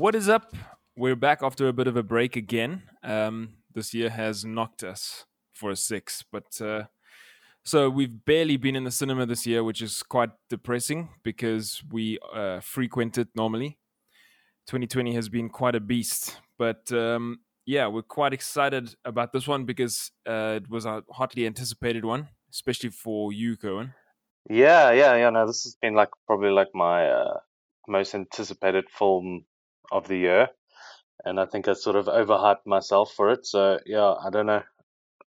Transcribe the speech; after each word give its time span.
What 0.00 0.14
is 0.14 0.30
up? 0.30 0.54
We're 0.96 1.14
back 1.14 1.42
after 1.42 1.68
a 1.68 1.74
bit 1.74 1.86
of 1.86 1.94
a 1.94 2.02
break 2.02 2.34
again. 2.34 2.84
Um, 3.02 3.56
this 3.74 3.92
year 3.92 4.08
has 4.08 4.46
knocked 4.46 4.82
us 4.82 5.26
for 5.52 5.70
a 5.70 5.76
six, 5.76 6.24
but 6.32 6.58
uh, 6.58 6.84
so 7.66 7.90
we've 7.90 8.24
barely 8.24 8.56
been 8.56 8.76
in 8.76 8.84
the 8.84 8.90
cinema 8.90 9.26
this 9.26 9.46
year, 9.46 9.62
which 9.62 9.82
is 9.82 10.02
quite 10.02 10.30
depressing 10.48 11.10
because 11.22 11.82
we 11.92 12.18
uh, 12.34 12.60
frequent 12.60 13.18
it 13.18 13.28
normally. 13.34 13.76
2020 14.68 15.14
has 15.16 15.28
been 15.28 15.50
quite 15.50 15.74
a 15.74 15.80
beast, 15.80 16.38
but 16.58 16.90
um, 16.92 17.40
yeah, 17.66 17.86
we're 17.86 18.00
quite 18.00 18.32
excited 18.32 18.94
about 19.04 19.34
this 19.34 19.46
one 19.46 19.66
because 19.66 20.12
uh, 20.26 20.54
it 20.56 20.70
was 20.70 20.86
a 20.86 21.02
hotly 21.10 21.44
anticipated 21.44 22.06
one, 22.06 22.28
especially 22.50 22.88
for 22.88 23.34
you, 23.34 23.54
Cohen. 23.54 23.92
Yeah, 24.48 24.92
yeah, 24.92 25.14
yeah. 25.16 25.28
No, 25.28 25.46
this 25.46 25.64
has 25.64 25.76
been 25.82 25.94
like 25.94 26.08
probably 26.26 26.52
like 26.52 26.68
my 26.72 27.06
uh, 27.06 27.40
most 27.86 28.14
anticipated 28.14 28.86
film 28.88 29.44
of 29.90 30.08
the 30.08 30.16
year, 30.16 30.48
and 31.24 31.40
I 31.40 31.46
think 31.46 31.68
I 31.68 31.74
sort 31.74 31.96
of 31.96 32.06
overhyped 32.06 32.66
myself 32.66 33.12
for 33.12 33.30
it. 33.30 33.46
So 33.46 33.78
yeah, 33.86 34.12
I 34.12 34.30
don't 34.30 34.46
know. 34.46 34.62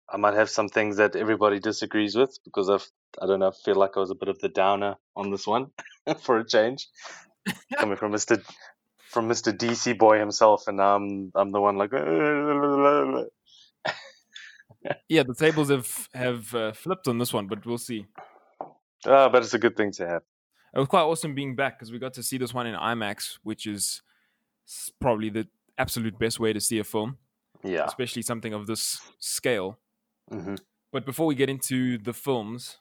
I 0.09 0.17
might 0.17 0.33
have 0.33 0.49
some 0.49 0.67
things 0.67 0.97
that 0.97 1.15
everybody 1.15 1.59
disagrees 1.59 2.15
with 2.15 2.37
because 2.43 2.69
I've 2.69 2.87
I 3.21 3.25
don't 3.25 3.39
know. 3.39 3.51
Feel 3.51 3.75
like 3.75 3.91
I 3.95 3.99
was 3.99 4.11
a 4.11 4.15
bit 4.15 4.29
of 4.29 4.39
the 4.39 4.49
downer 4.49 4.95
on 5.15 5.31
this 5.31 5.47
one 5.47 5.67
for 6.21 6.39
a 6.39 6.45
change, 6.45 6.87
coming 7.77 7.97
from 7.97 8.11
Mister 8.11 8.41
from 9.09 9.27
Mister 9.27 9.51
DC 9.51 9.97
boy 9.97 10.19
himself, 10.19 10.67
and 10.67 10.77
now 10.77 10.95
I'm 10.95 11.31
I'm 11.35 11.51
the 11.51 11.61
one 11.61 11.77
like. 11.77 11.91
yeah, 15.09 15.23
the 15.23 15.35
tables 15.35 15.69
have 15.69 16.09
have 16.13 16.55
uh, 16.55 16.71
flipped 16.73 17.07
on 17.07 17.17
this 17.17 17.33
one, 17.33 17.47
but 17.47 17.65
we'll 17.65 17.77
see. 17.77 18.05
Uh, 19.05 19.29
but 19.29 19.43
it's 19.43 19.53
a 19.53 19.59
good 19.59 19.75
thing 19.75 19.91
to 19.93 20.07
have. 20.07 20.21
It 20.73 20.79
was 20.79 20.87
quite 20.87 21.01
awesome 21.01 21.35
being 21.35 21.55
back 21.55 21.77
because 21.77 21.91
we 21.91 21.99
got 21.99 22.13
to 22.13 22.23
see 22.23 22.37
this 22.37 22.53
one 22.53 22.67
in 22.67 22.75
IMAX, 22.75 23.39
which 23.43 23.65
is 23.65 24.01
probably 24.99 25.29
the 25.29 25.47
absolute 25.77 26.17
best 26.19 26.39
way 26.39 26.53
to 26.53 26.59
see 26.59 26.79
a 26.79 26.83
film. 26.83 27.17
Yeah. 27.63 27.85
Especially 27.85 28.21
something 28.21 28.53
of 28.53 28.67
this 28.67 29.01
scale. 29.19 29.77
Mm-hmm. 30.31 30.55
But 30.91 31.05
before 31.05 31.25
we 31.25 31.35
get 31.35 31.49
into 31.49 31.97
the 31.97 32.13
films, 32.13 32.77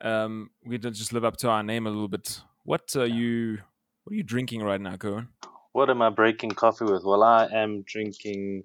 um, 0.00 0.50
we 0.64 0.78
to 0.78 0.90
just 0.90 1.12
live 1.12 1.24
up 1.24 1.36
to 1.38 1.48
our 1.48 1.62
name 1.62 1.86
a 1.86 1.90
little 1.90 2.08
bit. 2.08 2.40
What 2.64 2.96
are 2.96 3.06
you? 3.06 3.58
What 4.04 4.12
are 4.12 4.16
you 4.16 4.24
drinking 4.24 4.62
right 4.62 4.80
now, 4.80 4.96
Cohen? 4.96 5.28
What 5.72 5.88
am 5.88 6.02
I 6.02 6.10
breaking 6.10 6.50
coffee 6.50 6.84
with? 6.84 7.04
Well, 7.04 7.22
I 7.22 7.46
am 7.46 7.82
drinking. 7.82 8.64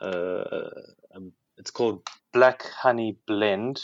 Uh, 0.00 0.68
um, 1.14 1.32
it's 1.56 1.70
called 1.70 2.06
Black 2.32 2.64
Honey 2.64 3.18
Blend 3.26 3.82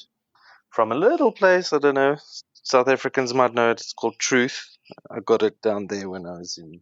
from 0.71 0.93
a 0.93 0.97
little 0.97 1.33
place. 1.33 1.73
I 1.73 1.79
don't 1.79 1.95
know. 1.95 2.17
South 2.65 2.89
Africans 2.89 3.33
might 3.33 3.55
know 3.55 3.71
it. 3.71 3.81
It's 3.81 3.93
called 3.93 4.19
Truth. 4.19 4.77
I 5.11 5.21
got 5.21 5.43
it 5.43 5.61
down 5.63 5.87
there 5.87 6.09
when 6.11 6.27
I 6.27 6.39
was 6.39 6.59
in 6.59 6.81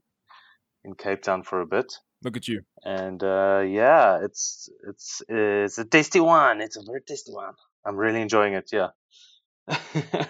in 0.85 0.95
Cape 0.95 1.23
Town 1.23 1.43
for 1.43 1.61
a 1.61 1.67
bit. 1.67 1.93
Look 2.23 2.37
at 2.37 2.49
you. 2.49 2.63
And 2.85 3.23
uh, 3.23 3.65
yeah, 3.67 4.21
it's 4.23 4.69
it's 4.87 5.23
it's 5.29 5.79
a 5.79 5.85
tasty 5.85 6.21
one. 6.21 6.61
It's 6.61 6.77
a 6.77 6.83
very 6.83 7.01
tasty 7.01 7.33
one. 7.33 7.55
I'm 7.85 7.97
really 7.97 8.21
enjoying 8.21 8.55
it. 8.55 8.71
Yeah, 8.73 8.89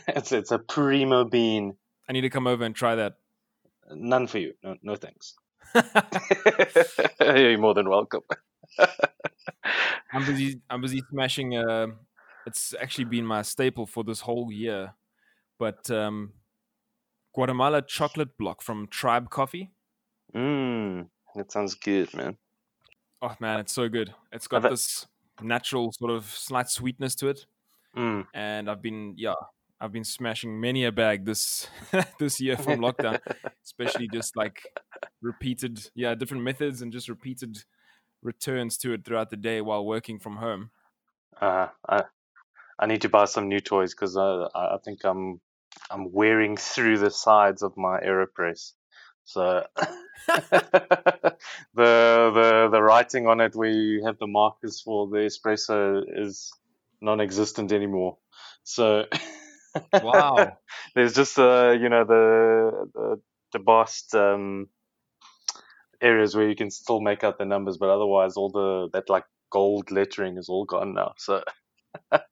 it's 0.08 0.32
it's 0.32 0.52
a 0.52 0.58
primo 0.58 1.24
bean. 1.24 1.76
I 2.08 2.12
need 2.12 2.20
to 2.22 2.30
come 2.30 2.46
over 2.46 2.64
and 2.64 2.74
try 2.74 2.94
that. 2.94 3.14
None 3.92 4.28
for 4.28 4.38
you. 4.38 4.54
No, 4.62 4.76
no 4.82 4.96
thanks. 4.96 5.34
You're 7.20 7.58
more 7.58 7.74
than 7.74 7.88
welcome. 7.88 8.22
I'm 10.12 10.24
busy. 10.24 10.60
I'm 10.70 10.80
busy 10.80 11.02
smashing. 11.10 11.56
Uh, 11.56 11.88
it's 12.46 12.74
actually 12.80 13.04
been 13.04 13.26
my 13.26 13.42
staple 13.42 13.86
for 13.86 14.04
this 14.04 14.20
whole 14.20 14.52
year, 14.52 14.94
but 15.58 15.90
um, 15.90 16.34
Guatemala 17.34 17.82
chocolate 17.82 18.36
block 18.38 18.62
from 18.62 18.86
Tribe 18.88 19.30
Coffee. 19.30 19.70
Mmm, 20.34 21.08
that 21.34 21.52
sounds 21.52 21.74
good, 21.74 22.12
man. 22.14 22.36
Oh 23.22 23.34
man, 23.40 23.60
it's 23.60 23.72
so 23.72 23.88
good. 23.88 24.14
It's 24.32 24.48
got 24.48 24.62
this 24.62 25.06
natural 25.42 25.92
sort 25.92 26.10
of 26.10 26.24
slight 26.24 26.68
sweetness 26.70 27.14
to 27.16 27.28
it, 27.28 27.46
mm. 27.96 28.26
and 28.32 28.70
I've 28.70 28.82
been 28.82 29.14
yeah, 29.16 29.34
I've 29.80 29.92
been 29.92 30.04
smashing 30.04 30.60
many 30.60 30.84
a 30.84 30.92
bag 30.92 31.24
this 31.24 31.68
this 32.18 32.40
year 32.40 32.56
from 32.56 32.80
lockdown, 32.80 33.18
especially 33.64 34.08
just 34.08 34.36
like 34.36 34.62
repeated 35.20 35.90
yeah 35.94 36.14
different 36.14 36.42
methods 36.42 36.82
and 36.82 36.92
just 36.92 37.08
repeated 37.08 37.64
returns 38.22 38.76
to 38.78 38.92
it 38.92 39.04
throughout 39.04 39.30
the 39.30 39.36
day 39.36 39.60
while 39.60 39.84
working 39.84 40.18
from 40.18 40.36
home. 40.36 40.70
Uh, 41.40 41.68
I 41.88 42.04
I 42.78 42.86
need 42.86 43.02
to 43.02 43.08
buy 43.08 43.26
some 43.26 43.48
new 43.48 43.60
toys 43.60 43.94
because 43.94 44.16
I 44.16 44.46
I 44.54 44.78
think 44.84 45.04
I'm 45.04 45.40
I'm 45.90 46.12
wearing 46.12 46.56
through 46.56 46.98
the 46.98 47.10
sides 47.10 47.62
of 47.62 47.76
my 47.76 48.00
Aeropress. 48.00 48.72
So 49.30 49.64
the 50.26 51.36
the 51.74 52.68
the 52.72 52.82
writing 52.82 53.28
on 53.28 53.40
it 53.40 53.54
where 53.54 53.70
you 53.70 54.04
have 54.04 54.18
the 54.18 54.26
markers 54.26 54.80
for 54.80 55.08
the 55.08 55.18
espresso 55.18 56.02
is 56.04 56.52
non-existent 57.00 57.70
anymore. 57.70 58.18
So 58.64 59.04
wow, 59.92 60.56
there's 60.96 61.14
just 61.14 61.38
uh 61.38 61.76
you 61.80 61.88
know 61.88 62.04
the 62.04 62.90
the 62.92 63.20
embossed 63.54 64.16
um, 64.16 64.68
areas 66.00 66.34
where 66.34 66.48
you 66.48 66.56
can 66.56 66.70
still 66.72 67.00
make 67.00 67.22
out 67.22 67.38
the 67.38 67.44
numbers, 67.44 67.78
but 67.78 67.88
otherwise 67.88 68.36
all 68.36 68.50
the 68.50 68.88
that 68.92 69.08
like 69.08 69.24
gold 69.50 69.92
lettering 69.92 70.38
is 70.38 70.48
all 70.48 70.64
gone 70.64 70.92
now. 70.92 71.14
So 71.18 71.44
well, 72.10 72.22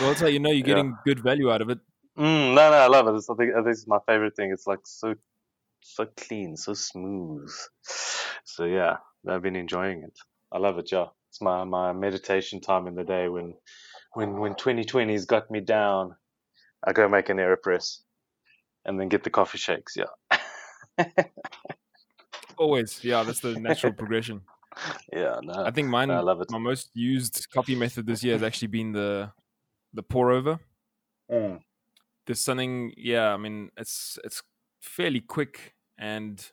that's 0.00 0.20
how 0.20 0.28
you 0.28 0.38
know 0.38 0.50
you're 0.50 0.62
getting 0.62 0.90
yeah. 0.90 1.02
good 1.04 1.20
value 1.20 1.50
out 1.50 1.62
of 1.62 1.70
it. 1.70 1.78
Mm, 2.16 2.54
no, 2.54 2.70
no, 2.70 2.76
I 2.76 2.86
love 2.86 3.08
it. 3.08 3.16
It's, 3.16 3.28
I 3.28 3.34
think 3.34 3.52
this 3.64 3.78
is 3.78 3.88
my 3.88 3.98
favorite 4.06 4.36
thing. 4.36 4.52
It's 4.52 4.68
like 4.68 4.80
so 4.84 5.16
so 5.80 6.06
clean, 6.16 6.56
so 6.56 6.74
smooth. 6.74 7.50
So 8.44 8.64
yeah, 8.64 8.96
I've 9.28 9.42
been 9.42 9.56
enjoying 9.56 10.02
it. 10.02 10.18
I 10.52 10.58
love 10.58 10.78
it. 10.78 10.90
Yeah, 10.92 11.06
it's 11.30 11.40
my 11.40 11.64
my 11.64 11.92
meditation 11.92 12.60
time 12.60 12.86
in 12.86 12.94
the 12.94 13.04
day 13.04 13.28
when 13.28 13.54
when 14.14 14.38
when 14.40 14.54
2020's 14.54 15.26
got 15.26 15.50
me 15.50 15.60
down. 15.60 16.16
I 16.86 16.92
go 16.92 17.08
make 17.08 17.28
an 17.28 17.38
aeropress 17.38 17.98
and 18.84 19.00
then 19.00 19.08
get 19.08 19.24
the 19.24 19.30
coffee 19.30 19.58
shakes. 19.58 19.96
Yeah. 19.96 21.04
Always, 22.58 23.02
yeah. 23.02 23.22
That's 23.22 23.40
the 23.40 23.58
natural 23.58 23.92
progression. 23.98 24.42
Yeah, 25.12 25.40
no. 25.42 25.64
I 25.64 25.70
think 25.70 25.88
mine. 25.88 26.10
I 26.10 26.20
love 26.20 26.40
it. 26.40 26.50
My 26.50 26.58
most 26.58 26.90
used 26.94 27.48
coffee 27.50 27.74
method 27.74 28.06
this 28.06 28.22
year 28.22 28.34
has 28.34 28.42
actually 28.42 28.68
been 28.68 28.92
the 28.92 29.32
the 29.92 30.02
pour 30.02 30.30
over. 30.30 30.58
Mm. 31.30 31.60
There's 32.26 32.40
something, 32.40 32.92
yeah. 32.96 33.32
I 33.32 33.36
mean, 33.36 33.70
it's 33.76 34.18
it's 34.24 34.42
fairly 34.86 35.20
quick 35.20 35.74
and 35.98 36.50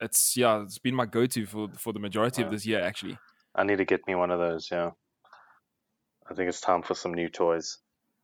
it's 0.00 0.36
yeah, 0.36 0.62
it's 0.62 0.78
been 0.78 0.94
my 0.94 1.06
go-to 1.06 1.46
for 1.46 1.68
for 1.76 1.92
the 1.92 1.98
majority 1.98 2.42
of 2.42 2.50
this 2.50 2.66
year 2.66 2.82
actually. 2.82 3.16
I 3.54 3.64
need 3.64 3.78
to 3.78 3.84
get 3.84 4.06
me 4.06 4.14
one 4.14 4.30
of 4.30 4.38
those. 4.38 4.68
Yeah, 4.70 4.90
I 6.28 6.34
think 6.34 6.48
it's 6.48 6.60
time 6.60 6.82
for 6.82 6.94
some 6.94 7.14
new 7.14 7.28
toys. 7.28 7.78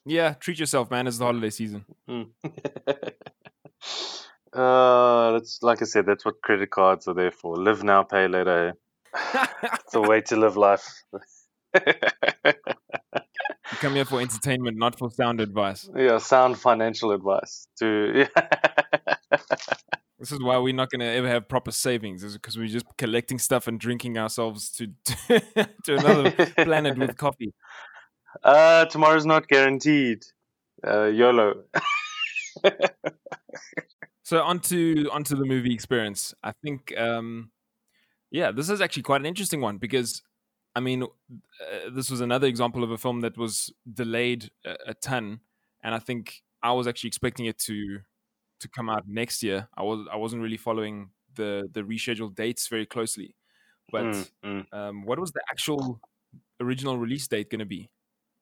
Yeah, 0.05 0.35
treat 0.35 0.59
yourself, 0.59 0.91
man. 0.91 1.07
It's 1.07 1.19
the 1.19 1.27
holiday 1.27 1.51
season. 1.51 1.85
Mm. 2.09 2.31
uh, 4.53 5.33
that's 5.33 5.63
like 5.63 5.83
I 5.83 5.85
said. 5.85 6.07
That's 6.07 6.25
what 6.25 6.41
credit 6.43 6.71
cards 6.71 7.07
are 7.09 7.15
there 7.15 7.31
for. 7.31 7.57
Live 7.57 7.85
now, 7.85 8.03
pay 8.03 8.27
later. 8.27 8.75
it's 9.15 9.95
a 9.95 10.01
way 10.01 10.21
to 10.23 10.37
live 10.37 10.57
life. 10.57 10.87
you 11.87 11.93
come 13.81 13.95
here 13.95 14.05
for 14.05 14.21
entertainment, 14.21 14.79
not 14.79 14.99
for 14.99 15.11
sound 15.11 15.41
advice. 15.41 15.89
Yeah, 15.95 16.19
sound 16.19 16.59
financial 16.59 17.13
advice. 17.13 17.69
To 17.79 18.27
this 20.19 20.33
is 20.33 20.43
why 20.43 20.59
we're 20.59 20.75
not 20.75 20.91
going 20.91 21.01
to 21.01 21.07
ever 21.07 21.29
have 21.29 21.49
proper 21.49 21.71
savings, 21.71 22.23
is 22.25 22.35
because 22.35 22.57
we're 22.57 22.69
just 22.69 22.87
collecting 22.97 23.39
stuff 23.39 23.67
and 23.67 23.79
drinking 23.79 24.19
ourselves 24.19 24.71
to 24.71 24.89
to 25.85 25.97
another 25.97 26.31
planet 26.65 26.99
with 26.99 27.17
coffee. 27.17 27.53
Uh, 28.45 28.85
tomorrow's 28.85 29.25
not 29.25 29.49
guaranteed. 29.49 30.23
Uh, 30.87 31.07
YOLO. 31.07 31.65
so 34.23 34.43
onto 34.43 35.09
onto 35.11 35.35
the 35.35 35.47
movie 35.47 35.73
experience. 35.73 36.35
I 36.43 36.53
think, 36.63 36.97
um, 36.97 37.51
yeah, 38.31 38.53
this 38.53 38.69
is 38.69 38.81
actually 38.81 39.05
quite 39.05 39.23
an 39.23 39.27
interesting 39.27 39.61
one 39.61 39.79
because, 39.79 40.23
I 40.77 40.81
mean, 40.81 41.03
uh, 41.05 41.91
this 41.91 42.11
was 42.11 42.21
another 42.21 42.47
example 42.47 42.85
of 42.85 42.91
a 42.91 42.99
film 42.99 43.23
that 43.23 43.39
was 43.39 43.73
delayed 43.93 44.51
a, 44.65 44.77
a 44.89 44.95
ton, 44.95 45.41
and 45.83 45.95
I 45.95 45.99
think 45.99 46.43
I 46.63 46.73
was 46.73 46.87
actually 46.87 47.09
expecting 47.09 47.47
it 47.47 47.59
to 47.61 48.01
to 48.61 48.69
come 48.69 48.89
out 48.89 49.05
next 49.07 49.43
year. 49.43 49.69
I 49.77 49.83
was 49.83 50.07
I 50.13 50.17
wasn't 50.17 50.43
really 50.43 50.57
following 50.57 51.11
the 51.35 51.69
the 51.73 51.83
rescheduled 51.83 52.35
dates 52.35 52.69
very 52.69 52.87
closely. 52.87 53.35
But 53.91 54.05
mm, 54.05 54.31
mm. 54.45 54.65
Um, 54.73 55.05
what 55.07 55.19
was 55.19 55.33
the 55.33 55.43
actual 55.51 56.01
original 56.61 56.99
release 56.99 57.27
date 57.27 57.51
going 57.51 57.61
to 57.61 57.65
be? 57.67 57.91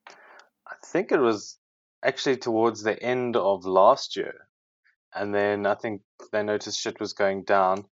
I 0.09 0.75
think 0.85 1.13
it 1.13 1.21
was 1.21 1.59
actually 2.05 2.39
towards 2.39 2.83
the 2.83 3.01
end 3.01 3.37
of 3.37 3.65
last 3.65 4.17
year, 4.17 4.49
and 5.15 5.35
then 5.35 5.67
I 5.67 5.75
think 5.75 6.03
they 6.33 6.43
noticed 6.43 6.81
shit 6.81 6.99
was 7.01 7.13
going 7.13 7.45
down. 7.45 7.85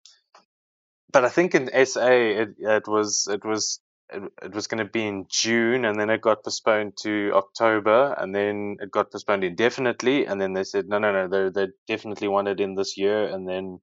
But 1.13 1.25
I 1.25 1.29
think 1.29 1.55
in 1.55 1.71
SA 1.87 2.11
it, 2.11 2.49
it 2.59 2.89
was 2.89 3.29
it 3.31 3.45
was 3.45 3.81
it, 4.15 4.23
it 4.43 4.55
was 4.55 4.67
going 4.67 4.85
to 4.85 4.91
be 4.91 5.07
in 5.07 5.27
June, 5.29 5.85
and 5.85 5.99
then 5.99 6.11
it 6.11 6.21
got 6.21 6.45
postponed 6.45 6.97
to 7.03 7.33
October, 7.35 8.15
and 8.19 8.35
then 8.35 8.77
it 8.81 8.91
got 8.91 9.11
postponed 9.11 9.45
indefinitely, 9.45 10.27
and 10.27 10.41
then 10.41 10.53
they 10.53 10.65
said 10.65 10.89
no, 10.89 10.99
no, 10.99 11.13
no, 11.13 11.29
they 11.29 11.51
they 11.67 11.73
definitely 11.87 12.29
want 12.29 12.49
it 12.49 12.61
in 12.61 12.75
this 12.75 12.97
year, 12.97 13.27
and 13.27 13.49
then 13.49 13.81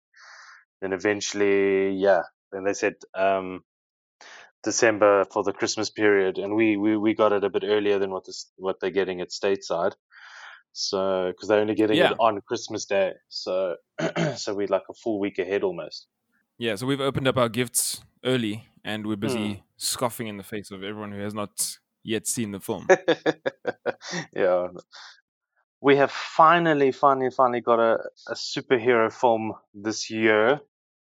then 0.81 0.93
eventually, 0.93 1.93
yeah, 1.93 2.23
then 2.51 2.63
they 2.63 2.73
said 2.73 2.95
um, 3.15 3.63
December 4.63 5.25
for 5.25 5.43
the 5.43 5.53
Christmas 5.53 5.89
period, 5.89 6.37
and 6.37 6.55
we, 6.55 6.77
we, 6.77 6.97
we 6.97 7.13
got 7.13 7.33
it 7.33 7.43
a 7.43 7.49
bit 7.49 7.63
earlier 7.65 7.99
than 7.99 8.11
what 8.11 8.25
this 8.25 8.51
what 8.57 8.79
they're 8.79 8.89
getting 8.89 9.21
at 9.21 9.29
stateside. 9.29 9.93
So 10.73 11.27
because 11.31 11.49
they're 11.49 11.59
only 11.59 11.75
getting 11.75 11.97
Yeah. 11.97 12.11
it 12.11 12.17
on 12.19 12.41
Christmas 12.41 12.85
Day, 12.85 13.13
so 13.29 13.75
so 14.37 14.53
we're 14.53 14.67
like 14.67 14.83
a 14.89 14.93
full 14.93 15.19
week 15.19 15.37
ahead 15.39 15.63
almost. 15.63 16.07
Yeah, 16.57 16.75
so 16.75 16.85
we've 16.85 17.01
opened 17.01 17.27
up 17.27 17.37
our 17.37 17.49
gifts 17.49 18.01
early 18.23 18.67
and 18.83 19.05
we're 19.05 19.15
busy 19.15 19.63
scoffing 19.77 20.27
in 20.27 20.37
the 20.37 20.43
face 20.43 20.71
of 20.71 20.83
everyone 20.83 21.11
who 21.11 21.19
has 21.19 21.33
not 21.33 21.77
yet 22.03 22.27
seen 22.27 22.51
the 22.51 22.59
film. 22.59 22.87
yeah. 24.35 24.67
We 25.81 25.95
have 25.97 26.11
finally, 26.11 26.91
finally, 26.91 27.31
finally 27.31 27.61
got 27.61 27.79
a, 27.79 27.99
a 28.27 28.33
superhero 28.33 29.11
film 29.11 29.53
this 29.73 30.09
year. 30.09 30.61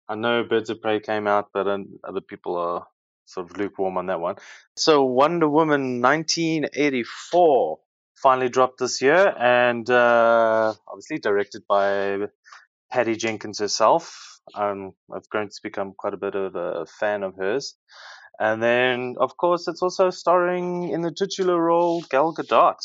I 0.08 0.14
know 0.14 0.44
Birds 0.44 0.70
of 0.70 0.80
Prey 0.80 1.00
came 1.00 1.26
out, 1.26 1.48
but 1.52 1.66
other 1.66 2.20
people 2.20 2.56
are 2.56 2.86
sort 3.24 3.50
of 3.50 3.56
lukewarm 3.56 3.96
on 3.96 4.06
that 4.06 4.20
one. 4.20 4.36
So 4.76 5.04
Wonder 5.04 5.48
Woman 5.48 6.00
1984 6.00 7.78
finally 8.16 8.48
dropped 8.48 8.78
this 8.78 9.02
year, 9.02 9.34
and 9.38 9.88
uh, 9.88 10.74
obviously 10.88 11.18
directed 11.18 11.62
by 11.68 12.26
Patty 12.90 13.16
Jenkins 13.16 13.58
herself. 13.58 14.31
Um, 14.54 14.92
I've 15.14 15.28
grown 15.28 15.48
to 15.48 15.60
become 15.62 15.94
quite 15.96 16.14
a 16.14 16.18
bit 16.18 16.34
of 16.34 16.54
a 16.56 16.86
fan 16.86 17.22
of 17.22 17.36
hers. 17.36 17.76
And 18.38 18.62
then, 18.62 19.14
of 19.18 19.36
course, 19.36 19.68
it's 19.68 19.82
also 19.82 20.10
starring 20.10 20.88
in 20.88 21.02
the 21.02 21.12
titular 21.12 21.60
role 21.60 22.02
Gal 22.10 22.34
Gadot, 22.34 22.76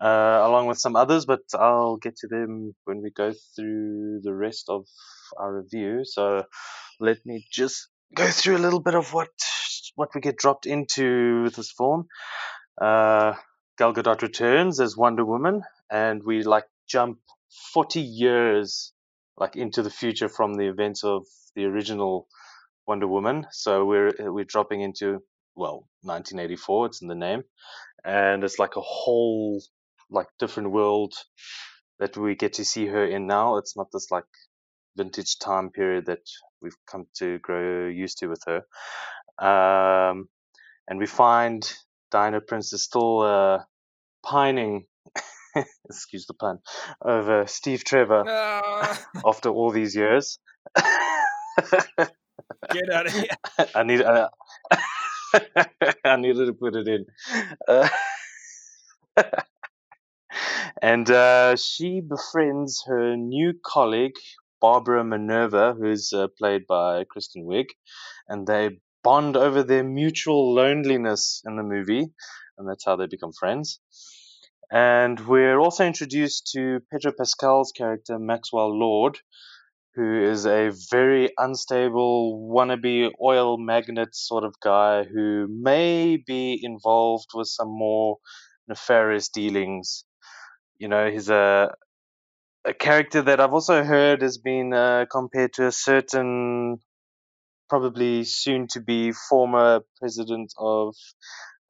uh, 0.00 0.40
along 0.44 0.66
with 0.66 0.78
some 0.78 0.94
others, 0.94 1.26
but 1.26 1.40
I'll 1.54 1.96
get 1.96 2.16
to 2.18 2.28
them 2.28 2.74
when 2.84 3.02
we 3.02 3.10
go 3.10 3.32
through 3.56 4.20
the 4.22 4.34
rest 4.34 4.66
of 4.68 4.86
our 5.36 5.56
review. 5.56 6.04
So 6.04 6.44
let 7.00 7.18
me 7.24 7.46
just 7.50 7.88
go 8.14 8.28
through 8.28 8.56
a 8.56 8.64
little 8.64 8.80
bit 8.80 8.94
of 8.94 9.12
what 9.12 9.30
what 9.96 10.14
we 10.14 10.20
get 10.20 10.36
dropped 10.36 10.66
into 10.66 11.42
with 11.42 11.56
this 11.56 11.72
film. 11.72 12.06
Uh, 12.80 13.34
Gal 13.78 13.92
Gadot 13.92 14.22
returns 14.22 14.80
as 14.80 14.96
Wonder 14.96 15.24
Woman, 15.24 15.62
and 15.90 16.22
we 16.22 16.42
like 16.42 16.66
jump 16.88 17.18
40 17.72 18.00
years 18.00 18.92
like 19.38 19.56
into 19.56 19.82
the 19.82 19.90
future 19.90 20.28
from 20.28 20.54
the 20.54 20.68
events 20.68 21.04
of 21.04 21.26
the 21.54 21.64
original 21.64 22.26
Wonder 22.86 23.06
Woman. 23.06 23.46
So 23.52 23.84
we're 23.84 24.12
we're 24.18 24.44
dropping 24.44 24.80
into 24.80 25.20
well 25.54 25.86
1984. 26.02 26.86
It's 26.86 27.02
in 27.02 27.08
the 27.08 27.14
name, 27.14 27.44
and 28.04 28.44
it's 28.44 28.58
like 28.58 28.76
a 28.76 28.80
whole 28.82 29.62
like 30.10 30.28
different 30.38 30.70
world 30.70 31.14
that 31.98 32.16
we 32.16 32.34
get 32.34 32.54
to 32.54 32.64
see 32.64 32.86
her 32.86 33.04
in 33.04 33.26
now. 33.26 33.56
It's 33.58 33.76
not 33.76 33.88
this 33.92 34.10
like 34.10 34.24
vintage 34.96 35.38
time 35.38 35.70
period 35.70 36.06
that 36.06 36.22
we've 36.60 36.76
come 36.90 37.06
to 37.18 37.38
grow 37.38 37.88
used 37.88 38.18
to 38.18 38.28
with 38.28 38.42
her. 38.46 38.62
Um, 39.38 40.28
and 40.88 40.98
we 40.98 41.06
find 41.06 41.70
Diana 42.10 42.40
Prince 42.40 42.72
is 42.72 42.82
still 42.82 43.20
uh, 43.20 43.58
pining. 44.24 44.86
excuse 45.88 46.26
the 46.26 46.34
pun, 46.34 46.58
over 47.04 47.46
Steve 47.46 47.84
Trevor 47.84 48.24
Ah, 48.26 49.06
after 49.26 49.50
all 49.50 49.70
these 49.70 49.94
years. 49.94 50.38
get 50.76 50.86
out 52.92 53.06
of 53.06 53.12
here. 53.12 53.28
I 53.74 53.82
need. 53.82 54.02
Uh, 54.02 54.28
I 56.04 56.16
needed 56.16 56.46
to 56.46 56.52
put 56.52 56.76
it 56.76 56.88
in. 56.88 57.06
Uh, 57.66 57.88
and 60.82 61.10
uh, 61.10 61.56
she 61.56 62.00
befriends 62.00 62.84
her 62.86 63.16
new 63.16 63.54
colleague 63.64 64.14
Barbara 64.60 65.04
Minerva, 65.04 65.74
who's 65.78 66.12
uh, 66.12 66.28
played 66.36 66.66
by 66.66 67.04
Kristen 67.04 67.44
Wiig, 67.44 67.66
and 68.28 68.46
they 68.46 68.80
bond 69.04 69.36
over 69.36 69.62
their 69.62 69.84
mutual 69.84 70.54
loneliness 70.54 71.42
in 71.46 71.56
the 71.56 71.62
movie, 71.62 72.06
and 72.56 72.68
that's 72.68 72.84
how 72.84 72.96
they 72.96 73.06
become 73.06 73.32
friends. 73.32 73.80
And 74.70 75.18
we're 75.26 75.58
also 75.58 75.86
introduced 75.86 76.50
to 76.54 76.80
Pedro 76.92 77.12
Pascal's 77.16 77.72
character 77.72 78.18
Maxwell 78.18 78.78
Lord, 78.78 79.18
who 79.94 80.22
is 80.22 80.46
a 80.46 80.70
very 80.90 81.30
unstable 81.38 82.50
wannabe 82.54 83.10
oil 83.22 83.58
magnate 83.58 84.14
sort 84.14 84.44
of 84.44 84.54
guy 84.60 85.04
who 85.04 85.48
may 85.48 86.16
be 86.16 86.60
involved 86.62 87.28
with 87.34 87.48
some 87.48 87.68
more 87.68 88.18
nefarious 88.68 89.28
dealings. 89.30 90.04
You 90.78 90.88
know, 90.88 91.10
he's 91.10 91.30
a 91.30 91.74
a 92.64 92.74
character 92.74 93.22
that 93.22 93.40
I've 93.40 93.54
also 93.54 93.82
heard 93.82 94.22
has 94.22 94.38
been 94.38 94.72
uh, 94.74 95.06
compared 95.10 95.54
to 95.54 95.66
a 95.66 95.72
certain, 95.72 96.78
probably 97.68 98.24
soon 98.24 98.66
to 98.68 98.80
be 98.80 99.12
former 99.12 99.80
president 99.98 100.52
of 100.58 100.94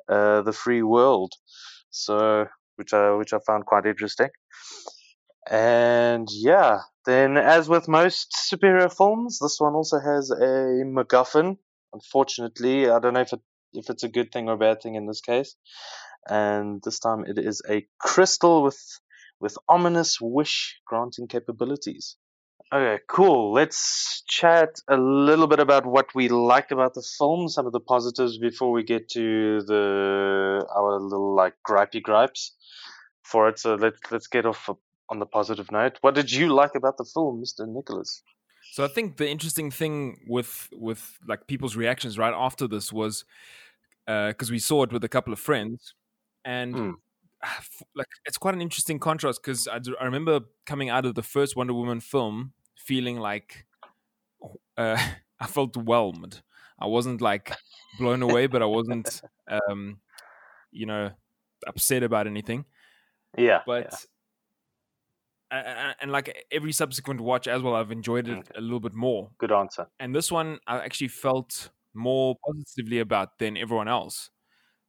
uh, 0.09 0.43
the 0.43 0.53
free 0.53 0.83
world. 0.83 1.33
So, 1.91 2.47
which 2.79 2.95
I 2.95 3.11
which 3.13 3.33
I 3.33 3.39
found 3.47 3.67
quite 3.67 3.87
interesting. 3.87 4.29
And 5.51 6.29
yeah, 6.31 6.81
then 7.07 7.37
as 7.37 7.69
with 7.69 7.89
most 7.89 8.37
superhero 8.53 8.95
films, 8.95 9.39
this 9.41 9.57
one 9.59 9.75
also 9.75 9.99
has 9.99 10.31
a 10.31 10.85
MacGuffin. 10.85 11.57
Unfortunately, 11.93 12.91
I 12.91 12.99
don't 12.99 13.15
know 13.15 13.21
if 13.21 13.33
it 13.33 13.41
if 13.73 13.91
it's 13.91 14.03
a 14.03 14.09
good 14.09 14.31
thing 14.33 14.49
or 14.49 14.55
a 14.55 14.59
bad 14.59 14.83
thing 14.83 14.95
in 14.95 15.07
this 15.07 15.21
case. 15.21 15.55
And 16.29 16.83
this 16.85 16.99
time 16.99 17.25
it 17.27 17.39
is 17.39 17.63
a 17.69 17.87
crystal 17.99 18.63
with 18.63 18.81
with 19.41 19.57
ominous 19.69 20.19
wish 20.21 20.81
granting 20.87 21.29
capabilities. 21.29 22.17
Okay, 22.71 23.01
cool. 23.09 23.55
Let's 23.55 24.23
chat 24.29 24.81
a 24.89 24.97
little 24.99 25.47
bit 25.47 25.61
about 25.61 25.87
what 25.87 26.15
we 26.15 26.29
liked 26.29 26.73
about 26.73 26.93
the 26.93 27.07
film, 27.17 27.49
some 27.49 27.67
of 27.67 27.73
the 27.73 27.81
positives 27.81 28.37
before 28.37 28.73
we 28.73 28.83
get 28.83 29.09
to 29.11 29.63
the 29.63 30.67
our 30.77 31.01
little 31.01 31.35
like 31.35 31.55
gripey 31.67 32.03
gripes 32.03 32.55
for 33.29 33.49
it. 33.49 33.59
So 33.59 33.75
let's 33.75 34.01
let's 34.11 34.27
get 34.27 34.47
off 34.47 34.69
on 35.11 35.19
the 35.19 35.27
positive 35.27 35.71
note. 35.71 35.99
What 36.01 36.15
did 36.15 36.33
you 36.33 36.49
like 36.53 36.75
about 36.75 36.97
the 36.97 37.05
film, 37.05 37.43
Mr. 37.43 37.67
Nicholas? 37.67 38.23
So 38.73 38.85
I 38.85 38.89
think 38.89 39.17
the 39.17 39.29
interesting 39.29 39.71
thing 39.71 40.19
with 40.29 40.69
with 40.73 41.19
like 41.27 41.47
people's 41.47 41.77
reactions 41.77 42.19
right 42.19 42.35
after 42.35 42.67
this 42.69 42.93
was 42.93 43.25
because 44.07 44.51
we 44.51 44.59
saw 44.59 44.83
it 44.85 44.93
with 44.93 45.05
a 45.05 45.09
couple 45.09 45.33
of 45.33 45.39
friends, 45.39 45.95
and 46.45 46.75
Mm. 47.45 47.85
like 47.95 48.09
it's 48.27 48.37
quite 48.37 48.55
an 48.55 48.61
interesting 48.61 48.99
contrast 48.99 49.41
because 49.41 49.69
I, 49.69 49.79
I 50.01 50.05
remember 50.05 50.41
coming 50.67 50.89
out 50.91 51.07
of 51.07 51.15
the 51.15 51.23
first 51.23 51.55
Wonder 51.55 51.73
Woman 51.73 52.01
film 52.01 52.53
feeling 52.75 53.17
like 53.21 53.67
uh, 54.77 54.99
I 55.41 55.47
felt 55.47 55.77
whelmed. 55.77 56.43
I 56.81 56.87
wasn't 56.87 57.21
like 57.21 57.53
blown 57.99 58.23
away, 58.23 58.47
but 58.47 58.63
I 58.63 58.67
wasn't, 58.67 59.21
um, 59.49 60.01
you 60.71 60.87
know, 60.87 61.11
upset 61.67 62.03
about 62.03 62.27
anything. 62.27 62.65
Yeah, 63.37 63.63
But 63.67 64.07
a- 65.51 65.95
and 66.01 66.13
like 66.13 66.47
every 66.51 66.73
subsequent 66.73 67.21
watch 67.21 67.47
as 67.49 67.63
well, 67.63 67.75
I've 67.75 67.91
enjoyed 67.93 68.29
it 68.29 68.39
Okay. 68.39 68.53
a 68.57 68.61
little 68.61 68.81
bit 68.81 68.95
more. 68.95 69.31
good 69.39 69.53
answer. 69.53 69.89
And 69.99 70.15
this 70.15 70.31
one, 70.31 70.59
I 70.67 70.79
actually 70.79 71.09
felt 71.09 71.71
more 71.95 72.37
positively 72.47 72.99
about 73.01 73.39
than 73.39 73.57
everyone 73.57 73.89
else. 73.89 74.31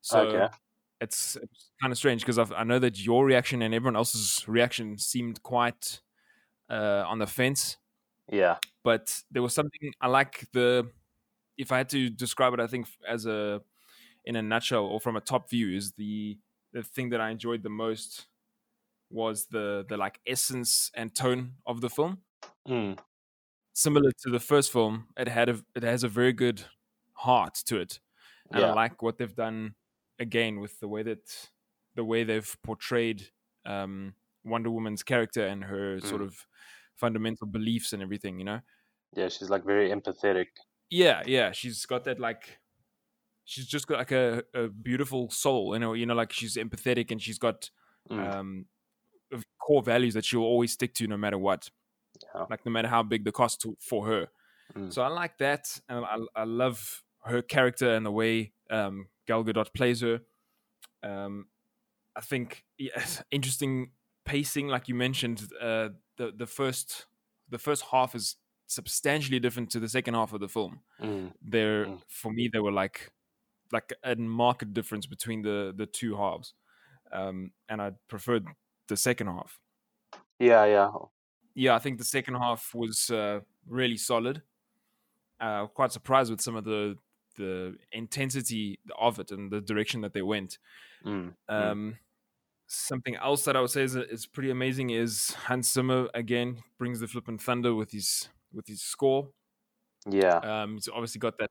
So 0.01 0.21
okay. 0.21 0.53
it's, 1.01 1.35
it's 1.37 1.71
kind 1.81 1.91
of 1.91 1.97
strange 1.97 2.21
because 2.25 2.37
I 2.51 2.63
know 2.63 2.79
that 2.79 2.99
your 3.03 3.25
reaction 3.25 3.61
and 3.61 3.73
everyone 3.73 3.95
else's 3.95 4.47
reaction 4.47 4.97
seemed 4.97 5.41
quite 5.43 6.01
uh, 6.69 7.03
on 7.07 7.19
the 7.19 7.27
fence, 7.27 7.77
Yeah. 8.31 8.57
but 8.83 9.21
there 9.31 9.41
was 9.41 9.53
something 9.53 9.91
I 10.01 10.07
like 10.07 10.47
the. 10.53 10.91
If 11.57 11.71
I 11.73 11.77
had 11.79 11.89
to 11.89 12.09
describe 12.09 12.53
it, 12.53 12.59
I 12.61 12.67
think 12.67 12.87
as 13.07 13.25
a 13.25 13.61
in 14.25 14.35
a 14.37 14.41
nutshell 14.41 14.85
or 14.85 14.99
from 15.01 15.15
a 15.17 15.21
top 15.21 15.49
view 15.49 15.75
is 15.75 15.93
the 15.93 16.37
the 16.73 16.83
thing 16.83 17.09
that 17.09 17.19
I 17.21 17.31
enjoyed 17.31 17.63
the 17.63 17.69
most 17.69 18.27
was 19.09 19.47
the 19.47 19.85
the 19.89 19.97
like 19.97 20.19
essence 20.27 20.91
and 20.93 21.13
tone 21.15 21.53
of 21.65 21.81
the 21.81 21.89
film. 21.89 22.19
Mm. 22.67 22.97
Similar 23.73 24.11
to 24.23 24.29
the 24.29 24.39
first 24.39 24.71
film, 24.71 25.07
it 25.17 25.27
had 25.27 25.49
a 25.49 25.61
it 25.75 25.83
has 25.83 26.03
a 26.03 26.09
very 26.09 26.33
good 26.33 26.63
heart 27.13 27.55
to 27.65 27.77
it, 27.79 27.99
and 28.51 28.63
I 28.63 28.73
like 28.73 29.01
what 29.01 29.17
they've 29.17 29.35
done 29.35 29.75
again 30.19 30.59
with 30.59 30.79
the 30.79 30.87
way 30.87 31.03
that 31.03 31.49
the 31.95 32.03
way 32.03 32.23
they've 32.23 32.57
portrayed 32.63 33.27
um, 33.65 34.13
Wonder 34.43 34.69
Woman's 34.69 35.03
character 35.03 35.45
and 35.45 35.63
her 35.65 35.99
sort 36.01 36.21
Mm. 36.21 36.25
of 36.25 36.45
fundamental 36.95 37.47
beliefs 37.47 37.93
and 37.93 38.01
everything. 38.03 38.37
You 38.39 38.45
know, 38.45 38.59
Yeah, 39.15 39.29
she's 39.29 39.49
like 39.49 39.63
very 39.65 39.89
empathetic. 39.89 40.47
yeah, 40.89 41.23
yeah, 41.25 41.51
she's 41.51 41.85
got 41.85 42.03
that 42.03 42.19
like. 42.19 42.59
She's 43.45 43.65
just 43.65 43.87
got 43.87 43.97
like 43.97 44.11
a, 44.11 44.43
a 44.53 44.67
beautiful 44.67 45.29
soul, 45.31 45.73
you 45.73 45.79
know. 45.79 45.93
You 45.93 46.05
know, 46.05 46.13
like 46.15 46.31
she's 46.33 46.55
empathetic 46.55 47.11
and 47.11 47.21
she's 47.21 47.39
got 47.39 47.69
Mm. 48.11 48.33
um, 48.35 48.65
core 49.59 49.81
values 49.83 50.13
that 50.13 50.25
she'll 50.25 50.41
always 50.41 50.71
stick 50.71 50.93
to 50.95 51.07
no 51.07 51.17
matter 51.17 51.37
what. 51.37 51.69
Yeah. 52.35 52.45
Like 52.49 52.65
no 52.65 52.71
matter 52.71 52.87
how 52.87 53.03
big 53.03 53.23
the 53.23 53.31
cost 53.31 53.61
to, 53.61 53.77
for 53.79 54.05
her. 54.07 54.27
Mm. 54.75 54.93
So 54.93 55.01
I 55.01 55.07
like 55.07 55.37
that, 55.39 55.79
and 55.87 56.05
I, 56.05 56.17
I 56.35 56.43
love 56.43 57.03
her 57.23 57.41
character 57.41 57.93
and 57.95 58.05
the 58.05 58.11
way 58.11 58.53
um, 58.69 59.07
Gal 59.27 59.43
Gadot 59.43 59.73
plays 59.73 60.01
her. 60.01 60.21
Um, 61.03 61.47
I 62.15 62.21
think 62.21 62.65
yes, 62.77 63.23
interesting 63.31 63.91
pacing, 64.25 64.67
like 64.67 64.87
you 64.87 64.95
mentioned. 64.95 65.47
Uh, 65.61 65.89
the 66.17 66.31
the 66.35 66.45
first 66.47 67.05
the 67.49 67.57
first 67.57 67.85
half 67.91 68.13
is 68.15 68.35
substantially 68.67 69.39
different 69.39 69.71
to 69.71 69.79
the 69.79 69.89
second 69.89 70.13
half 70.13 70.33
of 70.33 70.39
the 70.39 70.49
film. 70.49 70.81
Mm. 71.01 71.33
They're 71.41 71.85
Mm. 71.85 72.01
for 72.07 72.31
me 72.31 72.49
there 72.51 72.61
were 72.63 72.71
like 72.71 73.11
like 73.71 73.93
a 74.03 74.15
marked 74.15 74.73
difference 74.73 75.05
between 75.07 75.41
the 75.43 75.73
the 75.75 75.85
two 75.85 76.15
halves, 76.15 76.53
um, 77.11 77.51
and 77.69 77.81
I 77.81 77.91
preferred 78.07 78.45
the 78.89 78.97
second 78.97 79.27
half. 79.27 79.59
Yeah, 80.39 80.65
yeah. 80.65 80.89
Yeah, 81.55 81.75
I 81.75 81.79
think 81.79 81.97
the 81.97 82.05
second 82.05 82.35
half 82.35 82.71
was 82.73 83.09
uh, 83.09 83.39
really 83.67 83.97
solid. 83.97 84.41
Uh, 85.39 85.67
quite 85.67 85.91
surprised 85.91 86.29
with 86.29 86.41
some 86.41 86.55
of 86.55 86.65
the 86.65 86.95
the 87.37 87.75
intensity 87.93 88.79
of 88.99 89.17
it 89.17 89.31
and 89.31 89.49
the 89.49 89.61
direction 89.61 90.01
that 90.01 90.13
they 90.13 90.21
went. 90.21 90.57
Mm. 91.05 91.33
Um, 91.47 91.97
something 92.67 93.15
else 93.15 93.45
that 93.45 93.55
I 93.55 93.61
would 93.61 93.69
say 93.69 93.83
is, 93.83 93.95
is 93.95 94.25
pretty 94.25 94.51
amazing 94.51 94.89
is 94.89 95.31
Hans 95.45 95.71
Zimmer 95.71 96.09
again 96.13 96.57
brings 96.77 96.99
the 96.99 97.07
flippin' 97.07 97.37
thunder 97.37 97.73
with 97.73 97.91
his 97.91 98.29
with 98.53 98.67
his 98.67 98.81
score. 98.81 99.29
Yeah. 100.09 100.37
Um, 100.37 100.73
he's 100.73 100.89
obviously 100.89 101.19
got 101.19 101.37
that 101.39 101.49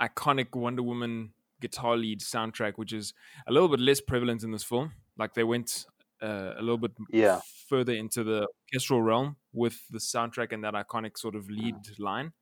iconic 0.00 0.54
Wonder 0.54 0.82
Woman 0.82 1.32
guitar 1.60 1.96
lead 1.96 2.20
soundtrack, 2.20 2.74
which 2.76 2.92
is 2.92 3.14
a 3.46 3.52
little 3.52 3.68
bit 3.68 3.80
less 3.80 4.00
prevalent 4.00 4.42
in 4.42 4.50
this 4.50 4.64
film. 4.64 4.92
Like 5.16 5.34
they 5.34 5.44
went 5.44 5.86
uh, 6.22 6.54
a 6.56 6.60
little 6.60 6.78
bit 6.78 6.92
Yeah. 7.10 7.40
further 7.68 7.92
into 7.92 8.22
the 8.24 8.46
orchestral 8.66 9.02
realm 9.02 9.36
with 9.52 9.76
the 9.90 9.98
soundtrack 9.98 10.52
and 10.52 10.62
that 10.64 10.74
iconic 10.74 11.18
sort 11.18 11.34
of 11.34 11.48
lead 11.50 11.76
line. 11.98 12.32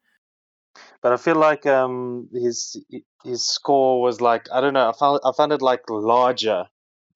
But 1.02 1.12
I 1.12 1.16
feel 1.16 1.37
like 1.37 1.66
um 1.66 2.28
his 2.32 2.76
his 3.25 3.44
score 3.49 4.00
was 4.00 4.20
like 4.20 4.46
I 4.52 4.60
don't 4.60 4.75
know, 4.75 4.88
I 4.88 4.92
found 4.92 5.20
I 5.25 5.32
found 5.37 5.52
it 5.52 5.62
like 5.62 5.82
larger 5.88 6.66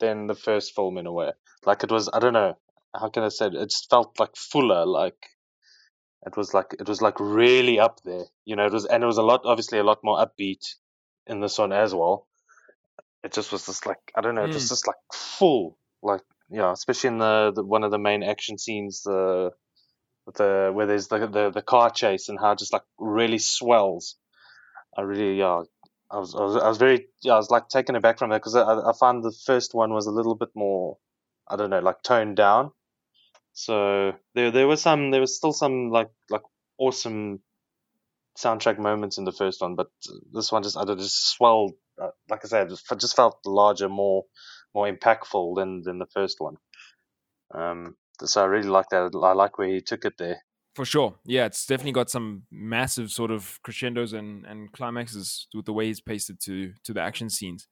than 0.01 0.27
the 0.27 0.35
first 0.35 0.75
film 0.75 0.99
in 0.99 1.07
a 1.07 1.13
way. 1.13 1.33
Like 1.65 1.85
it 1.85 1.91
was 1.91 2.09
I 2.13 2.19
don't 2.19 2.33
know, 2.33 2.57
how 2.95 3.09
can 3.11 3.23
I 3.23 3.29
say 3.29 3.47
it? 3.47 3.55
It 3.55 3.71
just 3.71 3.89
felt 3.91 4.19
like 4.19 4.37
fuller, 4.37 4.85
like 4.87 5.31
it 6.27 6.37
was 6.37 6.55
like 6.55 6.75
it 6.81 6.89
was 6.89 7.01
like 7.03 7.21
really 7.21 7.79
up 7.79 8.01
there. 8.05 8.25
You 8.45 8.57
know, 8.57 8.67
it 8.67 8.73
was 8.73 8.87
and 8.87 9.03
it 9.03 9.07
was 9.07 9.19
a 9.19 9.23
lot 9.23 9.43
obviously 9.45 9.79
a 9.79 9.85
lot 9.85 10.03
more 10.03 10.19
upbeat 10.19 10.75
in 11.27 11.41
this 11.41 11.59
one 11.59 11.73
as 11.73 11.95
well. 11.95 12.27
It 13.23 13.33
just 13.33 13.53
was 13.53 13.67
just 13.67 13.87
like 13.87 14.13
I 14.17 14.21
don't 14.21 14.35
know, 14.35 14.45
it 14.45 14.55
was 14.55 14.67
Mm. 14.67 14.69
just 14.69 14.87
like 14.87 14.97
full. 15.13 15.79
Like 16.03 16.23
yeah, 16.51 16.73
especially 16.73 17.09
in 17.09 17.19
the, 17.19 17.53
the 17.55 17.65
one 17.65 17.85
of 17.85 17.91
the 17.91 17.99
main 17.99 18.23
action 18.23 18.59
scenes, 18.59 19.03
the 19.03 19.51
the 20.37 20.71
where 20.73 20.87
there's 20.87 21.09
the, 21.09 21.27
the 21.27 21.51
the 21.51 21.63
car 21.63 21.91
chase 21.91 22.29
and 22.29 22.39
how 22.41 22.53
it 22.53 22.59
just 22.59 22.73
like 22.73 22.83
really 22.99 23.39
swells. 23.39 24.17
I 24.97 25.03
really 25.03 25.39
yeah, 25.39 25.63
I 26.11 26.19
was 26.19 26.35
I 26.35 26.43
was, 26.43 26.57
I 26.57 26.69
was 26.69 26.79
very 26.79 27.09
yeah, 27.23 27.35
I 27.35 27.37
was 27.37 27.51
like 27.51 27.69
taken 27.69 27.97
aback 27.97 28.19
from 28.19 28.31
that 28.31 28.39
because 28.39 28.57
I 28.57 28.63
I 28.63 28.93
found 28.99 29.25
the 29.25 29.35
first 29.47 29.75
one 29.75 29.93
was 29.93 30.07
a 30.07 30.13
little 30.13 30.35
bit 30.37 30.51
more 30.55 30.99
I 31.49 31.57
don't 31.57 31.71
know 31.71 31.81
like 31.81 32.03
toned 32.03 32.37
down. 32.37 32.73
So 33.53 34.13
there 34.35 34.51
there 34.51 34.67
was 34.67 34.83
some 34.83 35.11
there 35.11 35.21
was 35.21 35.37
still 35.37 35.53
some 35.53 35.91
like 35.91 36.11
like 36.31 36.43
awesome 36.79 37.41
soundtrack 38.39 38.79
moments 38.79 39.19
in 39.19 39.25
the 39.25 39.33
first 39.33 39.61
one, 39.61 39.77
but 39.77 39.89
this 40.33 40.53
one 40.53 40.63
just 40.63 40.77
I 40.77 40.85
don't 40.85 40.99
just 41.01 41.31
swelled. 41.35 41.73
Uh, 42.01 42.11
like 42.29 42.45
I 42.45 42.49
said, 42.49 42.71
just 42.99 43.17
felt 43.17 43.39
larger, 43.47 43.89
more 43.89 44.25
more 44.75 44.91
impactful 44.91 45.57
than 45.57 45.83
than 45.83 45.99
the 45.99 46.07
first 46.07 46.41
one. 46.41 46.57
Um, 47.55 47.97
so 48.23 48.43
I 48.43 48.47
really 48.47 48.69
like 48.69 48.89
that. 48.91 49.11
I 49.23 49.33
like 49.33 49.59
where 49.59 49.69
he 49.69 49.81
took 49.81 50.05
it 50.05 50.15
there. 50.19 50.43
For 50.75 50.85
sure. 50.85 51.15
Yeah, 51.25 51.47
it's 51.47 51.67
definitely 51.67 51.93
got 51.93 52.11
some 52.11 52.43
massive 52.51 53.11
sort 53.13 53.31
of 53.31 53.61
crescendos 53.63 54.13
and, 54.13 54.45
and 54.45 54.73
climaxes 54.73 55.47
with 55.55 55.67
the 55.67 55.73
way 55.73 55.87
he's 55.87 56.01
paced 56.01 56.31
it 56.31 56.41
to 56.43 56.73
to 56.85 56.93
the 56.93 57.01
action 57.01 57.31
scenes. 57.31 57.69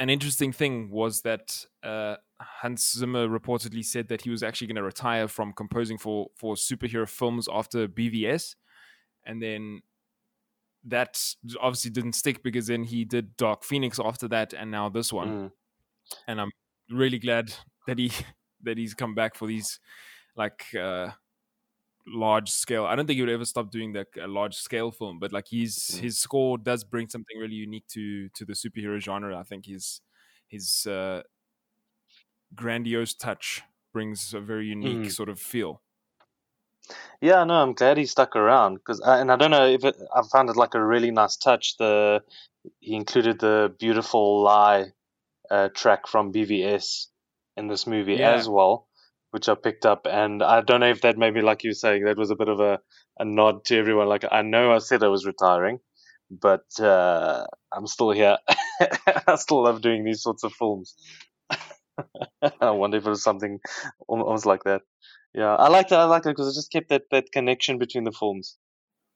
An 0.00 0.10
interesting 0.10 0.52
thing 0.52 0.90
was 0.90 1.22
that 1.22 1.64
uh, 1.84 2.16
Hans 2.40 2.94
Zimmer 2.98 3.28
reportedly 3.28 3.84
said 3.84 4.08
that 4.08 4.22
he 4.22 4.30
was 4.30 4.42
actually 4.42 4.66
going 4.66 4.76
to 4.76 4.82
retire 4.82 5.28
from 5.28 5.52
composing 5.52 5.98
for 5.98 6.28
for 6.36 6.56
superhero 6.56 7.08
films 7.08 7.48
after 7.52 7.86
BVS, 7.86 8.56
and 9.24 9.40
then 9.40 9.82
that 10.84 11.20
obviously 11.60 11.92
didn't 11.92 12.14
stick 12.14 12.42
because 12.42 12.66
then 12.66 12.82
he 12.82 13.04
did 13.04 13.36
Dark 13.36 13.62
Phoenix 13.62 14.00
after 14.02 14.26
that, 14.28 14.52
and 14.52 14.72
now 14.72 14.88
this 14.88 15.12
one. 15.12 15.28
Mm. 15.28 15.50
And 16.26 16.40
I'm 16.40 16.50
really 16.90 17.18
glad 17.18 17.54
that 17.86 17.98
he 17.98 18.10
that 18.62 18.78
he's 18.78 18.94
come 18.94 19.14
back 19.14 19.34
for 19.36 19.46
these 19.46 19.80
like 20.36 20.74
uh 20.74 21.12
large 22.06 22.50
scale. 22.50 22.84
I 22.86 22.94
don't 22.96 23.06
think 23.06 23.16
he 23.16 23.22
would 23.22 23.30
ever 23.30 23.44
stop 23.44 23.70
doing 23.70 23.92
like 23.92 24.16
a 24.20 24.26
large 24.28 24.54
scale 24.56 24.90
film, 24.92 25.18
but 25.18 25.32
like 25.32 25.48
his 25.50 25.86
Mm. 25.90 26.02
his 26.02 26.18
score 26.18 26.58
does 26.58 26.84
bring 26.84 27.08
something 27.08 27.38
really 27.38 27.56
unique 27.56 27.86
to 27.88 28.28
to 28.30 28.44
the 28.44 28.54
superhero 28.54 28.98
genre. 29.00 29.38
I 29.38 29.42
think 29.42 29.66
his 29.66 30.00
his 30.48 30.86
uh, 30.86 31.22
grandiose 32.56 33.14
touch 33.14 33.62
brings 33.92 34.34
a 34.34 34.40
very 34.40 34.66
unique 34.66 35.08
Mm. 35.08 35.10
sort 35.10 35.28
of 35.28 35.40
feel. 35.40 35.82
Yeah, 37.20 37.44
no, 37.44 37.54
I'm 37.62 37.72
glad 37.74 37.96
he 37.96 38.06
stuck 38.06 38.36
around 38.36 38.76
because, 38.76 39.00
and 39.00 39.30
I 39.32 39.36
don't 39.36 39.50
know 39.50 39.66
if 39.66 39.84
it, 39.84 39.96
I 40.14 40.22
found 40.32 40.50
it 40.50 40.56
like 40.56 40.74
a 40.74 40.84
really 40.84 41.10
nice 41.10 41.36
touch. 41.36 41.76
The 41.76 42.22
he 42.80 42.94
included 42.96 43.40
the 43.40 43.74
beautiful 43.78 44.42
lie 44.42 44.92
uh, 45.50 45.68
track 45.74 46.06
from 46.06 46.32
BVS 46.32 47.06
in 47.56 47.68
this 47.68 47.86
movie 47.86 48.18
Yeah. 48.18 48.34
as 48.34 48.48
well, 48.48 48.88
which 49.30 49.48
I 49.48 49.54
picked 49.54 49.86
up, 49.86 50.06
and 50.10 50.42
I 50.42 50.60
don't 50.60 50.80
know 50.80 50.90
if 50.90 51.02
that 51.02 51.18
maybe 51.18 51.42
like 51.42 51.64
you 51.64 51.70
were 51.70 51.74
saying 51.74 52.04
that 52.04 52.18
was 52.18 52.30
a 52.30 52.36
bit 52.36 52.48
of 52.48 52.60
a, 52.60 52.80
a 53.18 53.24
nod 53.24 53.64
to 53.66 53.78
everyone. 53.78 54.08
Like 54.08 54.24
I 54.30 54.42
know 54.42 54.72
I 54.72 54.78
said 54.78 55.02
I 55.02 55.08
was 55.08 55.26
retiring, 55.26 55.78
but 56.30 56.64
uh, 56.80 57.46
I'm 57.72 57.86
still 57.86 58.10
here. 58.10 58.36
I 59.26 59.36
still 59.36 59.64
love 59.64 59.80
doing 59.80 60.04
these 60.04 60.22
sorts 60.22 60.44
of 60.44 60.52
films. 60.52 60.94
I 62.60 62.70
wonder 62.70 62.98
if 62.98 63.06
it 63.06 63.08
was 63.10 63.22
something 63.22 63.58
almost 64.08 64.46
like 64.46 64.64
that. 64.64 64.82
Yeah, 65.34 65.54
I 65.54 65.68
liked 65.68 65.92
it. 65.92 65.96
I 65.96 66.04
liked 66.04 66.26
it 66.26 66.30
because 66.30 66.48
it 66.48 66.58
just 66.58 66.72
kept 66.72 66.88
that, 66.88 67.02
that 67.10 67.32
connection 67.32 67.78
between 67.78 68.04
the 68.04 68.12
films. 68.12 68.56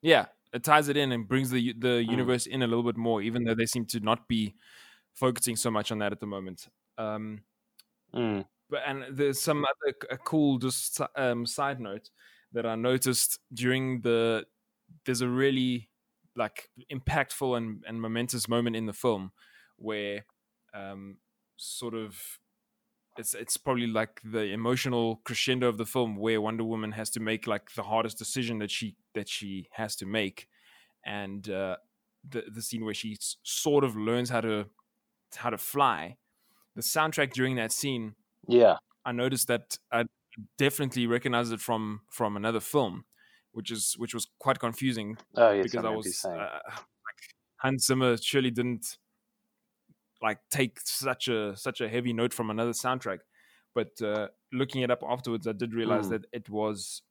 Yeah, 0.01 0.25
it 0.53 0.63
ties 0.63 0.87
it 0.87 0.97
in 0.97 1.11
and 1.11 1.27
brings 1.27 1.49
the 1.51 1.73
the 1.77 2.03
Mm. 2.03 2.11
universe 2.11 2.45
in 2.45 2.61
a 2.61 2.67
little 2.67 2.83
bit 2.83 2.97
more, 2.97 3.21
even 3.21 3.43
though 3.43 3.55
they 3.55 3.65
seem 3.65 3.85
to 3.87 3.99
not 3.99 4.27
be 4.27 4.55
focusing 5.13 5.55
so 5.55 5.71
much 5.71 5.91
on 5.91 5.99
that 5.99 6.11
at 6.11 6.19
the 6.19 6.27
moment. 6.27 6.67
Um, 6.97 7.43
Mm. 8.13 8.45
but 8.69 8.81
and 8.85 9.17
there's 9.17 9.39
some 9.39 9.65
other 9.65 9.93
cool 10.25 10.57
just 10.57 10.99
um, 11.15 11.45
side 11.45 11.79
note 11.79 12.09
that 12.51 12.65
I 12.65 12.75
noticed 12.75 13.39
during 13.53 14.01
the 14.01 14.45
there's 15.05 15.21
a 15.21 15.29
really 15.29 15.89
like 16.35 16.69
impactful 16.91 17.57
and, 17.57 17.83
and 17.87 18.01
momentous 18.01 18.47
moment 18.49 18.75
in 18.75 18.85
the 18.85 18.93
film 18.93 19.31
where 19.77 20.25
um, 20.73 21.17
sort 21.57 21.93
of 21.93 22.39
it's 23.17 23.33
it's 23.33 23.57
probably 23.57 23.87
like 23.87 24.21
the 24.23 24.45
emotional 24.53 25.17
crescendo 25.25 25.67
of 25.67 25.77
the 25.77 25.85
film 25.85 26.15
where 26.15 26.39
Wonder 26.41 26.63
Woman 26.63 26.93
has 26.93 27.09
to 27.11 27.19
make 27.19 27.45
like 27.47 27.73
the 27.75 27.83
hardest 27.83 28.17
decision 28.17 28.59
that 28.59 28.71
she 28.71 28.95
that 29.13 29.27
she 29.27 29.67
has 29.71 29.95
to 29.97 30.05
make 30.05 30.47
and 31.05 31.49
uh, 31.49 31.77
the 32.27 32.43
the 32.51 32.61
scene 32.61 32.85
where 32.85 32.93
she 32.93 33.17
sort 33.43 33.83
of 33.83 33.95
learns 33.95 34.29
how 34.29 34.41
to 34.41 34.69
how 35.37 35.49
to 35.49 35.57
fly 35.57 36.17
the 36.75 36.81
soundtrack 36.81 37.33
during 37.33 37.55
that 37.55 37.71
scene 37.71 38.15
Yeah. 38.47 38.77
I 39.05 39.11
noticed 39.11 39.47
that 39.47 39.77
I 39.91 40.05
definitely 40.57 41.07
recognized 41.07 41.51
it 41.53 41.59
from 41.59 42.01
from 42.09 42.37
another 42.37 42.59
film, 42.61 43.05
which 43.51 43.71
is 43.71 43.95
which 43.97 44.13
was 44.13 44.27
quite 44.39 44.59
confusing 44.59 45.17
Oh, 45.35 45.51
yes. 45.51 45.63
because 45.71 45.85
I 45.85 45.89
I 45.91 45.95
was 45.95 46.25
uh, 46.25 46.37
like 46.37 47.21
Hans 47.57 47.85
Zimmer 47.87 48.17
surely 48.17 48.51
didn't 48.51 48.97
like 50.21 50.39
take 50.51 50.79
such 50.81 51.27
a 51.27 51.55
such 51.57 51.81
a 51.81 51.89
heavy 51.89 52.13
note 52.13 52.33
from 52.33 52.49
another 52.49 52.71
soundtrack, 52.71 53.19
but 53.73 53.99
uh, 54.01 54.27
looking 54.53 54.81
it 54.81 54.91
up 54.91 55.01
afterwards, 55.07 55.47
I 55.47 55.53
did 55.53 55.73
realize 55.73 56.07
Mm. 56.07 56.09
that 56.11 56.25
it 56.31 56.49
was 56.49 57.01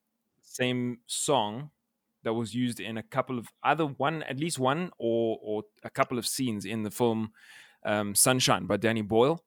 same 0.43 0.99
song 1.07 1.71
that 2.23 2.35
was 2.35 2.55
used 2.55 2.81
in 2.81 2.97
a 2.99 3.03
couple 3.03 3.39
of 3.39 3.49
either 3.65 3.87
one 3.87 4.23
at 4.25 4.39
least 4.39 4.59
one 4.59 4.91
or 4.99 5.39
or 5.43 5.65
a 5.83 5.91
couple 5.91 6.19
of 6.19 6.27
scenes 6.27 6.65
in 6.65 6.83
the 6.83 6.91
film 6.91 7.33
um, 7.85 8.15
Sunshine 8.15 8.67
by 8.67 8.77
Danny 8.77 9.03
Boyle, 9.03 9.43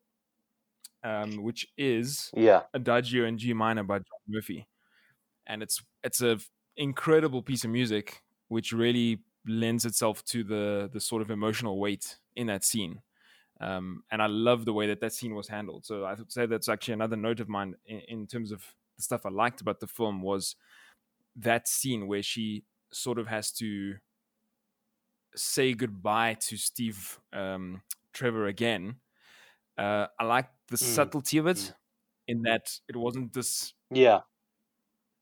um, 1.03 1.43
which 1.43 1.67
is 1.77 2.31
yeah. 2.35 2.61
Adagio 2.73 3.25
in 3.25 3.37
D 3.37 3.53
minor 3.53 3.83
by 3.83 3.99
John 3.99 4.19
Murphy, 4.27 4.67
and 5.47 5.61
it's 5.61 5.81
it's 6.03 6.21
a 6.21 6.33
f- 6.33 6.49
incredible 6.77 7.41
piece 7.41 7.63
of 7.63 7.69
music 7.69 8.21
which 8.47 8.71
really 8.71 9.19
lends 9.47 9.85
itself 9.85 10.23
to 10.25 10.43
the 10.43 10.89
the 10.91 10.99
sort 10.99 11.21
of 11.21 11.29
emotional 11.29 11.79
weight 11.79 12.17
in 12.35 12.47
that 12.47 12.63
scene. 12.63 13.01
Um, 13.61 14.03
and 14.11 14.21
I 14.21 14.27
love 14.27 14.65
the 14.65 14.73
way 14.73 14.87
that 14.87 14.99
that 15.01 15.13
scene 15.13 15.35
was 15.35 15.47
handled. 15.47 15.85
So 15.85 16.03
I 16.03 16.15
would 16.15 16.31
say 16.31 16.45
that's 16.45 16.67
actually 16.67 16.95
another 16.95 17.15
note 17.15 17.39
of 17.39 17.47
mine 17.47 17.75
in, 17.85 18.01
in 18.07 18.27
terms 18.27 18.51
of 18.51 18.63
the 18.97 19.03
stuff 19.03 19.25
I 19.25 19.29
liked 19.29 19.61
about 19.61 19.79
the 19.79 19.87
film 19.87 20.21
was 20.21 20.55
that 21.35 21.67
scene 21.67 22.07
where 22.07 22.23
she 22.23 22.63
sort 22.91 23.17
of 23.19 23.27
has 23.27 23.51
to 23.53 23.95
say 25.35 25.73
goodbye 25.73 26.35
to 26.41 26.57
Steve 26.57 27.19
um, 27.31 27.81
Trevor 28.13 28.47
again. 28.47 28.97
Uh, 29.77 30.07
I 30.19 30.25
like 30.25 30.49
the 30.69 30.77
Mm, 30.79 30.79
subtlety 30.79 31.37
of 31.39 31.47
it 31.47 31.57
mm. 31.57 31.75
in 32.27 32.43
that 32.43 32.79
it 32.89 32.95
wasn't 32.97 33.33
this 33.33 33.73
Yeah. 33.91 34.21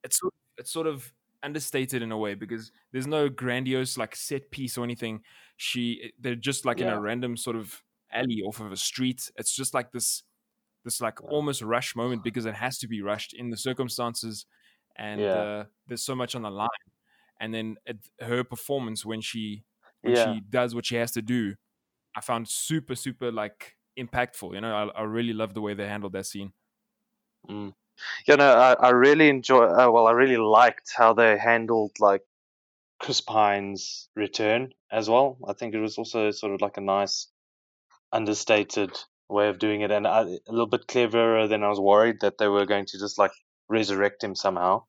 it's 0.03 0.19
sort 0.19 0.33
it's 0.57 0.71
sort 0.71 0.88
of 0.88 1.13
understated 1.43 2.01
in 2.03 2.12
a 2.12 2.17
way 2.17 2.36
because 2.36 2.71
there's 2.91 3.07
no 3.07 3.27
grandiose 3.29 3.98
like 3.98 4.15
set 4.15 4.51
piece 4.51 4.77
or 4.77 4.83
anything. 4.83 5.24
She 5.57 6.12
they're 6.19 6.36
just 6.36 6.65
like 6.65 6.81
in 6.81 6.89
a 6.89 7.00
random 7.00 7.38
sort 7.38 7.55
of 7.55 7.83
alley 8.12 8.41
off 8.45 8.60
of 8.60 8.71
a 8.71 8.77
street. 8.77 9.31
It's 9.38 9.55
just 9.55 9.74
like 9.74 9.91
this 9.91 10.24
this 10.86 11.01
like 11.01 11.19
Yeah. 11.21 11.29
almost 11.29 11.62
rush 11.62 11.95
moment 11.95 12.24
because 12.24 12.45
it 12.45 12.55
has 12.55 12.77
to 12.79 12.88
be 12.88 13.01
rushed 13.01 13.33
in 13.33 13.50
the 13.50 13.57
circumstances 13.57 14.45
and 14.98 15.19
Yeah. 15.19 15.33
uh, 15.33 15.65
there's 15.88 16.03
so 16.03 16.15
much 16.15 16.36
on 16.36 16.43
the 16.43 16.51
line. 16.51 16.69
and 17.41 17.53
then 17.53 17.77
it, 17.88 17.98
her 18.21 18.43
performance 18.43 19.05
when 19.05 19.21
she 19.21 19.65
when 20.03 20.15
Yeah. 20.15 20.24
she 20.25 20.41
does 20.41 20.75
what 20.75 20.86
she 20.86 20.95
has 20.98 21.12
to 21.13 21.21
do, 21.24 21.55
I 22.15 22.22
found 22.22 22.48
super 22.48 22.96
super 22.96 23.32
like 23.32 23.75
impactful. 23.98 24.53
You 24.53 24.62
know, 24.62 24.74
I, 24.74 25.01
I 25.01 25.03
really 25.03 25.34
love 25.34 25.53
the 25.53 25.62
way 25.62 25.74
they 25.74 25.88
handled 25.88 26.13
that 26.13 26.25
scene. 26.25 26.53
Mm. 27.50 27.74
You 28.27 28.38
know, 28.38 28.51
I, 28.51 28.74
I 28.74 28.89
really 28.89 29.30
enjoy. 29.30 29.65
Uh, 29.65 29.89
well, 29.91 30.08
I 30.08 30.12
really 30.12 30.38
liked 30.38 30.91
how 30.96 31.13
they 31.13 31.38
handled 31.38 31.91
like 32.00 32.22
Chris 33.00 33.22
Pine's 33.22 34.10
return 34.15 34.74
as 34.91 35.10
well. 35.10 35.38
I 35.48 35.53
think 35.53 35.74
it 35.74 35.80
was 35.80 35.98
also 35.98 36.32
sort 36.32 36.53
of 36.53 36.62
like 36.62 36.77
a 36.77 36.82
nice, 36.82 37.27
understated 38.12 38.91
way 39.30 39.50
of 39.50 39.60
doing 39.60 39.82
it, 39.82 39.91
and 39.91 40.08
I, 40.08 40.22
a 40.22 40.51
little 40.51 40.68
bit 40.68 40.88
cleverer 40.88 41.48
than 41.48 41.63
I 41.63 41.70
was 41.70 41.80
worried 41.80 42.18
that 42.22 42.38
they 42.38 42.48
were 42.48 42.65
going 42.65 42.86
to 42.88 43.00
just 43.00 43.18
like 43.18 43.32
resurrect 43.70 44.24
him 44.24 44.36
somehow. 44.36 44.84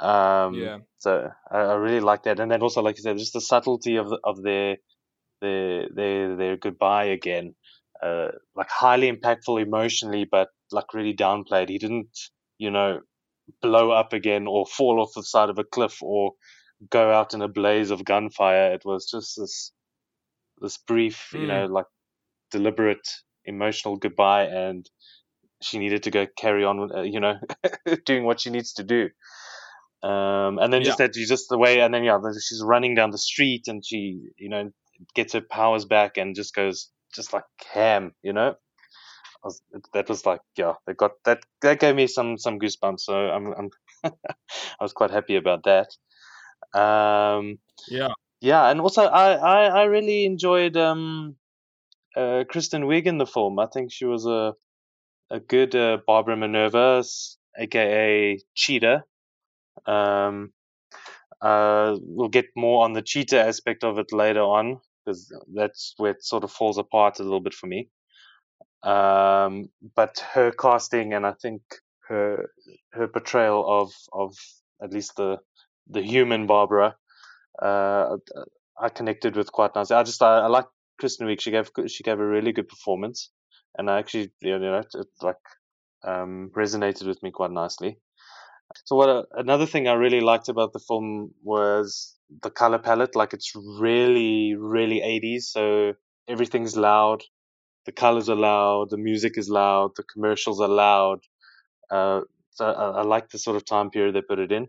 Um, 0.00 0.54
Yeah. 0.54 0.78
So 0.98 1.30
I, 1.50 1.58
I 1.58 1.74
really 1.74 2.00
like 2.00 2.24
that, 2.24 2.40
and 2.40 2.50
then 2.50 2.62
also, 2.62 2.82
like 2.82 2.96
you 2.96 3.02
said, 3.02 3.18
just 3.18 3.32
the 3.32 3.40
subtlety 3.40 3.96
of 3.96 4.08
the, 4.08 4.18
of 4.24 4.42
their 4.42 4.76
their 5.40 5.88
their 5.94 6.36
their 6.36 6.56
goodbye 6.56 7.04
again, 7.06 7.54
uh, 8.02 8.28
like 8.54 8.70
highly 8.70 9.10
impactful 9.12 9.60
emotionally, 9.62 10.24
but 10.30 10.48
like 10.72 10.94
really 10.94 11.14
downplayed. 11.14 11.68
He 11.68 11.78
didn't, 11.78 12.08
you 12.58 12.70
know, 12.70 13.00
blow 13.62 13.90
up 13.90 14.12
again 14.12 14.46
or 14.46 14.66
fall 14.66 15.00
off 15.00 15.12
the 15.14 15.22
side 15.22 15.50
of 15.50 15.58
a 15.58 15.64
cliff 15.64 16.02
or 16.02 16.32
go 16.90 17.12
out 17.12 17.34
in 17.34 17.42
a 17.42 17.48
blaze 17.48 17.90
of 17.90 18.04
gunfire. 18.04 18.72
It 18.74 18.84
was 18.84 19.10
just 19.10 19.36
this 19.38 19.72
this 20.60 20.78
brief, 20.78 21.30
you 21.34 21.40
Mm. 21.40 21.48
know, 21.48 21.66
like 21.66 21.86
deliberate 22.50 23.08
emotional 23.44 23.96
goodbye, 23.96 24.44
and 24.46 24.88
she 25.62 25.78
needed 25.78 26.02
to 26.04 26.10
go 26.10 26.26
carry 26.36 26.64
on, 26.64 26.90
uh, 26.94 27.02
you 27.02 27.20
know, 27.20 27.34
doing 28.06 28.24
what 28.24 28.40
she 28.40 28.50
needs 28.50 28.74
to 28.74 28.84
do. 28.84 29.08
Um, 30.02 30.58
and 30.58 30.72
then 30.72 30.82
just 30.84 30.98
that, 30.98 31.14
just 31.14 31.48
the 31.48 31.58
way, 31.58 31.80
and 31.80 31.92
then 31.92 32.04
yeah, 32.04 32.18
she's 32.34 32.62
running 32.64 32.94
down 32.94 33.10
the 33.10 33.18
street, 33.18 33.64
and 33.66 33.84
she, 33.84 34.20
you 34.36 34.48
know, 34.48 34.70
gets 35.14 35.32
her 35.34 35.40
powers 35.40 35.84
back, 35.84 36.16
and 36.16 36.34
just 36.36 36.54
goes 36.54 36.90
just 37.14 37.32
like 37.32 37.44
ham, 37.72 38.12
you 38.22 38.32
know. 38.32 38.54
Was, 39.44 39.62
that 39.94 40.08
was 40.08 40.26
like, 40.26 40.40
yeah, 40.56 40.74
they 40.86 40.94
got 40.94 41.12
that. 41.24 41.40
That 41.62 41.80
gave 41.80 41.94
me 41.94 42.06
some 42.08 42.38
some 42.38 42.58
goosebumps. 42.58 43.00
So 43.00 43.14
I'm, 43.14 43.52
I'm 43.54 43.70
I 44.04 44.84
was 44.84 44.92
quite 44.92 45.10
happy 45.10 45.36
about 45.36 45.64
that. 45.64 45.88
Um, 46.78 47.58
Yeah. 47.88 48.08
yeah, 48.40 48.68
and 48.70 48.80
also 48.80 49.04
I, 49.04 49.32
I, 49.34 49.64
I 49.66 49.84
really 49.84 50.26
enjoyed 50.26 50.76
um, 50.76 51.36
uh, 52.16 52.44
Kristen 52.48 52.84
Wiig 52.84 53.06
in 53.06 53.18
the 53.18 53.26
film. 53.26 53.58
I 53.58 53.66
think 53.66 53.92
she 53.92 54.04
was 54.06 54.26
a 54.26 54.54
a 55.30 55.40
good 55.40 55.74
uh, 55.74 55.98
Barbara 56.06 56.36
Minerva, 56.36 57.04
aka 57.58 58.38
Cheetah. 58.54 59.04
Um, 59.86 60.52
uh, 61.40 61.96
we'll 62.00 62.28
get 62.28 62.46
more 62.56 62.84
on 62.84 62.92
the 62.92 63.02
cheetah 63.02 63.40
aspect 63.40 63.84
of 63.84 63.98
it 63.98 64.12
later 64.12 64.42
on 64.42 64.80
because 65.06 65.32
that's 65.54 65.94
where 65.96 66.12
it 66.12 66.24
sort 66.24 66.44
of 66.44 66.50
falls 66.50 66.78
apart 66.78 67.20
a 67.20 67.22
little 67.22 67.40
bit 67.40 67.54
for 67.54 67.66
me. 67.66 67.88
Um, 68.82 69.68
but 69.94 70.22
her 70.34 70.50
casting 70.52 71.14
and 71.14 71.26
I 71.26 71.32
think 71.32 71.62
her 72.08 72.50
her 72.92 73.08
portrayal 73.08 73.64
of 73.66 73.92
of 74.12 74.34
at 74.82 74.92
least 74.92 75.16
the 75.16 75.38
the 75.88 76.02
human 76.02 76.46
Barbara, 76.46 76.96
uh, 77.62 78.16
I 78.80 78.88
connected 78.88 79.36
with 79.36 79.52
quite 79.52 79.74
nicely. 79.74 79.96
I 79.96 80.02
just 80.02 80.22
I, 80.22 80.40
I 80.40 80.46
like 80.46 80.66
Kristen 80.98 81.26
Wiig. 81.26 81.40
She 81.40 81.50
gave 81.50 81.70
she 81.88 82.02
gave 82.02 82.20
a 82.20 82.26
really 82.26 82.52
good 82.52 82.68
performance, 82.68 83.30
and 83.78 83.90
I 83.90 83.98
actually 83.98 84.32
you 84.40 84.58
know 84.58 84.78
it, 84.78 84.88
it 84.94 85.06
like 85.22 85.36
um, 86.04 86.50
resonated 86.56 87.06
with 87.06 87.22
me 87.22 87.30
quite 87.30 87.50
nicely. 87.52 87.98
So 88.84 88.96
what 88.96 89.08
uh, 89.08 89.22
another 89.32 89.66
thing 89.66 89.88
I 89.88 89.94
really 89.94 90.20
liked 90.20 90.48
about 90.48 90.72
the 90.72 90.80
film 90.80 91.32
was 91.42 92.15
the 92.42 92.50
color 92.50 92.78
palette. 92.78 93.16
Like 93.16 93.32
it's 93.32 93.52
really 93.54 94.54
really 94.56 95.00
80s. 95.00 95.42
So 95.44 95.94
everything's 96.28 96.76
loud. 96.76 97.22
The 97.86 97.92
colors 97.92 98.28
are 98.28 98.36
loud. 98.36 98.90
The 98.90 98.98
music 98.98 99.38
is 99.38 99.48
loud. 99.48 99.92
The 99.96 100.04
commercials 100.04 100.60
are 100.60 100.68
loud. 100.68 101.20
Uh, 101.90 102.22
so 102.50 102.66
I, 102.66 103.00
I 103.00 103.02
like 103.02 103.30
the 103.30 103.38
sort 103.38 103.56
of 103.56 103.64
time 103.64 103.90
period 103.90 104.14
they 104.14 104.22
put 104.22 104.38
it 104.38 104.52
in. 104.52 104.68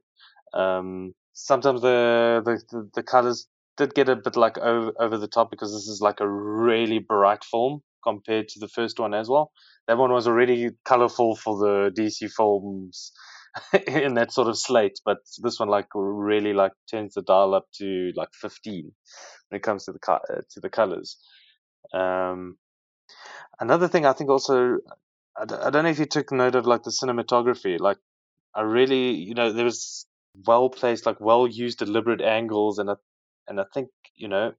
Um, 0.53 1.13
sometimes 1.33 1.81
the, 1.81 2.41
the 2.45 2.61
the 2.71 2.89
the 2.95 3.03
colors 3.03 3.47
did 3.77 3.93
get 3.93 4.09
a 4.09 4.15
bit 4.15 4.35
like 4.35 4.57
over, 4.57 4.91
over 4.99 5.17
the 5.17 5.27
top 5.27 5.51
because 5.51 5.71
this 5.73 5.87
is 5.87 6.01
like 6.01 6.19
a 6.19 6.27
really 6.29 6.99
bright 6.99 7.43
film 7.43 7.81
compared 8.03 8.47
to 8.49 8.59
the 8.59 8.67
first 8.67 8.99
one 8.99 9.13
as 9.13 9.29
well. 9.29 9.51
That 9.87 9.97
one 9.97 10.11
was 10.11 10.27
already 10.27 10.71
colorful 10.85 11.35
for 11.35 11.57
the 11.57 11.91
DC 11.99 12.31
films 12.31 13.11
in 13.87 14.15
that 14.15 14.31
sort 14.31 14.47
of 14.47 14.57
slate, 14.57 14.99
but 15.05 15.17
this 15.41 15.59
one 15.59 15.69
like 15.69 15.87
really 15.93 16.53
like 16.53 16.73
turns 16.89 17.13
the 17.13 17.21
dial 17.21 17.55
up 17.55 17.67
to 17.75 18.11
like 18.15 18.33
15 18.33 18.91
when 19.49 19.57
it 19.57 19.63
comes 19.63 19.85
to 19.85 19.93
the 19.93 20.11
uh, 20.11 20.41
to 20.51 20.59
the 20.59 20.69
colors. 20.69 21.17
Um, 21.93 22.57
another 23.59 23.87
thing 23.87 24.05
I 24.05 24.13
think 24.13 24.29
also 24.29 24.77
I 25.39 25.45
don't 25.45 25.83
know 25.83 25.89
if 25.89 25.99
you 25.99 26.05
took 26.05 26.31
note 26.31 26.55
of 26.55 26.65
like 26.65 26.83
the 26.83 26.91
cinematography. 26.91 27.79
Like 27.79 27.97
I 28.53 28.61
really 28.61 29.11
you 29.11 29.33
know 29.33 29.51
there 29.51 29.65
was 29.65 30.05
well 30.45 30.69
placed 30.69 31.05
like 31.05 31.19
well 31.19 31.47
used 31.47 31.79
deliberate 31.79 32.21
angles 32.21 32.79
and 32.79 32.89
I, 32.89 32.95
and 33.47 33.59
I 33.59 33.65
think 33.73 33.89
you 34.15 34.27
know 34.27 34.53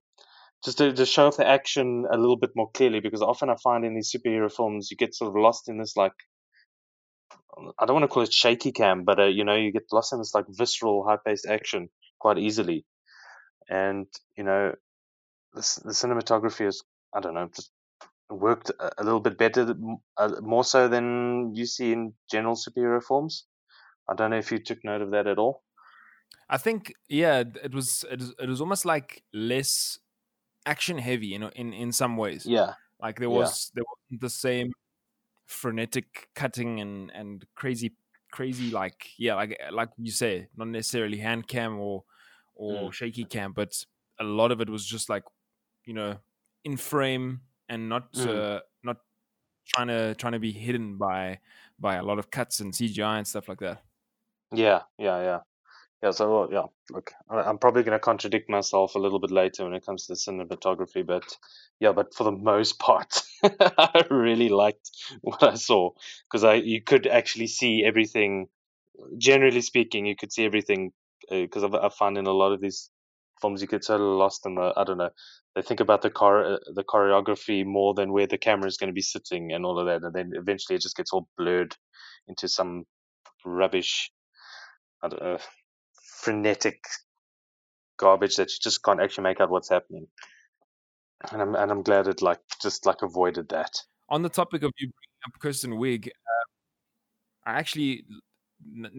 just 0.64 0.79
to, 0.79 0.92
to 0.92 1.07
show 1.07 1.29
off 1.29 1.37
the 1.37 1.46
action 1.46 2.05
a 2.11 2.16
little 2.16 2.37
bit 2.37 2.51
more 2.57 2.70
clearly 2.72 3.01
because 3.01 3.22
often 3.22 3.48
I 3.48 3.57
find 3.62 3.85
in 3.85 3.94
these 3.94 4.12
superhero 4.12 4.53
films 4.53 4.90
you 4.90 4.96
get 4.96 5.14
sort 5.14 5.29
of 5.29 5.40
lost 5.40 5.68
in 5.68 5.79
this 5.79 5.96
like 5.96 6.14
I 7.79 7.87
don't 7.87 7.94
want 7.94 8.05
to 8.05 8.09
call 8.09 8.23
it 8.23 8.33
shaky 8.33 8.73
cam, 8.73 9.05
but 9.05 9.18
uh, 9.21 9.27
you 9.27 9.44
know 9.44 9.55
you 9.57 9.73
get 9.73 9.92
lost 9.92 10.12
in 10.12 10.18
this 10.18 10.35
like 10.35 10.47
visceral 10.49 11.07
high 11.07 11.18
paced 11.25 11.47
action 11.47 11.90
quite 12.18 12.38
easily, 12.38 12.87
and 13.71 14.07
you 14.37 14.44
know 14.44 14.75
the, 15.55 15.61
the 15.85 15.92
cinematography 15.92 16.66
is 16.66 16.85
I 17.14 17.21
don't 17.21 17.35
know 17.35 17.49
just 17.55 17.73
worked 18.31 18.71
a, 18.71 19.03
a 19.03 19.05
little 19.05 19.21
bit 19.21 19.38
better, 19.38 19.75
uh, 20.18 20.37
more 20.42 20.64
so 20.64 20.88
than 20.88 21.55
you 21.55 21.66
see 21.66 21.92
in 21.92 22.14
general 22.31 22.57
superhero 22.57 23.03
films. 23.05 23.47
I 24.09 24.14
don't 24.14 24.31
know 24.31 24.38
if 24.38 24.53
you 24.53 24.59
took 24.59 24.85
note 24.85 25.03
of 25.03 25.12
that 25.12 25.27
at 25.29 25.38
all. 25.38 25.64
I 26.49 26.59
think 26.59 26.94
yeah, 27.09 27.44
it 27.62 27.75
was 27.75 28.05
it 28.11 28.21
was, 28.21 28.35
it 28.38 28.49
was 28.49 28.61
almost 28.61 28.85
like 28.85 29.23
less 29.33 29.99
action 30.66 30.99
heavy, 30.99 31.29
you 31.29 31.38
know, 31.38 31.51
in 31.51 31.73
in 31.73 31.92
some 31.92 32.16
ways. 32.16 32.51
Yeah, 32.51 32.75
Like 33.01 33.18
there 33.18 33.31
Yeah. 33.31 33.31
was 33.31 33.71
there 33.75 33.85
wasn't 33.87 34.23
the 34.23 34.31
same 34.31 34.73
frenetic 35.48 36.28
cutting 36.34 36.80
and 36.80 37.11
and 37.12 37.44
crazy 37.56 37.96
crazy 38.30 38.70
like 38.70 39.08
yeah 39.18 39.34
like 39.34 39.58
like 39.72 39.88
you 39.96 40.12
say 40.12 40.46
not 40.56 40.68
necessarily 40.68 41.18
hand 41.18 41.48
cam 41.48 41.78
or 41.80 42.04
or 42.54 42.90
Mm. 42.90 42.94
shaky 42.94 43.24
cam 43.24 43.52
but 43.52 43.84
a 44.20 44.24
lot 44.24 44.52
of 44.52 44.61
it 44.61 44.68
was 44.68 44.84
just 44.87 45.08
like 45.08 45.24
you 45.87 45.94
know 45.94 46.18
in 46.64 46.76
frame 46.76 47.40
and 47.68 47.88
not 47.88 48.12
Mm. 48.14 48.28
uh, 48.28 48.61
not 48.84 48.98
trying 49.66 49.88
to 49.88 50.14
trying 50.16 50.34
to 50.34 50.38
be 50.38 50.52
hidden 50.52 50.98
by 50.98 51.40
by 51.78 51.96
a 51.96 52.02
lot 52.02 52.18
of 52.18 52.30
cuts 52.30 52.61
and 52.61 52.74
CGI 52.74 53.18
and 53.18 53.26
stuff 53.26 53.48
like 53.48 53.61
that. 53.61 53.82
yeah, 54.52 54.82
yeah, 54.98 55.20
yeah. 55.22 55.40
Yeah, 56.02 56.12
so 56.12 56.30
well, 56.30 56.48
yeah, 56.52 56.66
look, 56.90 57.12
I'm 57.28 57.58
probably 57.58 57.82
going 57.82 57.96
to 57.96 57.98
contradict 57.98 58.48
myself 58.48 58.94
a 58.94 59.00
little 59.00 59.18
bit 59.18 59.32
later 59.32 59.64
when 59.64 59.74
it 59.74 59.84
comes 59.84 60.06
to 60.06 60.12
cinematography, 60.14 61.04
but 61.04 61.24
yeah, 61.80 61.92
but 61.92 62.14
for 62.14 62.24
the 62.24 62.32
most 62.32 62.78
part, 62.80 63.22
I 63.79 64.05
really 64.11 64.48
liked 64.48 64.90
what 65.22 65.42
I 65.42 65.55
saw 65.55 65.90
because 66.31 66.44
I 66.44 66.55
you 66.55 66.83
could 66.83 67.07
actually 67.07 67.48
see 67.48 67.85
everything. 67.85 68.48
Generally 69.18 69.62
speaking, 69.62 70.07
you 70.07 70.16
could 70.16 70.33
see 70.33 70.44
everything 70.44 70.92
because 71.31 71.64
I've 71.64 71.74
I 71.74 71.88
find 71.90 72.18
in 72.18 72.27
a 72.27 72.33
lot 72.33 72.53
of 72.53 72.61
these 72.61 72.90
films 73.40 73.62
you 73.62 73.68
get 73.68 73.85
so 73.85 73.96
lost 73.96 74.46
in 74.46 74.57
the 74.57 74.72
I 74.77 74.85
don't 74.85 74.98
know. 74.98 75.11
They 75.57 75.62
think 75.62 75.81
about 75.81 76.03
the 76.03 76.11
car 76.11 76.55
uh, 76.55 76.59
the 76.74 76.85
choreography 76.85 77.64
more 77.66 77.94
than 77.94 78.12
where 78.12 78.27
the 78.27 78.38
camera 78.38 78.68
is 78.68 78.77
going 78.79 78.88
to 78.88 78.94
be 78.94 79.03
sitting 79.03 79.53
and 79.53 79.64
all 79.66 79.79
of 79.81 79.87
that, 79.87 80.05
and 80.07 80.14
then 80.14 80.33
eventually 80.35 80.77
it 80.77 80.83
just 80.83 80.96
gets 80.96 81.12
all 81.12 81.29
blurred 81.38 81.77
into 82.29 82.48
some 82.48 82.85
rubbish. 83.44 84.11
I 85.03 85.09
don't 85.09 85.22
know 85.22 85.38
frenetic 86.22 86.83
garbage 87.98 88.37
that 88.37 88.51
you 88.51 88.59
just 88.62 88.83
can't 88.85 89.01
actually 89.03 89.24
make 89.24 89.40
out 89.40 89.51
what's 89.51 89.70
happening. 89.70 90.07
And 91.31 91.40
I'm 91.42 91.54
and 91.54 91.70
I'm 91.70 91.83
glad 91.83 92.09
it 92.09 92.22
like 92.22 92.40
just 92.61 92.85
like 92.87 93.02
avoided 93.02 93.48
that. 93.50 93.85
On 94.09 94.22
the 94.22 94.28
topic 94.28 94.62
of 94.62 94.72
you 94.78 94.87
bringing 94.88 95.22
up 95.26 95.38
Kirsten 95.40 95.72
Wiig, 95.72 96.09
uh, 96.09 96.44
I 97.44 97.52
actually 97.59 98.04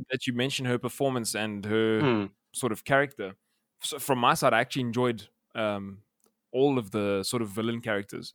that 0.10 0.26
you 0.26 0.34
mentioned 0.34 0.68
her 0.68 0.80
performance 0.80 1.36
and 1.36 1.66
her 1.66 2.04
Mm, 2.04 2.30
sort 2.54 2.72
of 2.72 2.84
character. 2.86 3.36
So 3.82 4.00
from 4.00 4.20
my 4.20 4.34
side, 4.34 4.54
I 4.54 4.60
actually 4.62 4.84
enjoyed 4.84 5.28
um, 5.56 6.04
all 6.52 6.78
of 6.78 6.92
the 6.92 7.24
sort 7.24 7.42
of 7.42 7.50
villain 7.50 7.82
characters. 7.82 8.34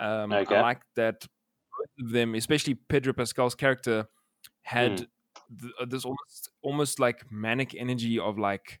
Um, 0.00 0.42
Okay. 0.42 0.56
I 0.56 0.60
like 0.60 0.82
that 0.96 1.26
them, 1.98 2.34
especially 2.34 2.74
Pedro 2.74 3.12
Pascal's 3.14 3.54
character, 3.54 4.08
had 4.62 5.00
Mm. 5.00 5.08
th- 5.60 5.72
uh, 5.80 5.86
this 5.86 6.04
almost 6.04 6.50
almost 6.62 7.00
like 7.00 7.30
manic 7.32 7.74
energy 7.74 8.18
of 8.18 8.38
like 8.38 8.80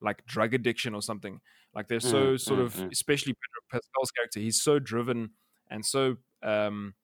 like 0.00 0.24
drug 0.26 0.54
addiction 0.54 0.94
or 0.94 1.02
something. 1.02 1.40
Like 1.74 1.88
they're 1.88 2.00
so 2.00 2.34
Mm, 2.34 2.40
sort 2.40 2.60
mm, 2.60 2.64
of, 2.66 2.74
mm. 2.74 2.92
especially 2.92 3.32
Pedro 3.34 3.60
Pascal's 3.70 4.10
character, 4.10 4.40
he's 4.40 4.60
so 4.62 4.78
driven 4.78 5.30
and 5.70 5.84
so 5.84 6.16
um, 6.42 6.94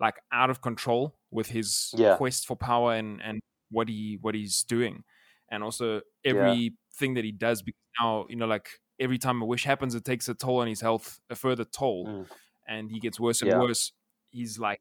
like 0.00 0.16
out 0.32 0.50
of 0.50 0.60
control 0.62 1.18
with 1.30 1.48
his 1.48 1.94
Yeah. 1.96 2.16
quest 2.16 2.46
for 2.46 2.56
power 2.56 2.94
and 2.94 3.20
and 3.22 3.40
what 3.70 3.88
he 3.88 4.18
what 4.20 4.34
he's 4.34 4.62
doing 4.62 5.04
and 5.50 5.62
also 5.64 6.00
everything 6.24 7.14
that 7.14 7.24
he 7.24 7.32
does 7.32 7.62
because 7.62 7.80
now 8.00 8.26
you 8.28 8.36
know 8.36 8.46
like 8.46 8.68
every 9.00 9.18
time 9.18 9.42
a 9.42 9.46
wish 9.46 9.64
happens 9.64 9.94
it 9.94 10.04
takes 10.04 10.28
a 10.28 10.34
toll 10.34 10.60
on 10.60 10.68
his 10.68 10.80
health 10.80 11.20
a 11.30 11.34
further 11.34 11.64
toll 11.64 12.06
Mm. 12.06 12.26
and 12.68 12.90
he 12.90 13.00
gets 13.00 13.18
worse 13.20 13.42
and 13.42 13.50
Yeah. 13.50 13.58
worse 13.58 13.92
he's 14.30 14.58
like 14.58 14.80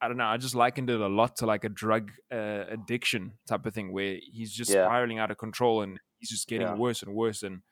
i 0.00 0.08
don't 0.08 0.16
know 0.18 0.26
i 0.26 0.36
just 0.36 0.54
likened 0.54 0.90
it 0.90 1.00
a 1.00 1.08
lot 1.08 1.36
to 1.36 1.46
like 1.46 1.64
a 1.64 1.68
drug 1.70 2.12
uh, 2.30 2.64
addiction 2.68 3.38
type 3.48 3.64
of 3.66 3.74
thing 3.74 3.92
where 3.92 4.18
he's 4.22 4.52
just 4.52 4.70
Yeah. 4.70 4.84
spiraling 4.84 5.18
out 5.18 5.30
of 5.30 5.38
control 5.38 5.82
and 5.82 5.98
he's 6.18 6.30
just 6.30 6.48
getting 6.48 6.68
Yeah. 6.68 6.74
worse 6.76 7.02
and 7.02 7.14
worse 7.14 7.42
and 7.42 7.62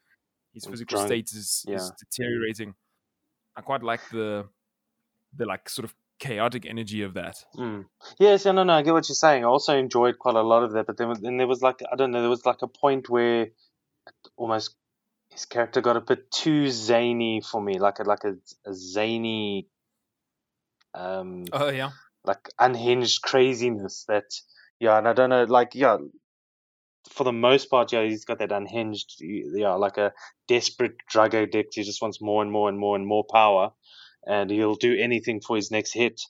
his 0.55 0.65
physical 0.65 0.97
drunk. 0.97 1.09
state 1.09 1.31
is, 1.33 1.65
is 1.69 1.93
deteriorating 1.99 2.75
i 3.57 3.61
quite 3.61 3.83
like 3.83 4.01
the 4.11 4.47
the 5.37 5.45
like 5.45 5.69
sort 5.69 5.85
of 5.85 5.95
chaotic 6.21 6.65
energy 6.65 7.03
of 7.03 7.15
that 7.15 7.45
Mm. 7.57 7.87
Yes, 8.19 8.45
yeah, 8.45 8.53
no, 8.53 8.63
no, 8.63 8.73
I 8.73 8.83
get 8.83 8.95
what 8.95 9.09
you're 9.09 9.17
saying. 9.17 9.45
I 9.45 9.49
also 9.49 9.77
enjoyed 9.77 10.19
quite 10.19 10.37
a 10.37 10.43
lot 10.43 10.63
of 10.63 10.73
that, 10.73 10.87
but 10.87 10.97
then, 10.97 11.13
then 11.21 11.37
there 11.39 11.47
was 11.49 11.61
like 11.61 11.81
I 11.93 11.97
don't 11.97 12.13
know, 12.13 12.21
there 12.21 12.31
was 12.31 12.47
like 12.47 12.63
a 12.63 12.69
point 12.69 13.11
where 13.11 13.49
almost 14.37 14.77
his 15.29 15.45
character 15.45 15.81
got 15.81 15.97
a 15.97 16.01
bit 16.01 16.31
too 16.31 16.71
zany 16.71 17.43
for 17.43 17.61
me, 17.61 17.79
like 17.79 17.99
a 17.99 18.05
like 18.05 18.23
a, 18.25 18.37
a 18.65 18.73
zany, 18.73 19.67
um, 20.95 21.45
oh 21.53 21.69
yeah 21.69 21.91
like 22.25 22.49
unhinged 22.59 23.23
craziness 23.23 24.05
that 24.09 24.25
yeah, 24.81 24.99
and 24.99 25.07
I 25.07 25.13
don't 25.13 25.31
know, 25.31 25.45
like 25.45 25.75
yeah, 25.75 25.99
for 27.11 27.25
the 27.25 27.33
most 27.33 27.71
part, 27.71 27.93
yeah, 27.93 28.03
he's 28.03 28.25
got 28.25 28.39
that 28.39 28.53
unhinged, 28.53 29.17
yeah, 29.21 29.75
like 29.75 29.99
a 29.99 30.13
desperate 30.49 30.97
drug 31.09 31.35
addict. 31.35 31.75
He 31.75 31.83
just 31.83 32.03
wants 32.03 32.21
more 32.21 32.43
and 32.43 32.51
more 32.51 32.69
and 32.69 32.79
more 32.79 32.97
and 32.97 33.07
more 33.07 33.25
power, 33.25 33.73
and 34.27 34.51
he'll 34.51 34.75
do 34.75 34.97
anything 34.97 35.41
for 35.41 35.57
his 35.57 35.71
next 35.71 35.93
hit. 35.93 36.23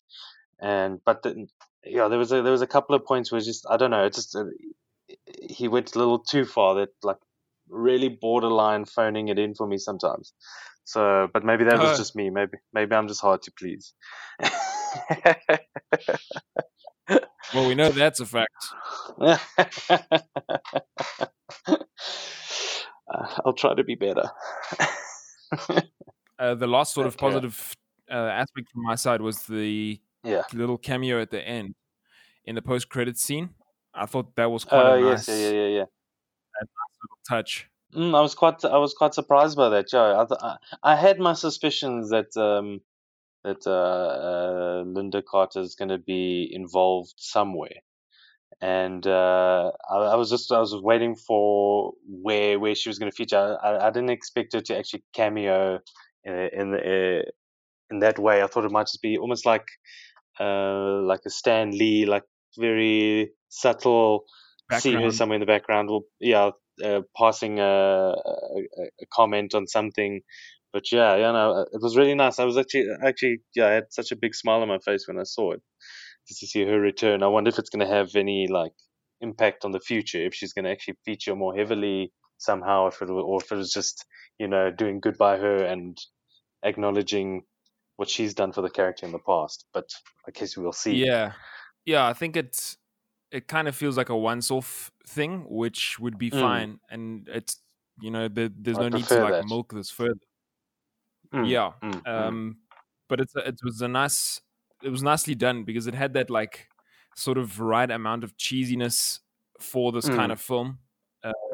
And 0.60 1.00
but 1.04 1.22
then, 1.22 1.48
yeah, 1.84 2.08
there 2.08 2.18
was 2.18 2.32
a 2.32 2.42
there 2.42 2.52
was 2.52 2.62
a 2.62 2.66
couple 2.66 2.94
of 2.94 3.04
points 3.04 3.30
where 3.30 3.40
just 3.40 3.66
I 3.68 3.76
don't 3.76 3.90
know, 3.90 4.04
it 4.04 4.14
just 4.14 4.34
uh, 4.34 4.44
he 5.48 5.68
went 5.68 5.94
a 5.94 5.98
little 5.98 6.18
too 6.18 6.44
far. 6.44 6.74
That 6.76 6.90
like 7.02 7.18
really 7.68 8.08
borderline 8.08 8.84
phoning 8.84 9.28
it 9.28 9.38
in 9.38 9.54
for 9.54 9.66
me 9.66 9.78
sometimes. 9.78 10.32
So, 10.84 11.28
but 11.32 11.44
maybe 11.44 11.64
that 11.64 11.78
was 11.78 11.96
just 11.96 12.14
me. 12.16 12.30
Maybe 12.30 12.58
maybe 12.72 12.94
I'm 12.94 13.08
just 13.08 13.22
hard 13.22 13.42
to 13.42 13.52
please. 13.52 13.94
well 17.54 17.66
we 17.68 17.74
know 17.74 17.88
that's 17.90 18.20
a 18.20 18.26
fact 18.26 18.50
Uh, 23.06 23.26
I'll 23.44 23.52
try 23.52 23.74
to 23.74 23.84
be 23.84 23.94
better. 23.94 24.30
uh, 26.38 26.54
the 26.54 26.66
last 26.66 26.94
sort 26.94 27.06
of 27.06 27.16
positive 27.16 27.74
uh, 28.10 28.14
aspect 28.14 28.70
from 28.72 28.82
my 28.82 28.94
side 28.94 29.20
was 29.20 29.42
the 29.42 30.00
yeah. 30.24 30.42
little 30.52 30.78
cameo 30.78 31.20
at 31.20 31.30
the 31.30 31.46
end 31.46 31.74
in 32.44 32.54
the 32.54 32.62
post 32.62 32.88
credit 32.88 33.18
scene. 33.18 33.50
I 33.94 34.06
thought 34.06 34.34
that 34.36 34.50
was 34.50 34.64
quite 34.64 34.84
Oh 34.84 34.94
a 34.94 35.10
yes, 35.10 35.28
nice 35.28 35.38
yeah, 35.38 35.50
yeah, 35.50 35.52
yeah, 35.52 35.68
yeah. 35.68 35.84
little 36.60 37.18
touch. 37.28 37.68
Mm, 37.94 38.16
I 38.16 38.20
was 38.20 38.34
quite, 38.34 38.64
I 38.64 38.78
was 38.78 38.94
quite 38.94 39.14
surprised 39.14 39.56
by 39.56 39.68
that, 39.68 39.88
Joe. 39.88 40.18
I, 40.20 40.24
th- 40.24 40.40
I, 40.42 40.56
I 40.82 40.96
had 40.96 41.20
my 41.20 41.34
suspicions 41.34 42.10
that 42.10 42.36
um, 42.36 42.80
that 43.44 43.66
uh, 43.66 43.70
uh, 43.70 44.84
Lynda 44.84 45.22
Carter 45.24 45.60
is 45.60 45.74
going 45.76 45.90
to 45.90 45.98
be 45.98 46.48
involved 46.52 47.14
somewhere, 47.18 47.80
and 48.60 49.06
uh, 49.06 49.72
I, 49.90 49.96
I 49.96 50.16
was 50.16 50.30
just, 50.30 50.52
I 50.52 50.60
was 50.60 50.74
waiting 50.76 51.16
for 51.16 51.92
where 52.08 52.58
where 52.60 52.74
she 52.74 52.88
was 52.88 52.98
going 52.98 53.10
to 53.10 53.16
feature. 53.16 53.58
I, 53.62 53.88
I 53.88 53.90
didn't 53.90 54.10
expect 54.10 54.54
her 54.54 54.60
to 54.62 54.78
actually 54.78 55.04
cameo 55.14 55.80
in 56.24 56.34
in, 56.34 56.70
the, 56.72 56.78
uh, 56.78 57.30
in 57.90 58.00
that 58.00 58.18
way. 58.18 58.42
I 58.42 58.48
thought 58.48 58.64
it 58.66 58.72
might 58.72 58.86
just 58.88 59.02
be 59.02 59.18
almost 59.18 59.46
like 59.46 59.66
uh, 60.40 61.00
like 61.02 61.20
a 61.26 61.30
Stan 61.30 61.70
Lee, 61.72 62.06
like 62.06 62.24
very 62.58 63.32
subtle 63.48 64.24
see 64.70 64.98
her 65.00 65.10
somewhere 65.10 65.36
in 65.36 65.40
the 65.40 65.46
background 65.46 65.88
will 65.88 66.04
yeah 66.20 66.50
uh, 66.84 67.02
passing 67.16 67.60
a, 67.60 67.64
a- 67.64 68.90
a 69.02 69.06
comment 69.12 69.54
on 69.54 69.66
something 69.66 70.22
but 70.74 70.92
yeah 70.92 71.16
yeah 71.16 71.32
no 71.32 71.52
uh, 71.54 71.66
it 71.72 71.82
was 71.82 71.96
really 71.98 72.16
nice 72.16 72.40
i 72.40 72.44
was 72.46 72.58
actually 72.58 72.88
actually 73.04 73.38
yeah 73.56 73.68
i 73.68 73.72
had 73.72 73.92
such 73.92 74.12
a 74.12 74.16
big 74.16 74.34
smile 74.36 74.62
on 74.62 74.68
my 74.68 74.80
face 74.80 75.08
when 75.08 75.20
i 75.20 75.24
saw 75.24 75.52
it 75.52 75.62
just 76.28 76.40
to 76.40 76.48
see 76.48 76.64
her 76.66 76.80
return 76.80 77.22
i 77.22 77.28
wonder 77.28 77.50
if 77.50 77.58
it's 77.58 77.70
going 77.70 77.86
to 77.86 77.94
have 77.94 78.14
any 78.16 78.48
like 78.48 78.72
impact 79.22 79.64
on 79.64 79.72
the 79.72 79.80
future 79.80 80.24
if 80.24 80.34
she's 80.34 80.52
going 80.54 80.66
to 80.66 80.72
actually 80.72 80.96
feature 81.04 81.36
more 81.36 81.56
heavily 81.56 82.12
somehow 82.38 82.88
if 82.88 83.02
it 83.02 83.10
or 83.10 83.42
if 83.42 83.52
it 83.52 83.56
was 83.56 83.72
just 83.72 84.06
you 84.38 84.48
know 84.48 84.70
doing 84.70 85.00
good 85.00 85.18
by 85.18 85.38
her 85.38 85.64
and 85.64 85.98
acknowledging 86.64 87.44
what 87.96 88.10
she's 88.10 88.34
done 88.34 88.52
for 88.52 88.62
the 88.62 88.70
character 88.70 89.06
in 89.06 89.12
the 89.12 89.20
past 89.20 89.66
but 89.74 89.88
i 90.28 90.32
guess 90.32 90.56
we'll 90.56 90.72
see 90.72 91.06
Yeah, 91.06 91.32
yeah. 91.84 92.06
I 92.06 92.12
think 92.12 92.36
it's 92.36 92.76
it 93.30 93.48
kind 93.48 93.68
of 93.68 93.76
feels 93.76 93.96
like 93.96 94.08
a 94.10 94.16
once-off 94.16 94.92
thing, 95.08 95.46
which 95.48 95.98
would 96.00 96.18
be 96.18 96.30
Mm. 96.32 96.40
fine, 96.40 96.80
and 96.90 97.28
it's 97.28 97.62
you 98.00 98.10
know 98.10 98.28
there, 98.28 98.50
there's 98.54 98.78
I 98.78 98.80
no 98.80 98.88
need 98.88 99.08
to 99.10 99.18
like 99.18 99.38
that. 99.38 99.46
milk 99.46 99.72
this 99.72 99.90
further. 99.90 100.20
Mm, 101.34 101.48
Yeah, 101.48 101.72
mm, 101.82 102.02
mm. 102.16 102.28
um, 102.28 102.58
but 103.08 103.20
it's 103.20 103.34
a, 103.36 103.48
it 103.48 103.60
was 103.62 103.82
a 103.82 103.88
nice 103.88 104.40
it 104.82 104.90
was 104.90 105.02
nicely 105.02 105.34
done 105.34 105.64
because 105.64 105.86
it 105.86 105.94
had 105.94 106.12
that 106.14 106.30
like 106.30 106.68
sort 107.16 107.38
of 107.38 107.60
right 107.60 107.90
amount 107.90 108.24
of 108.24 108.36
cheesiness 108.36 109.20
for 109.60 109.92
this 109.92 110.08
kind 110.08 110.30
Mm. 110.30 110.32
of 110.32 110.40
film, 110.40 110.78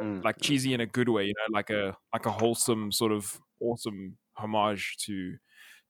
Mm, 0.00 0.22
like 0.24 0.40
cheesy 0.40 0.74
in 0.74 0.80
a 0.80 0.86
good 0.86 1.08
way, 1.08 1.26
you 1.26 1.34
know, 1.34 1.52
like 1.54 1.70
a 1.70 1.96
like 2.12 2.26
a 2.26 2.32
wholesome 2.32 2.92
sort 2.92 3.12
of 3.12 3.40
awesome 3.60 4.18
homage 4.36 4.96
to 5.06 5.36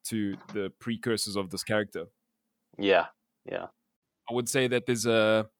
to 0.05 0.37
the 0.55 0.72
precursors 0.81 1.37
of 1.37 1.50
this 1.50 1.64
character. 1.64 2.07
yeah 2.79 3.07
yeah 3.44 3.68
I 4.29 4.35
would 4.35 4.48
say 4.48 4.68
that 4.68 4.87
there's 4.87 5.07
a 5.07 5.50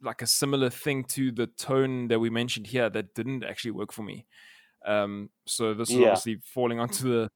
like 0.00 0.22
a 0.22 0.26
similar 0.26 0.70
thing 0.70 1.04
to 1.04 1.30
the 1.30 1.46
tone 1.46 2.08
that 2.08 2.18
we 2.18 2.30
mentioned 2.30 2.66
here 2.68 2.90
that 2.90 3.14
didn't 3.14 3.44
actually 3.44 3.70
work 3.72 3.92
for 3.92 4.02
me. 4.02 4.26
Um, 4.86 5.30
so 5.46 5.74
this 5.74 5.90
is 5.90 5.96
Yeah. 5.96 6.08
obviously 6.08 6.36
falling 6.44 6.80
onto 6.80 7.08
the 7.08 7.30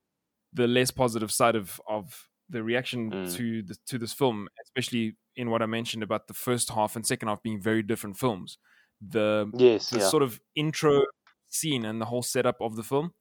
the 0.52 0.66
less 0.66 0.90
positive 0.90 1.30
side 1.30 1.54
of 1.56 1.80
of 1.86 2.28
the 2.48 2.62
reaction 2.62 3.10
Mm. 3.10 3.36
to 3.36 3.62
the, 3.62 3.76
to 3.86 3.98
this 3.98 4.12
film, 4.12 4.48
especially 4.64 5.16
in 5.34 5.50
what 5.50 5.62
I 5.62 5.66
mentioned 5.66 6.02
about 6.02 6.28
the 6.28 6.34
first 6.34 6.70
half 6.70 6.96
and 6.96 7.04
second 7.06 7.28
half 7.28 7.42
being 7.42 7.60
very 7.60 7.82
different 7.82 8.16
films. 8.16 8.58
The 9.00 9.50
Yes, 9.54 9.90
the 9.90 9.98
yeah. 9.98 10.08
sort 10.08 10.22
of 10.22 10.40
intro 10.54 11.04
scene 11.48 11.84
and 11.84 12.00
the 12.00 12.06
whole 12.06 12.22
setup 12.22 12.60
of 12.60 12.76
the 12.76 12.82
film 12.82 13.12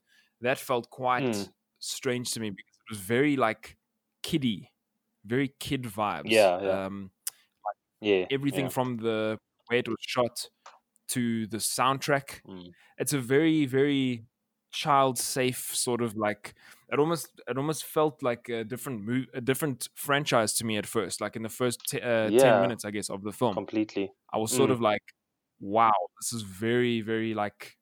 that 0.42 0.60
felt 0.60 0.90
quite 0.90 1.24
Mm. 1.24 1.54
strange 1.80 2.32
to 2.32 2.40
me 2.40 2.50
because 2.52 2.76
it 2.78 2.90
was 2.94 3.00
very 3.00 3.36
like 3.36 3.78
kiddie, 4.22 4.72
very 5.26 5.50
kid 5.60 5.84
vibes. 5.84 6.30
Yeah, 6.32 6.62
yeah. 6.62 6.86
Um, 6.86 7.12
yeah. 8.02 8.26
everything 8.32 8.66
yeah. 8.66 8.70
from 8.70 8.98
the 8.98 9.40
way 9.70 9.80
it 9.80 9.88
was 9.88 9.98
shot 10.00 10.50
to 11.10 11.48
the 11.48 11.58
soundtrack. 11.58 12.42
Mm. 12.48 12.72
It's 12.98 13.14
a 13.14 13.20
very, 13.20 13.66
very 13.66 14.26
child 14.72 15.18
safe 15.18 15.74
sort 15.74 16.02
of 16.02 16.18
like 16.18 16.54
it 16.92 17.00
almost 17.00 17.30
it 17.48 17.58
almost 17.58 17.86
felt 17.86 18.22
like 18.22 18.50
a 18.50 18.62
different 18.66 19.06
mo- 19.06 19.24
a 19.34 19.40
different 19.40 19.88
franchise 19.96 20.54
to 20.54 20.66
me 20.66 20.76
at 20.76 20.86
first 20.86 21.22
like 21.22 21.38
in 21.38 21.44
the 21.44 21.48
first 21.50 21.80
t- 21.88 22.02
uh, 22.02 22.30
10 22.30 22.62
minutes 22.62 22.84
i 22.84 22.92
guess 22.92 23.10
of 23.10 23.24
the 23.24 23.32
film 23.32 23.54
completely. 23.54 24.12
i 24.34 24.38
was 24.38 24.52
sort 24.52 24.70
Mm. 24.70 24.74
of 24.74 24.82
like 24.82 25.02
wow 25.62 25.94
this 26.20 26.34
is 26.34 26.42
very 26.42 27.00
very 27.00 27.34
like 27.34 27.78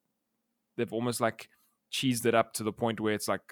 they've 0.76 0.92
almost 0.92 1.20
like 1.20 1.48
cheesed 1.92 2.26
it 2.26 2.34
up 2.34 2.52
to 2.52 2.62
the 2.62 2.72
point 2.72 3.00
where 3.00 3.12
it's 3.14 3.26
like 3.26 3.42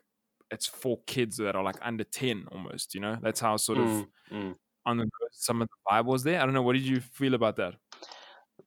it's 0.53 0.67
for 0.69 1.01
kids 1.09 1.37
that 1.39 1.57
are 1.57 1.65
like 1.65 1.79
under 1.83 2.05
10 2.05 2.47
almost 2.53 2.95
you 2.95 3.01
know 3.01 3.19
that's 3.21 3.41
how 3.41 3.57
sort 3.57 3.79
of 3.79 3.89
Mm, 3.89 4.07
mm. 4.31 4.55
on 4.87 4.99
the 4.99 5.09
some 5.33 5.61
of 5.63 5.67
the 5.69 5.75
vibe 5.91 6.05
was 6.05 6.23
there 6.23 6.41
i 6.41 6.45
don't 6.45 6.55
know 6.55 6.63
what 6.63 6.75
did 6.75 6.87
you 6.87 7.01
feel 7.01 7.35
about 7.35 7.57
that 7.57 7.75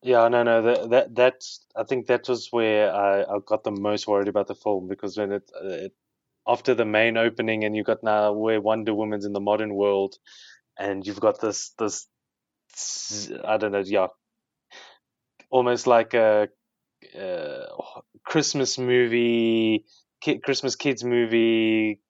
Yeah, 0.05 0.27
no, 0.29 0.43
no. 0.43 0.61
That 0.63 0.89
that 0.91 1.15
that's. 1.15 1.65
I 1.75 1.83
think 1.83 2.07
that 2.07 2.29
was 2.29 2.49
where 2.51 2.93
I, 2.93 3.23
I 3.23 3.39
got 3.45 3.63
the 3.65 3.71
most 3.71 4.07
worried 4.07 4.29
about 4.29 4.47
the 4.47 4.55
film 4.55 4.87
because 4.87 5.17
when 5.17 5.33
it, 5.33 5.51
uh, 5.55 5.67
it 5.67 5.93
after 6.47 6.75
the 6.75 6.85
main 6.85 7.17
opening 7.17 7.63
and 7.65 7.75
you 7.75 7.83
got 7.83 8.03
now 8.03 8.33
where 8.33 8.61
Wonder 8.61 8.93
Woman's 8.95 9.25
in 9.25 9.33
the 9.33 9.41
modern 9.41 9.75
world, 9.75 10.15
and 10.79 11.05
you've 11.07 11.19
got 11.21 11.41
this 11.41 11.71
this 11.79 12.07
I 13.45 13.57
don't 13.57 13.71
know, 13.73 13.83
yeah, 13.85 14.07
almost 15.49 15.87
like 15.87 16.13
a, 16.13 16.49
uh 17.19 17.65
Christmas 18.25 18.79
movie, 18.79 19.85
ki- 20.21 20.39
Christmas 20.39 20.75
kids 20.75 21.03
movie, 21.03 22.01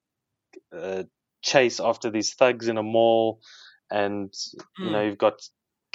uh, 0.76 1.04
chase 1.42 1.80
after 1.80 2.10
these 2.10 2.34
thugs 2.34 2.68
in 2.68 2.78
a 2.78 2.84
mall, 2.84 3.40
and 3.90 4.34
you 4.80 4.90
know 4.90 5.02
Mm. 5.02 5.06
you've 5.06 5.18
got 5.18 5.40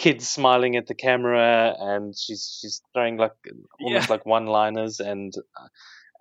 kids 0.02 0.28
smiling 0.28 0.76
at 0.78 0.88
the 0.88 0.96
camera, 0.96 1.76
and 1.80 2.16
she's 2.18 2.44
she's 2.60 2.82
throwing 2.94 3.18
like 3.18 3.38
almost 3.82 4.10
Yeah. 4.10 4.14
like 4.16 4.26
one-liners, 4.26 5.00
and 5.00 5.34
uh, 5.60 5.68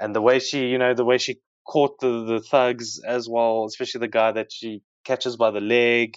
and 0.01 0.15
the 0.15 0.21
way 0.29 0.39
she 0.39 0.67
you 0.73 0.79
know 0.79 0.95
the 0.95 1.05
way 1.11 1.19
she 1.19 1.41
caught 1.73 1.99
the 2.01 2.25
the 2.33 2.41
thugs 2.41 3.01
as 3.17 3.29
well, 3.29 3.65
especially 3.67 4.01
the 4.01 4.09
guy 4.21 4.33
that 4.33 4.53
she 4.53 4.83
catches 5.05 5.37
by 5.37 5.51
the 5.51 5.61
leg, 5.79 6.17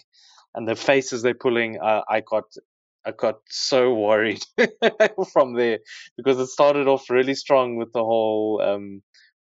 and 0.55 0.67
the 0.67 0.75
faces 0.75 1.21
they're 1.21 1.43
pulling, 1.47 1.79
uh, 1.81 2.01
I 2.17 2.21
got. 2.21 2.45
I 3.05 3.11
got 3.11 3.39
so 3.49 3.93
worried 3.93 4.43
from 5.33 5.55
there 5.55 5.79
because 6.17 6.39
it 6.39 6.47
started 6.47 6.87
off 6.87 7.09
really 7.09 7.35
strong 7.35 7.75
with 7.75 7.91
the 7.93 8.03
whole 8.11 8.61
um, 8.63 9.01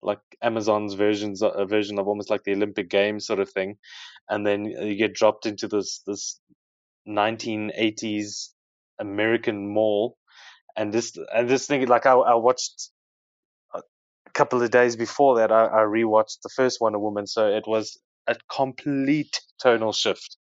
like 0.03 0.21
Amazon's 0.43 0.95
versions 0.95 1.43
a 1.43 1.67
version 1.67 1.99
of 1.99 2.09
almost 2.09 2.31
like 2.31 2.45
the 2.45 2.53
Olympic 2.53 2.91
Games 2.91 3.27
sort 3.27 3.41
of 3.41 3.51
thing, 3.51 3.77
and 4.29 4.47
then 4.47 4.67
you 4.67 4.97
get 4.97 5.15
dropped 5.15 5.47
into 5.47 5.67
this 5.69 6.03
this 6.07 6.41
1980s 7.09 8.55
American 9.01 9.75
mall, 9.75 10.19
and 10.77 10.93
this 10.93 11.17
and 11.35 11.49
this 11.51 11.67
thing 11.67 11.87
like 11.89 12.07
I, 12.07 12.13
I 12.15 12.35
watched 12.37 12.91
a 13.75 14.31
couple 14.35 14.63
of 14.63 14.71
days 14.71 14.97
before 14.97 15.37
that 15.39 15.53
I, 15.53 15.67
I 15.67 15.81
rewatched 15.83 16.41
the 16.43 16.51
first 16.57 16.81
Wonder 16.81 16.99
Woman, 17.01 17.27
so 17.27 17.49
it 17.49 17.65
was 17.67 17.99
a 18.29 18.37
complete 18.51 19.41
tonal 19.63 19.93
shift 19.93 20.37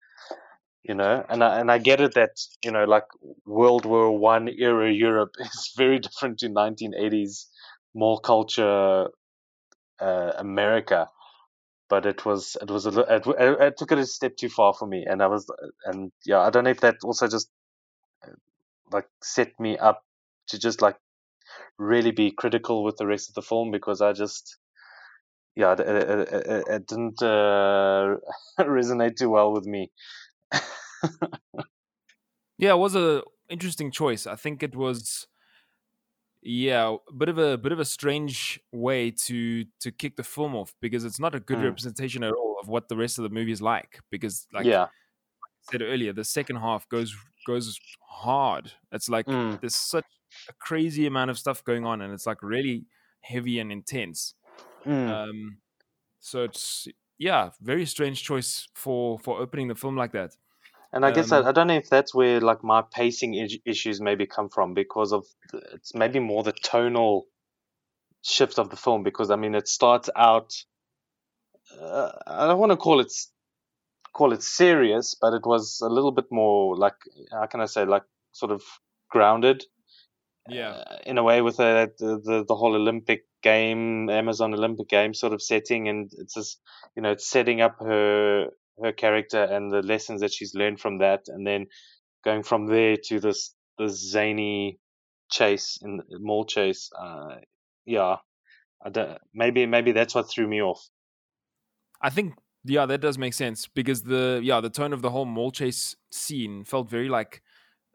you 0.85 0.95
know? 0.95 1.25
And 1.29 1.43
I, 1.43 1.61
and 1.61 1.71
I 1.71 1.79
get 1.79 2.01
it 2.01 2.15
that 2.15 2.31
you 2.63 2.71
know 2.71 2.85
like 2.85 3.05
world 3.47 3.87
war 3.87 4.17
one 4.17 4.49
era 4.49 4.93
europe 4.93 5.33
is 5.41 5.73
very 5.77 5.99
different 5.99 6.39
to 6.41 6.49
1980s 6.49 7.49
mall 7.95 8.19
culture 8.19 9.09
uh, 10.01 10.33
america 10.39 11.09
but 11.89 12.07
it 12.07 12.25
was 12.25 12.57
it 12.61 12.71
was 12.71 12.87
a 12.87 13.01
it, 13.15 13.27
it 13.27 13.77
took 13.77 13.93
it 13.93 13.99
a 13.99 14.07
step 14.07 14.37
too 14.37 14.49
far 14.49 14.75
for 14.75 14.87
me 14.87 15.05
and 15.09 15.23
i 15.23 15.27
was 15.27 15.51
and 15.85 16.13
yeah 16.25 16.41
i 16.41 16.51
don't 16.51 16.65
know 16.65 16.71
if 16.71 16.81
that 16.81 16.97
also 17.05 17.29
just 17.29 17.51
uh, 18.27 18.31
like 18.93 19.07
set 19.23 19.59
me 19.59 19.77
up 19.79 20.03
to 20.49 20.59
just 20.59 20.83
like 20.83 20.97
really 21.79 22.11
be 22.11 22.31
critical 22.31 22.85
with 22.85 22.97
the 22.97 23.07
rest 23.07 23.29
of 23.29 23.35
the 23.35 23.43
film 23.43 23.71
because 23.71 24.01
i 24.01 24.13
just 24.13 24.57
yeah 25.57 25.73
it, 25.73 25.81
it, 25.81 26.29
it, 26.33 26.65
it 26.69 26.87
didn't 26.87 27.23
uh, 27.23 28.17
resonate 28.61 29.17
too 29.17 29.31
well 29.31 29.53
with 29.53 29.67
me 29.67 29.91
yeah, 32.59 32.71
it 32.71 32.79
was 32.79 32.95
a 32.95 33.23
interesting 33.49 33.91
choice. 33.91 34.27
I 34.27 34.37
think 34.37 34.63
it 34.63 34.77
was 34.77 35.27
yeah, 36.45 36.97
a 37.09 37.13
bit 37.13 37.31
of 37.31 37.39
a 37.39 37.57
bit 37.57 37.73
of 37.73 37.81
a 37.81 37.85
strange 37.85 38.61
way 38.71 39.11
to 39.11 39.65
to 39.81 39.91
kick 39.91 40.17
the 40.17 40.23
film 40.23 40.55
off 40.55 40.75
because 40.81 41.05
it's 41.05 41.19
not 41.19 41.35
a 41.35 41.41
good 41.41 41.59
mm. 41.59 41.65
representation 41.65 42.23
at 42.23 42.33
all 42.33 42.57
of 42.61 42.69
what 42.69 42.89
the 42.89 42.97
rest 42.97 43.19
of 43.19 43.23
the 43.23 43.31
movie 43.31 43.51
is 43.53 43.63
like. 43.63 44.01
Because 44.11 44.47
like, 44.53 44.67
yeah. 44.67 44.83
like 44.83 44.91
I 44.91 45.73
said 45.73 45.83
earlier, 45.83 46.13
the 46.13 46.25
second 46.25 46.57
half 46.57 46.87
goes 46.91 47.17
goes 47.47 47.79
hard. 48.07 48.73
It's 48.93 49.09
like 49.09 49.27
mm. 49.27 49.59
there's 49.61 49.75
such 49.75 50.05
a 50.49 50.53
crazy 50.53 51.07
amount 51.07 51.31
of 51.31 51.39
stuff 51.39 51.65
going 51.65 51.87
on, 51.87 52.03
and 52.03 52.13
it's 52.13 52.27
like 52.27 52.43
really 52.43 52.85
heavy 53.23 53.59
and 53.59 53.73
intense. 53.73 54.35
Mm. 54.85 55.09
Um, 55.09 55.57
so 56.21 56.45
it's 56.45 56.87
yeah, 57.17 57.51
very 57.63 57.87
strange 57.87 58.23
choice 58.23 58.69
for 58.75 59.19
for 59.19 59.41
opening 59.41 59.69
the 59.69 59.75
film 59.75 59.97
like 59.97 60.13
that. 60.13 60.37
And 60.95 61.05
I 61.05 61.11
guess 61.11 61.33
I, 61.33 61.39
um, 61.39 61.47
I, 61.47 61.53
don't 61.53 61.67
know 61.67 61.75
if 61.75 61.91
that's 61.91 62.15
where 62.15 62.41
like 62.41 62.63
my 62.63 62.83
pacing 62.83 63.35
issues 63.65 64.01
maybe 64.01 64.27
come 64.27 64.49
from 64.49 64.75
because 64.75 65.13
of 65.13 65.27
the, 65.51 65.61
it's 65.75 65.93
maybe 65.93 66.21
more 66.21 66.45
the 66.45 66.53
tonal 66.53 67.27
shift 68.23 68.61
of 68.61 68.71
the 68.71 68.77
film 68.77 69.03
because 69.03 69.29
I 69.29 69.37
mean 69.37 69.57
it 69.57 69.67
starts 69.67 70.09
out 70.15 70.55
uh, 71.81 72.13
I 72.29 72.47
don't 72.47 72.61
want 72.61 72.71
to 72.71 72.77
call 72.77 73.01
it 73.01 73.13
call 74.13 74.33
it 74.33 74.45
serious 74.45 75.17
but 75.21 75.35
it 75.35 75.45
was 75.45 75.81
a 75.83 75.89
little 75.89 76.13
bit 76.13 76.27
more 76.31 76.77
like 76.77 76.95
how 77.33 77.47
can 77.47 77.61
I 77.61 77.67
say 77.67 77.85
like 77.85 78.05
sort 78.31 78.53
of 78.53 78.63
grounded 79.11 79.65
yeah. 80.49 80.71
uh, 80.71 80.99
in 81.05 81.19
a 81.19 81.25
way 81.25 81.43
with 81.43 81.57
the, 81.57 81.91
the 81.99 82.45
the 82.47 82.55
whole 82.55 82.77
Olympic 82.77 83.25
game 83.43 84.09
Amazon 84.11 84.55
Olympic 84.55 84.89
game 84.89 85.13
sort 85.13 85.33
of 85.33 85.43
setting 85.43 85.89
and 85.89 86.13
it's 86.19 86.35
just 86.35 86.61
you 86.95 87.03
know 87.03 87.11
it's 87.11 87.29
setting 87.29 87.61
up 87.61 87.81
her 87.81 88.47
her 88.83 88.93
character 88.93 89.43
and 89.43 89.71
the 89.71 89.83
lessons 89.83 90.21
that 90.21 90.33
she's 90.33 90.55
learned 90.55 90.81
from 90.81 90.99
that, 90.99 91.25
and 91.29 91.47
then 91.47 91.67
going 92.25 92.43
from 92.43 92.67
there 92.67 92.97
to 93.05 93.21
this 93.21 93.55
this 93.79 94.11
zany 94.11 94.79
chase 95.31 95.79
in 95.83 96.01
mall 96.11 96.45
chase. 96.45 96.91
Uh, 96.99 97.37
yeah, 97.87 98.17
I 98.85 98.91
don't, 98.91 99.19
maybe 99.33 99.67
maybe 99.67 99.93
that's 99.93 100.15
what 100.15 100.31
threw 100.31 100.47
me 100.47 100.63
off. 100.63 100.89
I 102.01 102.11
think 102.11 102.35
yeah, 102.65 102.87
that 102.87 103.01
does 103.01 103.19
make 103.19 103.35
sense 103.35 103.67
because 103.67 104.03
the 104.03 104.41
yeah 104.43 104.61
the 104.61 104.71
tone 104.71 104.93
of 104.93 105.03
the 105.03 105.11
whole 105.11 105.27
mall 105.27 105.51
chase 105.51 105.97
scene 106.11 106.65
felt 106.65 106.89
very 106.89 107.09
like 107.09 107.43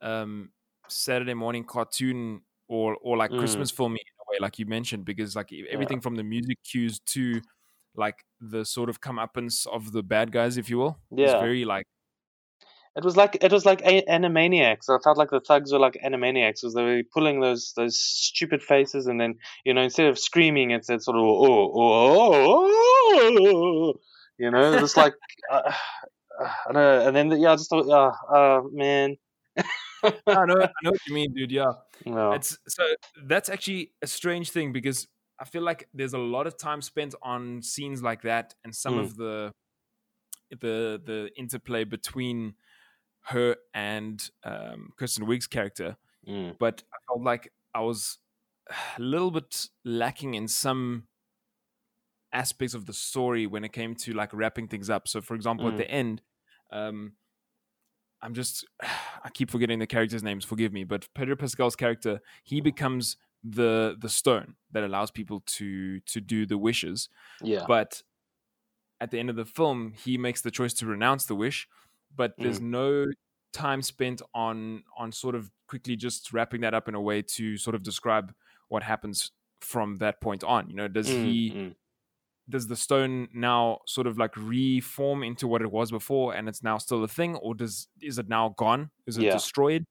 um, 0.01 0.51
Saturday 0.87 1.33
morning 1.33 1.63
cartoon 1.63 2.41
or 2.67 2.97
or 3.01 3.17
like 3.17 3.31
mm. 3.31 3.39
Christmas 3.39 3.71
film 3.71 3.93
in 3.93 3.97
a 3.97 4.31
way, 4.31 4.37
like 4.39 4.59
you 4.59 4.65
mentioned, 4.65 5.05
because 5.05 5.35
like 5.35 5.51
everything 5.69 5.97
yeah. 5.97 6.01
from 6.01 6.15
the 6.15 6.23
music 6.23 6.57
cues 6.63 6.99
to 7.07 7.41
like 7.95 8.25
the 8.39 8.65
sort 8.65 8.89
of 8.89 9.01
comeuppance 9.01 9.67
of 9.67 9.91
the 9.91 10.03
bad 10.03 10.31
guys, 10.31 10.57
if 10.57 10.69
you 10.69 10.77
will. 10.77 10.97
Yeah, 11.11 11.39
very 11.39 11.65
like 11.65 11.85
it 12.95 13.03
was 13.03 13.15
like 13.15 13.37
it 13.41 13.51
was 13.51 13.65
like 13.65 13.81
animaniacs. 13.83 14.89
I 14.89 14.97
felt 15.03 15.17
like 15.17 15.29
the 15.29 15.39
thugs 15.39 15.71
were 15.71 15.79
like 15.79 15.97
animaniacs, 16.03 16.61
because 16.61 16.73
they 16.73 16.83
were 16.83 17.01
pulling 17.13 17.39
those 17.39 17.73
those 17.75 17.99
stupid 17.99 18.61
faces, 18.63 19.07
and 19.07 19.19
then 19.19 19.35
you 19.63 19.73
know 19.73 19.81
instead 19.81 20.07
of 20.07 20.19
screaming, 20.19 20.71
it's 20.71 20.87
that 20.87 21.03
sort 21.03 21.17
of 21.17 21.23
oh 21.23 21.71
oh 21.75 22.33
oh, 22.35 23.93
oh 23.93 23.93
you 24.39 24.49
know, 24.49 24.73
it's 24.73 24.97
like 24.97 25.13
uh, 25.51 25.61
I 26.41 26.71
don't 26.71 26.73
know, 26.73 27.07
and 27.07 27.15
then 27.15 27.39
yeah, 27.39 27.51
I 27.51 27.55
just 27.55 27.69
thought, 27.69 27.85
yeah, 27.87 28.11
uh, 28.35 28.61
man. 28.71 29.17
I 30.27 30.45
know, 30.45 30.61
I 30.61 30.69
know 30.83 30.91
what 30.91 31.07
you 31.07 31.13
mean, 31.13 31.33
dude. 31.33 31.51
Yeah, 31.51 31.73
no. 32.05 32.31
it's 32.31 32.57
so 32.67 32.83
that's 33.25 33.49
actually 33.49 33.91
a 34.01 34.07
strange 34.07 34.51
thing 34.51 34.71
because 34.71 35.07
I 35.39 35.45
feel 35.45 35.61
like 35.61 35.87
there's 35.93 36.13
a 36.13 36.19
lot 36.19 36.47
of 36.47 36.57
time 36.57 36.81
spent 36.81 37.15
on 37.21 37.61
scenes 37.61 38.03
like 38.03 38.23
that, 38.23 38.55
and 38.63 38.75
some 38.75 38.95
mm. 38.95 38.99
of 38.99 39.15
the 39.15 39.51
the 40.49 41.01
the 41.03 41.29
interplay 41.37 41.83
between 41.83 42.55
her 43.25 43.55
and 43.73 44.29
um, 44.43 44.89
Kristen 44.97 45.25
Wiig's 45.25 45.47
character. 45.47 45.97
Mm. 46.27 46.55
But 46.59 46.83
I 46.93 46.97
felt 47.07 47.23
like 47.23 47.51
I 47.73 47.81
was 47.81 48.17
a 48.97 49.01
little 49.01 49.31
bit 49.31 49.67
lacking 49.85 50.33
in 50.33 50.47
some 50.47 51.03
aspects 52.31 52.73
of 52.73 52.85
the 52.85 52.93
story 52.93 53.47
when 53.47 53.63
it 53.63 53.73
came 53.73 53.95
to 53.95 54.13
like 54.13 54.33
wrapping 54.33 54.67
things 54.67 54.89
up. 54.89 55.07
So, 55.07 55.21
for 55.21 55.35
example, 55.35 55.65
mm. 55.65 55.71
at 55.71 55.77
the 55.77 55.89
end, 55.89 56.21
um, 56.71 57.13
I'm 58.21 58.33
just 58.33 58.65
I 58.81 59.29
keep 59.33 59.49
forgetting 59.49 59.79
the 59.79 59.87
characters' 59.87 60.23
names. 60.23 60.45
Forgive 60.45 60.73
me, 60.73 60.83
but 60.83 61.07
Pedro 61.13 61.35
Pascal's 61.35 61.75
character 61.75 62.21
he 62.43 62.61
becomes 62.61 63.17
the 63.43 63.95
the 63.99 64.09
stone 64.09 64.55
that 64.71 64.83
allows 64.83 65.11
people 65.11 65.41
to 65.45 65.99
to 66.01 66.21
do 66.21 66.45
the 66.45 66.57
wishes. 66.57 67.09
Yeah. 67.41 67.65
But 67.67 68.01
at 69.01 69.11
the 69.11 69.19
end 69.19 69.29
of 69.29 69.35
the 69.35 69.45
film, 69.45 69.93
he 70.03 70.17
makes 70.17 70.41
the 70.41 70.51
choice 70.51 70.73
to 70.75 70.85
renounce 70.85 71.25
the 71.25 71.35
wish, 71.35 71.67
but 72.15 72.33
there's 72.37 72.59
mm. 72.59 72.69
no 72.69 73.05
time 73.53 73.81
spent 73.81 74.21
on 74.33 74.83
on 74.97 75.11
sort 75.11 75.35
of 75.35 75.49
quickly 75.67 75.95
just 75.95 76.31
wrapping 76.33 76.61
that 76.61 76.73
up 76.73 76.87
in 76.87 76.95
a 76.95 77.01
way 77.01 77.21
to 77.21 77.57
sort 77.57 77.75
of 77.75 77.83
describe 77.83 78.33
what 78.67 78.83
happens 78.83 79.31
from 79.61 79.97
that 79.99 80.21
point 80.21 80.43
on. 80.43 80.69
You 80.69 80.75
know, 80.75 80.87
does 80.87 81.07
mm, 81.07 81.25
he 81.25 81.51
mm. 81.51 81.75
does 82.49 82.67
the 82.67 82.75
stone 82.75 83.29
now 83.33 83.79
sort 83.87 84.07
of 84.07 84.17
like 84.17 84.35
reform 84.35 85.23
into 85.23 85.47
what 85.47 85.61
it 85.61 85.71
was 85.71 85.91
before 85.91 86.33
and 86.35 86.49
it's 86.49 86.63
now 86.63 86.77
still 86.77 87.03
a 87.03 87.07
thing 87.07 87.35
or 87.35 87.55
does 87.55 87.87
is 88.01 88.19
it 88.19 88.27
now 88.27 88.53
gone? 88.57 88.91
Is 89.07 89.17
it 89.17 89.23
yeah. 89.23 89.33
destroyed? 89.33 89.85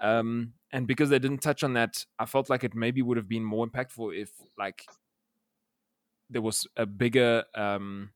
Um 0.00 0.54
and 0.72 0.86
because 0.86 1.08
they 1.08 1.20
didn't 1.20 1.38
touch 1.38 1.62
on 1.62 1.74
that, 1.74 2.04
I 2.18 2.26
felt 2.26 2.50
like 2.50 2.64
it 2.64 2.74
maybe 2.74 3.00
would 3.00 3.16
have 3.16 3.28
been 3.28 3.44
more 3.44 3.66
impactful 3.66 4.20
if 4.20 4.30
like 4.58 4.86
there 6.28 6.42
was 6.42 6.66
a 6.76 6.84
bigger 6.84 7.44
um, 7.54 8.10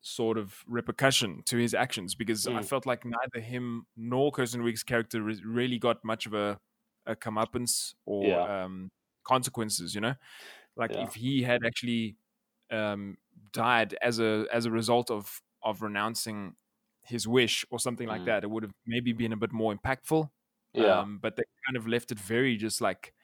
sort 0.00 0.38
of 0.38 0.64
repercussion 0.66 1.42
to 1.44 1.58
his 1.58 1.74
actions 1.74 2.14
because 2.14 2.46
mm. 2.46 2.56
I 2.56 2.62
felt 2.62 2.86
like 2.86 3.04
neither 3.04 3.44
him 3.44 3.86
nor 3.94 4.32
Kirsten 4.32 4.62
Wiig's 4.62 4.82
character 4.82 5.20
really 5.22 5.78
got 5.78 6.02
much 6.02 6.24
of 6.24 6.32
a, 6.32 6.58
a 7.04 7.14
comeuppance 7.14 7.94
or 8.06 8.24
yeah. 8.24 8.64
um, 8.64 8.90
consequences. 9.24 9.94
You 9.94 10.00
know, 10.00 10.14
like 10.76 10.92
yeah. 10.94 11.02
if 11.04 11.14
he 11.14 11.42
had 11.42 11.60
actually 11.66 12.16
um, 12.70 13.18
died 13.52 13.96
as 14.00 14.18
a 14.18 14.46
as 14.52 14.64
a 14.64 14.70
result 14.70 15.10
of 15.10 15.42
of 15.62 15.82
renouncing 15.82 16.54
his 17.02 17.28
wish 17.28 17.66
or 17.70 17.78
something 17.78 18.06
mm. 18.06 18.12
like 18.12 18.24
that, 18.24 18.44
it 18.44 18.50
would 18.50 18.62
have 18.62 18.72
maybe 18.86 19.12
been 19.12 19.32
a 19.32 19.36
bit 19.36 19.52
more 19.52 19.74
impactful. 19.74 20.30
Yeah. 20.72 21.00
Um, 21.00 21.18
but 21.22 21.36
they 21.36 21.44
kind 21.66 21.76
of 21.76 21.86
left 21.86 22.12
it 22.12 22.18
very 22.18 22.56
just 22.56 22.80
like 22.80 23.14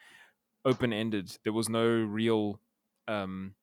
open 0.65 0.93
ended. 0.93 1.37
There 1.45 1.53
was 1.53 1.69
no 1.69 1.87
real 1.87 2.61
um, 3.09 3.55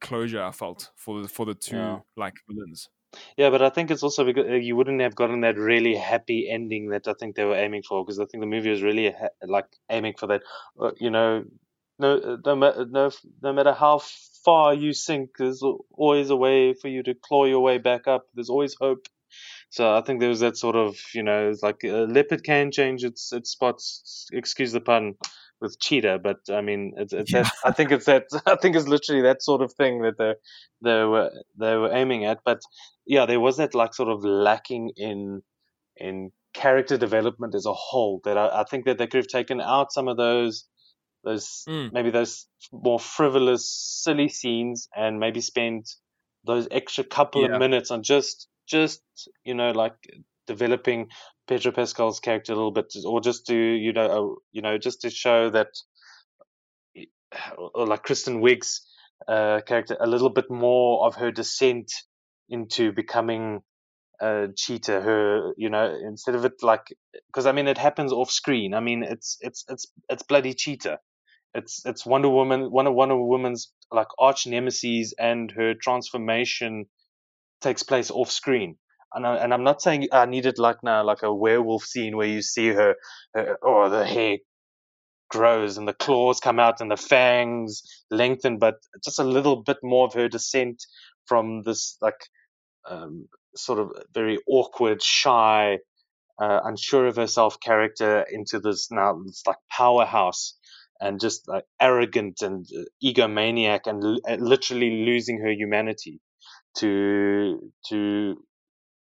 closure. 0.00 0.42
I 0.42 0.52
felt 0.52 0.90
for 0.96 1.22
the, 1.22 1.28
for 1.28 1.46
the 1.46 1.54
two 1.54 1.76
yeah. 1.76 1.98
like 2.16 2.34
villains. 2.48 2.88
Yeah, 3.36 3.50
but 3.50 3.60
I 3.60 3.68
think 3.68 3.90
it's 3.90 4.02
also 4.02 4.24
because 4.24 4.46
uh, 4.48 4.54
you 4.54 4.74
wouldn't 4.74 5.00
have 5.00 5.14
gotten 5.14 5.42
that 5.42 5.58
really 5.58 5.94
happy 5.94 6.48
ending 6.48 6.88
that 6.90 7.06
I 7.08 7.12
think 7.12 7.36
they 7.36 7.44
were 7.44 7.56
aiming 7.56 7.82
for. 7.82 8.04
Because 8.04 8.18
I 8.18 8.24
think 8.24 8.42
the 8.42 8.46
movie 8.46 8.70
was 8.70 8.82
really 8.82 9.10
ha- 9.10 9.28
like 9.46 9.66
aiming 9.90 10.14
for 10.18 10.28
that. 10.28 10.42
Uh, 10.80 10.92
you 10.98 11.10
know, 11.10 11.44
no, 11.98 12.16
uh, 12.16 12.36
no, 12.44 12.84
no, 12.84 13.10
no 13.42 13.52
matter 13.52 13.72
how 13.72 14.00
far 14.44 14.74
you 14.74 14.92
sink, 14.92 15.30
there's 15.38 15.62
always 15.92 16.30
a 16.30 16.36
way 16.36 16.74
for 16.74 16.88
you 16.88 17.02
to 17.02 17.14
claw 17.14 17.44
your 17.44 17.60
way 17.60 17.78
back 17.78 18.06
up. 18.08 18.26
There's 18.34 18.50
always 18.50 18.74
hope. 18.80 19.06
So 19.72 19.96
I 19.96 20.02
think 20.02 20.20
there 20.20 20.28
was 20.28 20.40
that 20.40 20.58
sort 20.58 20.76
of, 20.76 20.98
you 21.14 21.22
know, 21.22 21.48
it's 21.48 21.62
like 21.62 21.82
a 21.82 22.04
leopard 22.04 22.44
can 22.44 22.70
change 22.70 23.04
its 23.04 23.32
its 23.32 23.50
spots. 23.50 24.26
Excuse 24.30 24.72
the 24.72 24.82
pun 24.82 25.14
with 25.62 25.80
cheetah, 25.80 26.18
but 26.22 26.40
I 26.52 26.60
mean, 26.60 26.92
it's, 26.98 27.14
it's 27.14 27.32
yeah. 27.32 27.44
that, 27.44 27.52
I 27.64 27.72
think 27.72 27.90
it's 27.90 28.04
that. 28.04 28.24
I 28.46 28.56
think 28.56 28.76
it's 28.76 28.86
literally 28.86 29.22
that 29.22 29.42
sort 29.42 29.62
of 29.62 29.72
thing 29.72 30.02
that 30.02 30.18
they 30.18 30.34
they 30.82 31.04
were 31.04 31.30
they 31.58 31.74
were 31.76 31.90
aiming 31.90 32.26
at. 32.26 32.40
But 32.44 32.60
yeah, 33.06 33.24
there 33.24 33.40
was 33.40 33.56
that 33.56 33.74
like 33.74 33.94
sort 33.94 34.10
of 34.10 34.22
lacking 34.22 34.90
in 34.98 35.42
in 35.96 36.32
character 36.52 36.98
development 36.98 37.54
as 37.54 37.64
a 37.64 37.72
whole. 37.72 38.20
That 38.24 38.36
I, 38.36 38.60
I 38.60 38.64
think 38.64 38.84
that 38.84 38.98
they 38.98 39.06
could 39.06 39.24
have 39.24 39.28
taken 39.28 39.58
out 39.58 39.90
some 39.90 40.06
of 40.06 40.18
those 40.18 40.66
those 41.24 41.64
mm. 41.66 41.90
maybe 41.94 42.10
those 42.10 42.46
more 42.72 43.00
frivolous, 43.00 43.70
silly 43.70 44.28
scenes, 44.28 44.90
and 44.94 45.18
maybe 45.18 45.40
spend 45.40 45.86
those 46.44 46.68
extra 46.70 47.04
couple 47.04 47.40
yeah. 47.40 47.54
of 47.54 47.58
minutes 47.58 47.90
on 47.90 48.02
just 48.02 48.48
just 48.66 49.02
you 49.44 49.54
know 49.54 49.70
like 49.70 49.94
developing 50.46 51.08
Pedro 51.48 51.72
Pascal's 51.72 52.20
character 52.20 52.52
a 52.52 52.56
little 52.56 52.70
bit, 52.72 52.92
or 53.04 53.20
just 53.20 53.46
to 53.46 53.54
you 53.56 53.92
know, 53.92 54.06
uh, 54.06 54.34
you 54.52 54.62
know, 54.62 54.78
just 54.78 55.02
to 55.02 55.10
show 55.10 55.50
that, 55.50 55.68
or 57.74 57.86
like 57.86 58.02
Kristen 58.02 58.40
Wiig's 58.40 58.82
uh, 59.28 59.60
character, 59.66 59.96
a 60.00 60.06
little 60.06 60.30
bit 60.30 60.50
more 60.50 61.06
of 61.06 61.16
her 61.16 61.30
descent 61.30 61.92
into 62.48 62.92
becoming 62.92 63.62
a 64.20 64.48
Cheetah. 64.56 65.00
Her, 65.00 65.52
you 65.56 65.68
know, 65.70 65.94
instead 66.06 66.34
of 66.34 66.44
it 66.44 66.62
like, 66.62 66.94
because 67.26 67.46
I 67.46 67.52
mean, 67.52 67.68
it 67.68 67.78
happens 67.78 68.12
off 68.12 68.30
screen. 68.30 68.74
I 68.74 68.80
mean, 68.80 69.02
it's 69.02 69.38
it's 69.40 69.64
it's 69.68 69.86
it's 70.08 70.22
bloody 70.22 70.54
Cheetah. 70.54 70.98
It's 71.54 71.84
it's 71.84 72.06
Wonder 72.06 72.30
Woman, 72.30 72.70
one 72.70 72.86
of 72.86 72.94
Wonder 72.94 73.16
Woman's 73.16 73.72
like 73.90 74.08
arch 74.18 74.46
nemesis, 74.46 75.12
and 75.18 75.50
her 75.52 75.74
transformation 75.74 76.86
takes 77.62 77.82
place 77.82 78.10
off 78.10 78.30
screen. 78.30 78.76
And, 79.14 79.26
I, 79.26 79.36
and 79.36 79.54
I'm 79.54 79.64
not 79.64 79.82
saying 79.82 80.08
I 80.12 80.26
needed 80.26 80.58
like 80.58 80.82
now 80.82 81.04
like 81.04 81.22
a 81.22 81.34
werewolf 81.34 81.84
scene 81.84 82.16
where 82.16 82.26
you 82.28 82.42
see 82.42 82.68
her, 82.68 82.96
her 83.34 83.56
or 83.62 83.88
the 83.90 84.06
hair 84.06 84.38
grows 85.30 85.78
and 85.78 85.88
the 85.88 85.94
claws 85.94 86.40
come 86.40 86.58
out 86.60 86.80
and 86.80 86.90
the 86.90 86.96
fangs 86.96 87.82
lengthen, 88.10 88.58
but 88.58 88.76
just 89.04 89.18
a 89.18 89.24
little 89.24 89.62
bit 89.62 89.78
more 89.82 90.06
of 90.06 90.14
her 90.14 90.28
descent 90.28 90.82
from 91.26 91.62
this 91.62 91.96
like 92.02 92.28
um, 92.88 93.28
sort 93.56 93.78
of 93.78 93.92
very 94.14 94.38
awkward, 94.48 95.02
shy, 95.02 95.78
uh, 96.40 96.60
unsure 96.64 97.06
of 97.06 97.16
herself 97.16 97.58
character 97.60 98.26
into 98.30 98.60
this 98.60 98.90
now 98.90 99.18
this 99.26 99.42
like 99.46 99.56
powerhouse 99.70 100.54
and 101.00 101.20
just 101.20 101.48
like 101.48 101.64
arrogant 101.80 102.42
and 102.42 102.66
uh, 102.76 102.82
egomaniac 103.04 103.82
and 103.86 104.04
l- 104.04 104.38
literally 104.38 105.04
losing 105.06 105.40
her 105.40 105.52
humanity 105.52 106.20
to 106.76 107.72
to 107.88 108.44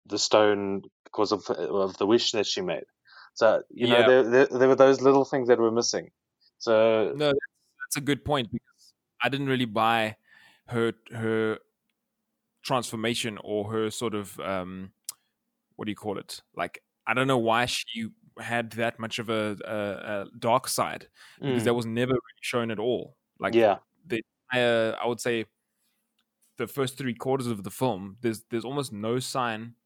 the 0.06 0.18
stone 0.18 0.82
because 1.04 1.32
of 1.32 1.48
of 1.50 1.96
the 1.98 2.06
wish 2.06 2.32
that 2.32 2.46
she 2.46 2.62
made. 2.62 2.84
So 3.34 3.62
you 3.70 3.88
know 3.88 4.02
Yeah. 4.02 4.04
there, 4.04 4.22
there 4.24 4.46
there 4.46 4.68
were 4.68 4.76
those 4.76 5.00
little 5.02 5.24
things 5.24 5.48
that 5.48 5.58
were 5.58 5.72
missing. 5.72 6.10
So 6.58 7.14
No, 7.14 7.28
that's, 7.28 7.36
that's 7.80 7.96
a 7.96 8.00
good 8.00 8.24
point 8.24 8.50
because 8.52 8.94
I 9.22 9.28
didn't 9.28 9.48
really 9.48 9.64
buy 9.64 10.16
her 10.68 10.92
her 11.12 11.58
transformation 12.62 13.38
or 13.42 13.70
her 13.72 13.90
sort 13.90 14.14
of 14.14 14.38
um 14.40 14.92
what 15.76 15.86
do 15.86 15.92
you 15.92 15.96
call 15.96 16.18
it? 16.18 16.42
Like 16.56 16.82
I 17.06 17.14
don't 17.14 17.28
know 17.28 17.38
why 17.38 17.66
she 17.66 18.08
had 18.40 18.72
that 18.72 18.98
much 19.00 19.18
of 19.18 19.30
a, 19.30 19.56
a, 19.64 20.22
a 20.22 20.38
dark 20.38 20.68
side 20.68 21.08
because 21.46 21.64
mm, 21.64 21.66
that 21.66 21.74
was 21.74 21.86
never 21.86 22.12
really 22.12 22.40
shown 22.42 22.70
at 22.70 22.78
all. 22.78 23.16
Like 23.40 23.56
yeah, 23.56 23.80
the 24.06 24.22
entire, 24.52 24.96
I 25.00 25.06
would 25.06 25.20
say 25.20 25.46
the 26.58 26.68
first 26.68 26.98
three 26.98 27.14
quarters 27.14 27.48
of 27.48 27.64
the 27.64 27.70
film, 27.70 28.18
there's 28.22 28.44
there's 28.50 28.66
almost 28.66 28.92
no 28.92 29.20
sign 29.20 29.76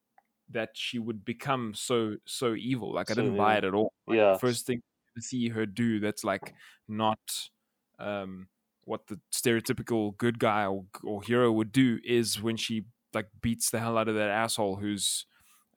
that 0.50 0.70
she 0.76 0.98
would 0.98 1.24
become 1.24 1.74
so 1.74 2.16
so 2.26 2.54
evil. 2.54 2.92
Like 2.94 3.10
I 3.10 3.14
So, 3.14 3.14
didn't 3.14 3.36
buy 3.36 3.58
it 3.58 3.64
at 3.64 3.74
all. 3.74 3.92
Like, 4.06 4.18
yeah, 4.18 4.38
first 4.38 4.66
thing 4.66 4.82
to 5.16 5.22
see 5.22 5.50
her 5.50 5.66
do 5.66 6.00
that's 6.00 6.24
like 6.24 6.54
not 6.88 7.50
um 7.98 8.48
what 8.84 9.06
the 9.06 9.20
stereotypical 9.32 10.16
good 10.16 10.38
guy 10.38 10.66
or, 10.66 10.86
or 11.04 11.22
hero 11.22 11.52
would 11.52 11.72
do 11.72 12.00
is 12.04 12.40
when 12.42 12.56
she 12.56 12.86
like 13.14 13.28
beats 13.40 13.70
the 13.70 13.78
hell 13.80 13.98
out 13.98 14.08
of 14.08 14.14
that 14.14 14.30
asshole 14.30 14.76
who's 14.76 15.26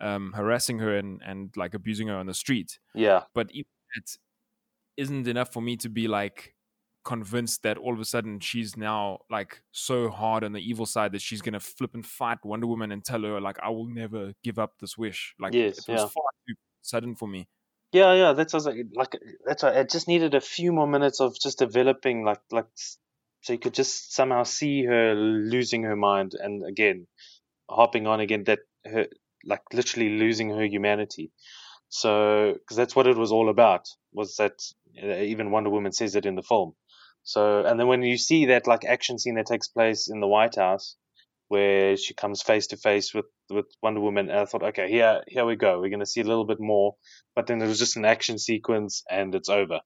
um 0.02 0.34
harassing 0.34 0.80
her 0.80 0.96
and 0.98 1.22
and 1.24 1.56
like 1.58 1.74
abusing 1.74 2.08
her 2.08 2.16
on 2.16 2.26
the 2.26 2.34
street 2.34 2.80
yeah, 2.94 3.26
but 3.34 3.52
even 3.52 3.70
that 3.96 4.18
isn't 4.98 5.28
enough 5.28 5.52
for 5.54 5.62
me 5.62 5.78
to 5.78 5.90
be 5.90 6.08
like 6.08 6.55
convinced 7.06 7.64
that 7.64 7.78
all 7.78 7.94
of 7.94 8.00
a 8.00 8.06
sudden 8.06 8.40
she's 8.40 8.76
now 8.76 9.20
like 9.30 9.62
so 9.72 10.10
hard 10.10 10.44
on 10.44 10.52
the 10.52 10.60
evil 10.60 10.86
side 10.86 11.12
that 11.14 11.22
she's 11.22 11.42
gonna 11.42 11.60
flip 11.60 11.94
and 11.94 12.06
fight 12.06 12.40
Wonder 12.44 12.68
Woman 12.68 12.92
and 12.92 13.06
tell 13.06 13.22
her 13.22 13.40
like 13.40 13.58
I 13.64 13.70
will 13.70 13.88
never 13.88 14.34
give 14.44 14.60
up 14.60 14.74
this 14.80 14.98
wish. 14.98 15.34
Like 15.40 15.54
Yes, 15.54 15.78
it 15.78 15.92
was 15.92 16.02
yeah. 16.02 16.08
far 16.08 16.24
too 16.48 16.56
sudden 16.82 17.16
for 17.16 17.28
me. 17.28 17.48
yeah, 17.94 18.14
yeah. 18.14 18.34
That's 18.34 18.54
what 18.54 18.68
I 18.68 18.72
like, 18.72 18.86
like 18.96 19.22
that's 19.46 19.64
why 19.64 19.70
it 19.72 19.90
just 19.90 20.08
needed 20.08 20.34
a 20.34 20.42
few 20.42 20.74
more 20.74 20.88
minutes 20.88 21.22
of 21.22 21.36
just 21.42 21.60
developing, 21.60 22.26
like 22.26 22.42
like 22.52 22.68
so 23.42 23.54
you 23.54 23.60
could 23.60 23.74
just 23.76 24.14
somehow 24.14 24.44
see 24.44 24.84
her 24.84 25.14
losing 25.16 25.84
her 25.84 25.96
mind 25.96 26.34
and 26.34 26.66
again 26.68 27.08
hopping 27.70 28.08
on 28.08 28.20
again 28.20 28.44
that 28.46 28.60
her 28.86 29.06
like 29.46 29.62
literally 29.74 30.18
losing 30.18 30.50
her 30.50 30.66
humanity. 30.66 31.32
So 31.90 32.54
because 32.54 32.78
that's 32.78 32.96
what 32.96 33.08
it 33.08 33.16
was 33.16 33.32
all 33.32 33.50
about 33.50 33.88
was 34.12 34.36
that 34.38 34.60
even 34.96 35.52
Wonder 35.52 35.70
Woman 35.70 35.92
says 35.92 36.16
it 36.16 36.26
in 36.26 36.36
the 36.36 36.42
film. 36.42 36.74
So 37.26 37.66
and 37.66 37.80
then 37.80 37.88
when 37.88 38.04
you 38.04 38.18
see 38.18 38.46
that 38.46 38.68
like 38.68 38.86
action 38.86 39.18
scene 39.18 39.36
that 39.36 39.48
takes 39.48 39.68
place 39.68 40.08
in 40.08 40.22
the 40.22 40.28
White 40.28 40.56
House 40.56 40.96
where 41.48 41.98
she 41.98 42.14
comes 42.14 42.42
face 42.42 42.68
to 42.68 42.78
face 42.78 43.14
with 43.14 43.26
with 43.50 43.66
Wonder 43.82 44.00
Woman 44.00 44.30
and 44.30 44.40
I 44.40 44.46
thought 44.46 44.64
okay 44.64 44.90
here 44.90 45.24
here 45.28 45.46
we 45.46 45.56
go. 45.56 45.80
We're 45.80 45.90
going 45.90 46.00
to 46.00 46.06
see 46.06 46.22
a 46.22 46.26
little 46.26 46.46
bit 46.46 46.60
more. 46.60 46.96
But 47.36 47.48
then 47.48 47.62
it 47.62 47.68
was 47.68 47.80
just 47.80 47.98
an 47.98 48.06
action 48.06 48.38
sequence 48.38 49.04
and 49.10 49.34
it's 49.36 49.50
over 49.50 49.82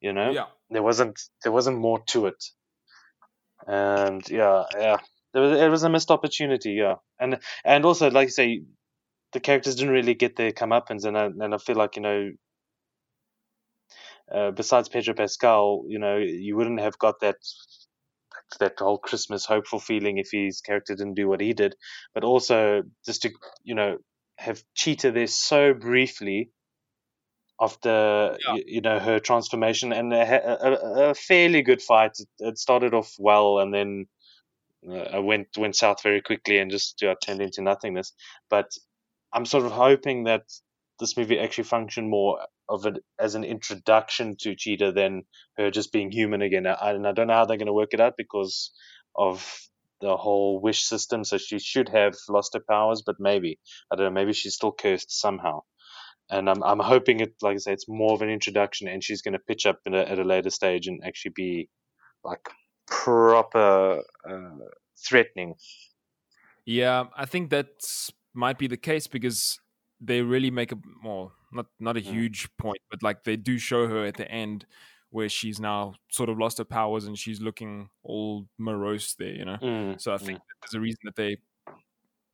you 0.00 0.12
know? 0.12 0.30
Yeah. 0.30 0.46
there 0.70 0.82
wasn't 0.82 1.20
there 1.44 1.52
wasn't 1.52 1.78
more 1.78 2.02
to 2.08 2.26
it. 2.26 2.42
And 3.66 4.28
yeah 4.28 4.64
yeah. 4.74 4.96
There 5.34 5.42
was, 5.42 5.60
it 5.60 5.68
was 5.68 5.82
a 5.82 5.90
missed 5.90 6.10
opportunity 6.10 6.72
yeah. 6.72 6.96
And 7.20 7.38
and 7.66 7.84
also 7.84 8.10
like 8.10 8.28
you 8.28 8.32
say 8.32 8.62
the 9.34 9.40
characters 9.40 9.76
didn't 9.76 9.92
really 9.92 10.14
get 10.14 10.36
their 10.36 10.52
comeuppance 10.52 11.04
and 11.04 11.18
I, 11.18 11.26
and 11.26 11.54
I 11.54 11.58
feel 11.58 11.76
like 11.76 11.96
you 11.96 12.02
know 12.02 12.30
uh, 14.34 14.50
besides 14.50 14.88
Pedro 14.88 15.14
Pascal 15.14 15.84
you 15.88 15.98
know 15.98 16.16
you 16.18 16.56
wouldn't 16.56 16.80
have 16.80 16.98
got 16.98 17.20
that 17.20 17.36
that 18.60 18.78
whole 18.78 18.98
Christmas 18.98 19.44
hopeful 19.46 19.78
feeling 19.80 20.18
if 20.18 20.30
his 20.32 20.60
character 20.60 20.94
didn't 20.94 21.14
do 21.14 21.28
what 21.28 21.40
he 21.40 21.52
did 21.52 21.74
but 22.14 22.24
also 22.24 22.82
just 23.04 23.22
to 23.22 23.30
you 23.64 23.74
know 23.74 23.98
have 24.38 24.62
Cheetah 24.74 25.12
there 25.12 25.26
so 25.26 25.74
briefly 25.74 26.50
after 27.60 28.36
Yeah. 28.46 28.54
you, 28.56 28.64
you 28.66 28.80
know 28.80 28.98
her 28.98 29.18
transformation 29.20 29.92
and 29.92 30.12
a, 30.12 30.66
a, 30.66 31.10
a 31.10 31.14
fairly 31.14 31.62
good 31.62 31.80
fight. 31.82 32.12
It, 32.38 32.58
started 32.58 32.94
off 32.94 33.14
well 33.18 33.58
and 33.60 33.72
then 33.72 34.06
uh, 34.88 35.22
went 35.22 35.48
went 35.56 35.76
south 35.76 36.02
very 36.02 36.20
quickly 36.22 36.58
and 36.58 36.70
just 36.70 37.00
yeah, 37.02 37.14
turned 37.22 37.40
into 37.40 37.62
nothingness. 37.62 38.12
But 38.50 38.70
I'm 39.32 39.46
sort 39.46 39.64
of 39.66 39.72
hoping 39.72 40.24
that 40.24 40.42
this 41.00 41.16
movie 41.16 41.38
actually 41.38 41.64
functioned 41.64 42.10
more 42.10 42.40
of 42.68 42.86
it 42.86 42.98
as 43.18 43.34
an 43.34 43.44
introduction 43.44 44.36
to 44.40 44.54
Cheetah 44.54 44.92
than 44.92 45.22
her 45.56 45.70
just 45.70 45.92
being 45.92 46.10
human 46.10 46.42
again. 46.42 46.66
And 46.66 47.06
I 47.06 47.12
don't 47.12 47.26
know 47.26 47.34
how 47.34 47.44
they're 47.44 47.56
going 47.56 47.66
to 47.66 47.72
work 47.72 47.92
it 47.92 48.00
out 48.00 48.14
because 48.16 48.72
of 49.14 49.68
the 50.00 50.16
whole 50.16 50.60
wish 50.60 50.84
system. 50.84 51.24
So 51.24 51.38
she 51.38 51.58
should 51.58 51.88
have 51.90 52.14
lost 52.28 52.54
her 52.54 52.62
powers, 52.68 53.02
but 53.04 53.16
maybe 53.18 53.58
I 53.90 53.96
don't 53.96 54.06
know. 54.06 54.20
Maybe 54.20 54.32
she's 54.32 54.54
still 54.54 54.72
cursed 54.72 55.10
somehow 55.10 55.60
and 56.32 56.48
I'm 56.48 56.62
I'm 56.62 56.78
hoping 56.78 57.20
it, 57.20 57.34
like 57.42 57.54
I 57.54 57.58
say, 57.58 57.72
it's 57.72 57.88
more 57.88 58.14
of 58.14 58.22
an 58.22 58.30
introduction, 58.30 58.88
and 58.88 59.04
she's 59.04 59.22
going 59.22 59.34
to 59.34 59.38
pitch 59.38 59.66
up 59.66 59.80
a, 59.86 60.10
at 60.10 60.18
a 60.18 60.24
later 60.24 60.50
stage 60.50 60.86
and 60.86 61.02
actually 61.04 61.32
be 61.36 61.68
like 62.24 62.48
proper 62.86 64.02
uh, 64.28 64.64
threatening. 65.06 65.54
Yeah, 66.64 67.04
I 67.16 67.26
think 67.26 67.50
that 67.50 67.68
might 68.34 68.58
be 68.58 68.66
the 68.66 68.76
case 68.76 69.06
because 69.06 69.58
they 70.02 70.22
really 70.22 70.50
make 70.50 70.72
a 70.72 70.78
well, 71.04 71.32
not 71.52 71.66
not 71.80 71.96
a 71.96 72.00
Mm. 72.00 72.04
huge 72.04 72.56
point, 72.58 72.80
but 72.90 73.02
like 73.02 73.24
they 73.24 73.36
do 73.36 73.58
show 73.58 73.86
her 73.88 74.04
at 74.06 74.16
the 74.16 74.30
end 74.30 74.66
where 75.10 75.28
she's 75.28 75.60
now 75.60 75.94
sort 76.10 76.30
of 76.30 76.38
lost 76.38 76.58
her 76.58 76.64
powers 76.64 77.04
and 77.06 77.18
she's 77.18 77.40
looking 77.40 77.90
all 78.02 78.48
morose 78.58 79.14
there, 79.16 79.34
you 79.34 79.44
know. 79.44 79.58
Mm, 79.62 80.00
So 80.00 80.14
I 80.14 80.18
think 80.18 80.38
that 80.38 80.54
there's 80.62 80.74
a 80.74 80.80
reason 80.80 81.00
that 81.04 81.16
they 81.16 81.36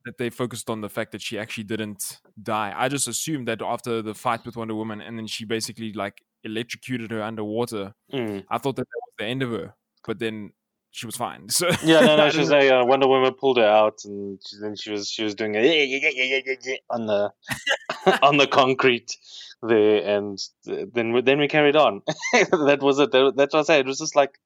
that 0.05 0.17
they 0.17 0.29
focused 0.29 0.69
on 0.69 0.81
the 0.81 0.89
fact 0.89 1.11
that 1.11 1.21
she 1.21 1.37
actually 1.37 1.65
didn't 1.65 2.19
die. 2.41 2.73
I 2.75 2.87
just 2.87 3.07
assumed 3.07 3.47
that 3.49 3.61
after 3.61 4.01
the 4.01 4.15
fight 4.15 4.45
with 4.45 4.55
Wonder 4.55 4.75
Woman 4.75 5.01
and 5.01 5.17
then 5.17 5.27
she 5.27 5.45
basically 5.45 5.91
like 5.93 6.23
electrocuted 6.43 7.11
her 7.11 7.21
underwater, 7.21 7.93
mm. 8.13 8.45
I 8.49 8.57
thought 8.57 8.77
that 8.77 8.87
that 8.87 9.01
was 9.07 9.13
the 9.19 9.25
end 9.25 9.43
of 9.43 9.51
her. 9.51 9.75
But 10.05 10.19
then 10.19 10.53
she 10.91 11.05
was 11.05 11.15
fine. 11.15 11.47
So 11.49 11.69
Yeah, 11.83 12.01
no, 12.01 12.17
no. 12.17 12.29
She 12.29 12.39
was 12.39 12.49
like 12.49 12.69
uh, 12.69 12.83
Wonder 12.85 13.07
Woman 13.07 13.33
pulled 13.33 13.57
her 13.57 13.65
out, 13.65 13.99
and 14.05 14.39
she, 14.45 14.57
then 14.61 14.75
she 14.75 14.91
was 14.91 15.09
she 15.09 15.23
was 15.23 15.35
doing 15.35 15.55
a 15.55 16.81
on 16.89 17.05
the 17.05 17.31
on 18.23 18.37
the 18.37 18.47
concrete 18.47 19.15
there, 19.61 20.17
and 20.17 20.39
then 20.65 21.13
we, 21.13 21.21
then 21.21 21.39
we 21.39 21.47
carried 21.47 21.75
on. 21.75 22.01
that 22.33 22.79
was 22.81 22.99
it. 22.99 23.11
That, 23.11 23.33
that's 23.35 23.53
what 23.53 23.61
I 23.61 23.63
said. 23.63 23.79
It 23.81 23.87
was 23.87 23.99
just 23.99 24.15
like. 24.15 24.39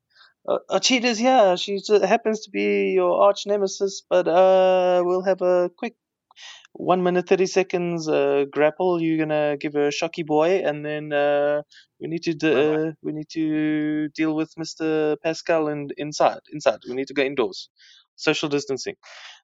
Uh, 0.45 0.57
uh, 0.69 0.79
Cheetah's 0.79 1.17
here. 1.17 1.55
She 1.55 1.77
just 1.77 2.03
happens 2.03 2.41
to 2.41 2.49
be 2.51 2.91
your 2.91 3.21
arch 3.21 3.45
nemesis, 3.45 4.03
but 4.09 4.27
uh, 4.27 5.01
we'll 5.05 5.21
have 5.21 5.41
a 5.41 5.71
quick 5.77 5.95
one 6.73 7.03
minute 7.03 7.27
thirty 7.27 7.45
seconds 7.45 8.07
uh, 8.07 8.45
grapple. 8.51 9.01
You're 9.01 9.17
gonna 9.25 9.57
give 9.57 9.75
a 9.75 9.91
shocky 9.91 10.23
boy, 10.23 10.63
and 10.65 10.85
then 10.85 11.13
uh, 11.13 11.61
we 11.99 12.07
need 12.07 12.23
to 12.23 12.33
d- 12.33 12.53
Bye-bye. 12.53 12.89
uh, 12.89 12.91
we 13.01 13.11
need 13.13 13.29
to 13.29 14.09
deal 14.09 14.35
with 14.35 14.51
Mister 14.57 15.15
Pascal 15.23 15.67
and 15.67 15.93
inside. 15.97 16.39
Inside, 16.51 16.79
we 16.87 16.95
need 16.95 17.07
to 17.07 17.13
go 17.13 17.23
indoors. 17.23 17.69
Social 18.15 18.49
distancing. 18.49 18.95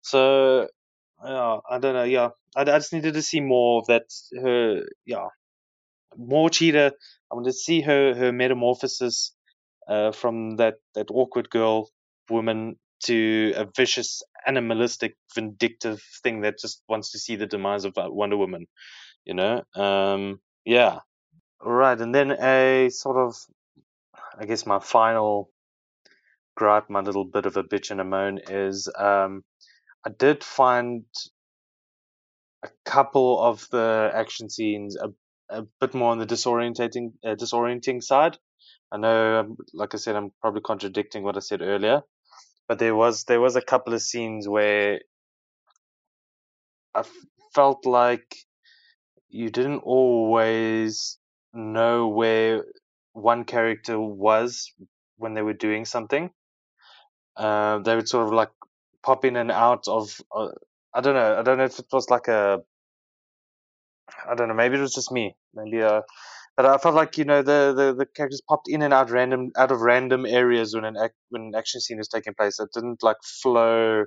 So 0.02 0.68
yeah, 1.24 1.58
I 1.70 1.80
don't 1.80 1.94
know. 1.94 2.04
Yeah, 2.04 2.30
I, 2.56 2.62
I 2.62 2.80
just 2.80 2.94
needed 2.94 3.14
to 3.14 3.22
see 3.22 3.42
more 3.42 3.80
of 3.82 3.88
that. 3.88 4.04
Her 4.42 4.86
yeah, 5.06 5.28
more 6.18 6.50
cheetah. 6.50 6.94
I 7.32 7.36
want 7.36 7.46
to 7.46 7.54
see 7.54 7.82
her 7.82 8.16
her 8.16 8.32
metamorphosis 8.32 9.34
uh, 9.88 10.12
from 10.12 10.58
that 10.58 10.76
that 10.96 11.08
awkward 11.12 11.50
girl 11.50 11.90
woman 12.30 12.78
to 13.06 13.54
a 13.56 13.66
vicious, 13.76 14.24
animalistic, 14.46 15.16
vindictive 15.36 16.02
thing 16.24 16.42
that 16.42 16.60
just 16.60 16.82
wants 16.88 17.12
to 17.12 17.20
see 17.20 17.36
the 17.36 17.48
demise 17.48 17.86
of 17.86 17.98
uh, 17.98 18.08
Wonder 18.10 18.38
Woman. 18.38 18.68
You 19.26 19.34
know, 19.36 19.64
um, 19.76 20.40
yeah, 20.66 21.00
right. 21.62 22.00
And 22.00 22.14
then 22.14 22.32
a 22.32 22.90
sort 22.90 23.18
of, 23.18 23.36
I 24.40 24.46
guess, 24.46 24.66
my 24.66 24.80
final 24.80 25.52
gripe, 26.56 26.90
my 26.90 27.02
little 27.02 27.26
bit 27.26 27.46
of 27.46 27.58
a 27.58 27.64
bitch 27.64 27.92
and 27.92 28.02
a 28.02 28.04
moan 28.04 28.40
is, 28.50 28.90
um, 28.98 29.44
I 30.06 30.10
did 30.10 30.44
find 30.44 31.06
a 32.64 32.70
couple 32.86 33.42
of 33.42 33.68
the 33.72 34.12
action 34.14 34.50
scenes 34.50 34.98
a, 34.98 35.10
a 35.50 35.66
bit 35.80 35.94
more 35.94 36.12
on 36.12 36.20
the 36.20 36.26
disorientating 36.26 37.14
uh, 37.26 37.36
disorienting 37.36 38.04
side. 38.04 38.38
I 38.92 38.98
know, 38.98 39.40
um, 39.40 39.58
like 39.74 39.94
I 39.94 39.98
said, 39.98 40.16
I'm 40.16 40.32
probably 40.42 40.62
contradicting 40.62 41.24
what 41.24 41.38
I 41.38 41.40
said 41.40 41.62
earlier, 41.62 42.02
but 42.70 42.80
there 42.80 42.96
was 42.96 43.26
there 43.26 43.42
was 43.42 43.58
a 43.58 43.64
couple 43.64 43.96
of 43.96 44.04
scenes 44.04 44.48
where 44.48 45.02
I 46.94 47.00
f- 47.00 47.26
felt 47.56 47.86
like 47.86 48.36
you 49.30 49.50
didn't 49.50 49.80
always 49.80 51.18
know 51.54 52.08
where 52.10 52.66
one 53.14 53.46
character 53.46 54.00
was 54.00 54.72
when 55.18 55.34
they 55.34 55.42
were 55.42 55.54
doing 55.54 55.86
something. 55.86 56.32
Uh, 57.36 57.80
they 57.80 57.96
would 57.96 58.10
sort 58.10 58.28
of 58.28 58.34
like 58.34 58.52
pop 59.04 59.26
in 59.26 59.36
and 59.36 59.52
out 59.52 59.88
of. 59.88 60.20
Uh, 60.36 60.50
I 60.94 61.02
don't 61.02 61.16
know. 61.16 61.38
I 61.40 61.44
don't 61.44 61.58
know 61.58 61.66
if 61.66 61.80
it 61.80 61.88
was 61.92 62.10
like 62.10 62.28
a. 62.28 62.62
I 64.30 64.36
don't 64.36 64.48
know. 64.48 64.54
Maybe 64.54 64.78
it 64.78 64.82
was 64.82 64.94
just 64.94 65.12
me. 65.12 65.36
Maybe 65.54 65.82
uh, 65.82 66.02
but 66.60 66.66
I 66.66 66.78
felt 66.78 66.94
like 66.94 67.18
you 67.18 67.24
know 67.24 67.42
the, 67.42 67.74
the, 67.74 67.96
the 68.00 68.06
characters 68.06 68.42
popped 68.46 68.68
in 68.68 68.82
and 68.82 68.94
out 68.94 69.10
random 69.10 69.52
out 69.56 69.72
of 69.72 69.80
random 69.80 70.26
areas 70.26 70.76
when 70.76 70.84
an 70.84 70.98
act, 70.98 71.16
when 71.30 71.44
an 71.44 71.56
action 71.56 71.80
scene 71.80 72.00
was 72.00 72.10
taking 72.10 72.34
place. 72.34 72.60
It 72.60 72.68
didn't 72.74 73.02
like 73.02 73.16
flow 73.24 74.04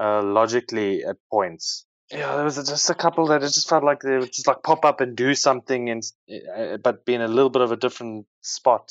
uh, 0.00 0.22
logically 0.22 1.02
at 1.02 1.16
points. 1.32 1.84
Yeah, 2.12 2.36
there 2.36 2.44
was 2.44 2.54
just 2.54 2.90
a 2.90 2.94
couple 2.94 3.26
that 3.26 3.42
it 3.42 3.52
just 3.52 3.68
felt 3.68 3.82
like 3.82 4.02
they 4.02 4.18
would 4.18 4.32
just 4.32 4.46
like 4.46 4.62
pop 4.62 4.84
up 4.84 5.00
and 5.00 5.16
do 5.16 5.34
something, 5.34 5.90
and 5.90 6.04
uh, 6.56 6.76
but 6.76 7.04
be 7.04 7.14
in 7.14 7.22
a 7.22 7.26
little 7.26 7.50
bit 7.50 7.62
of 7.62 7.72
a 7.72 7.76
different 7.76 8.26
spot, 8.40 8.90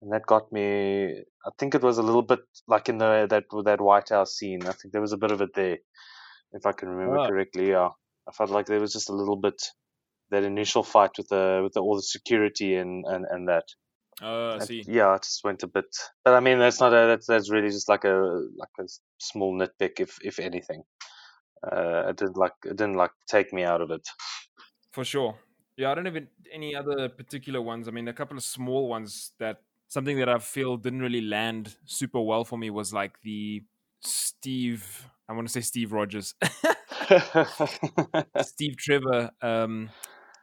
and 0.00 0.12
that 0.12 0.24
got 0.24 0.52
me. 0.52 1.24
I 1.44 1.50
think 1.58 1.74
it 1.74 1.82
was 1.82 1.98
a 1.98 2.04
little 2.04 2.22
bit 2.22 2.42
like 2.68 2.88
in 2.88 2.98
the 2.98 3.26
that 3.28 3.46
that 3.64 3.80
White 3.80 4.10
House 4.10 4.36
scene. 4.36 4.62
I 4.68 4.72
think 4.72 4.92
there 4.92 5.00
was 5.00 5.14
a 5.14 5.16
bit 5.24 5.32
of 5.32 5.40
it 5.40 5.50
there, 5.52 5.78
if 6.52 6.64
I 6.64 6.70
can 6.70 6.90
remember 6.90 7.18
Oh. 7.18 7.26
correctly. 7.26 7.70
Yeah, 7.70 7.88
I 8.28 8.30
felt 8.30 8.50
like 8.50 8.66
there 8.66 8.78
was 8.78 8.92
just 8.92 9.10
a 9.10 9.16
little 9.16 9.34
bit 9.48 9.60
that 10.30 10.44
initial 10.44 10.82
fight 10.82 11.10
with 11.16 11.28
the 11.28 11.60
with 11.62 11.72
the, 11.74 11.80
all 11.80 11.96
the 11.96 12.02
security 12.02 12.76
and 12.76 13.04
and 13.06 13.24
and 13.30 13.48
that. 13.48 13.64
Oh, 14.20 14.56
I 14.56 14.58
see. 14.64 14.84
yeah, 14.86 15.14
it 15.14 15.22
just 15.22 15.44
went 15.44 15.62
a 15.62 15.68
bit. 15.68 15.86
But 16.24 16.34
I 16.34 16.40
mean, 16.40 16.58
that's 16.58 16.80
not 16.80 16.92
a 16.92 17.06
that's 17.06 17.26
that's 17.26 17.50
really 17.50 17.68
just 17.68 17.88
like 17.88 18.04
a 18.04 18.46
like 18.56 18.70
a 18.80 18.84
small 19.18 19.56
nitpick, 19.56 20.00
if 20.00 20.18
if 20.22 20.38
anything. 20.38 20.82
Uh, 21.62 22.08
it 22.08 22.16
didn't 22.16 22.36
like 22.36 22.52
it 22.64 22.76
didn't 22.76 22.96
like 22.96 23.12
take 23.28 23.52
me 23.52 23.64
out 23.64 23.80
of 23.80 23.90
it. 23.90 24.06
For 24.92 25.04
sure. 25.04 25.36
Yeah, 25.76 25.92
I 25.92 25.94
don't 25.94 26.06
have 26.06 26.16
any 26.52 26.74
other 26.74 27.08
particular 27.08 27.62
ones. 27.62 27.86
I 27.86 27.92
mean, 27.92 28.08
a 28.08 28.12
couple 28.12 28.36
of 28.36 28.42
small 28.42 28.88
ones 28.88 29.32
that 29.38 29.58
something 29.86 30.18
that 30.18 30.28
I 30.28 30.38
feel 30.38 30.76
didn't 30.76 31.00
really 31.00 31.20
land 31.20 31.76
super 31.84 32.20
well 32.20 32.44
for 32.44 32.58
me 32.58 32.70
was 32.70 32.92
like 32.92 33.20
the 33.22 33.62
Steve. 34.00 35.06
I 35.28 35.34
want 35.34 35.46
to 35.46 35.52
say 35.52 35.60
Steve 35.60 35.92
Rogers, 35.92 36.34
Steve 38.42 38.76
Trevor. 38.76 39.30
Um, 39.42 39.90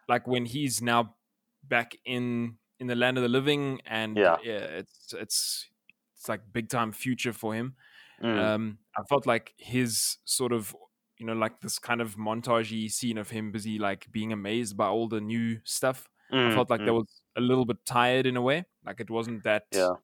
like 0.08 0.28
when 0.28 0.45
he's 0.45 0.82
now 0.82 1.16
back 1.64 1.95
in 2.06 2.58
in 2.80 2.88
the 2.88 2.95
land 2.95 3.18
of 3.18 3.24
the 3.24 3.30
living, 3.30 3.82
and 3.86 4.22
Yeah. 4.24 4.38
it's 4.43 5.14
it's 5.14 5.70
it's 6.16 6.30
like 6.30 6.41
big 6.53 6.70
time 6.70 6.91
future 6.91 7.34
for 7.34 7.53
him. 7.53 7.76
Mm, 8.22 8.47
Um, 8.47 8.80
I 8.97 9.03
felt 9.10 9.26
like 9.28 9.53
his 9.58 10.18
sort 10.26 10.51
of, 10.53 10.76
you 11.20 11.26
know, 11.26 11.34
like 11.34 11.62
this 11.62 11.80
kind 11.80 12.01
of 12.01 12.16
montagey 12.18 12.91
scene 12.91 13.18
of 13.18 13.30
him 13.32 13.51
busy 13.51 13.80
like 13.80 14.12
being 14.12 14.34
amazed 14.34 14.78
by 14.78 14.88
all 14.88 15.08
the 15.08 15.22
new 15.22 15.60
stuff. 15.66 16.10
I 16.43 16.49
mm, 16.49 16.49
felt 16.49 16.70
like 16.70 16.84
mm, 16.84 16.86
that 16.86 16.93
was 16.93 17.24
a 17.38 17.41
little 17.41 17.66
bit 17.66 17.86
tired 17.86 18.26
in 18.26 18.38
a 18.38 18.41
way. 18.41 18.66
Like 18.86 18.99
it 18.99 19.10
wasn't 19.10 19.43
that, 19.43 19.66
yeah, 19.72 19.95